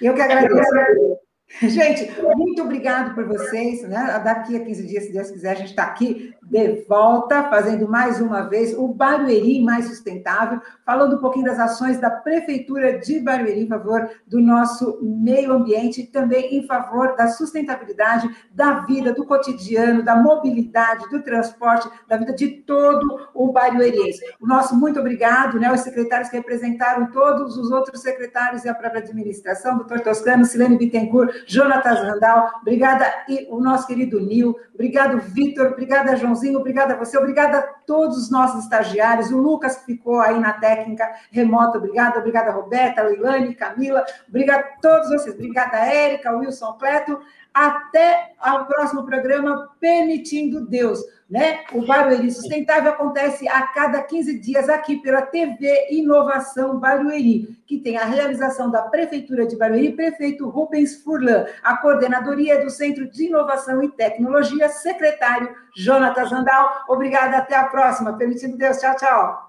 Eu 0.00 0.14
que 0.14 0.22
agradeço. 0.22 1.18
Gente, 1.62 2.10
muito 2.34 2.62
obrigado 2.62 3.14
por 3.14 3.26
vocês. 3.26 3.82
Né? 3.82 4.20
Daqui 4.24 4.56
a 4.56 4.64
15 4.64 4.86
dias, 4.86 5.04
se 5.04 5.12
Deus 5.12 5.30
quiser, 5.30 5.50
a 5.50 5.54
gente 5.54 5.70
está 5.70 5.84
aqui 5.84 6.34
de 6.50 6.84
volta, 6.88 7.44
fazendo 7.44 7.86
mais 7.88 8.20
uma 8.20 8.42
vez 8.42 8.76
o 8.76 8.88
Barueri 8.88 9.62
Mais 9.62 9.86
Sustentável, 9.86 10.60
falando 10.84 11.16
um 11.16 11.20
pouquinho 11.20 11.44
das 11.44 11.58
ações 11.58 11.98
da 11.98 12.10
Prefeitura 12.10 12.98
de 12.98 13.20
Barueri 13.20 13.64
em 13.64 13.68
favor 13.68 14.08
do 14.26 14.40
nosso 14.40 14.98
meio 15.02 15.52
ambiente 15.52 16.00
e 16.00 16.06
também 16.06 16.56
em 16.56 16.66
favor 16.66 17.14
da 17.16 17.28
sustentabilidade 17.28 18.28
da 18.50 18.80
vida, 18.80 19.12
do 19.12 19.26
cotidiano, 19.26 20.02
da 20.02 20.16
mobilidade, 20.16 21.08
do 21.10 21.22
transporte, 21.22 21.88
da 22.08 22.16
vida 22.16 22.32
de 22.32 22.48
todo 22.48 23.28
o 23.34 23.52
barueriense. 23.52 24.24
O 24.40 24.46
nosso 24.46 24.74
muito 24.74 24.98
obrigado, 24.98 25.60
né? 25.60 25.70
Os 25.72 25.80
secretários 25.80 26.30
que 26.30 26.36
representaram 26.36 27.10
todos 27.10 27.56
os 27.56 27.70
outros 27.70 28.00
secretários 28.00 28.64
e 28.64 28.68
a 28.68 28.74
própria 28.74 29.02
administração, 29.02 29.76
doutor 29.76 30.00
Toscano, 30.00 30.44
Silene 30.44 30.78
Bittencourt, 30.78 31.30
Jonatas 31.46 32.00
Randal, 32.00 32.50
obrigada 32.62 33.04
e 33.28 33.46
o 33.50 33.60
nosso 33.60 33.86
querido 33.86 34.20
Nil, 34.20 34.56
obrigado 34.74 35.18
Vitor, 35.20 35.72
obrigada 35.72 36.16
Joãozinho, 36.38 36.58
obrigada 36.58 36.94
a 36.94 36.96
você, 36.96 37.18
obrigada 37.18 37.58
a 37.58 37.62
todos 37.62 38.16
os 38.16 38.30
nossos 38.30 38.64
estagiários, 38.64 39.30
o 39.30 39.38
Lucas 39.38 39.76
que 39.76 39.86
ficou 39.86 40.20
aí 40.20 40.38
na 40.38 40.52
técnica 40.52 41.10
remota, 41.30 41.78
obrigada, 41.78 42.18
obrigada 42.18 42.50
Roberta, 42.50 43.02
Leilane, 43.02 43.54
Camila, 43.54 44.04
obrigada 44.28 44.60
a 44.60 44.80
todos 44.80 45.08
vocês, 45.10 45.34
obrigada 45.34 45.76
Érica, 45.76 46.36
Wilson 46.36 46.72
Cleto, 46.74 47.20
até 47.52 48.32
o 48.40 48.64
próximo 48.64 49.04
programa, 49.04 49.70
permitindo 49.80 50.66
Deus. 50.66 51.00
Né? 51.28 51.60
O 51.72 51.84
Barueri 51.84 52.30
Sustentável 52.30 52.90
acontece 52.90 53.46
a 53.48 53.66
cada 53.66 54.02
15 54.02 54.38
dias 54.38 54.68
aqui 54.68 54.96
pela 54.96 55.20
TV 55.20 55.88
Inovação 55.90 56.78
Barueri, 56.78 57.54
que 57.66 57.78
tem 57.78 57.98
a 57.98 58.04
realização 58.04 58.70
da 58.70 58.82
Prefeitura 58.82 59.46
de 59.46 59.54
Barueri, 59.54 59.92
prefeito 59.92 60.48
Rubens 60.48 61.02
Furlan, 61.02 61.44
a 61.62 61.76
coordenadoria 61.76 62.64
do 62.64 62.70
Centro 62.70 63.10
de 63.10 63.26
Inovação 63.26 63.82
e 63.82 63.90
Tecnologia, 63.90 64.70
secretário 64.70 65.54
Jonatas 65.76 66.32
Andal. 66.32 66.84
Obrigada, 66.88 67.36
até 67.36 67.56
a 67.56 67.64
próxima. 67.64 68.16
Permitindo 68.16 68.56
Deus. 68.56 68.78
Tchau, 68.78 68.96
tchau. 68.96 69.47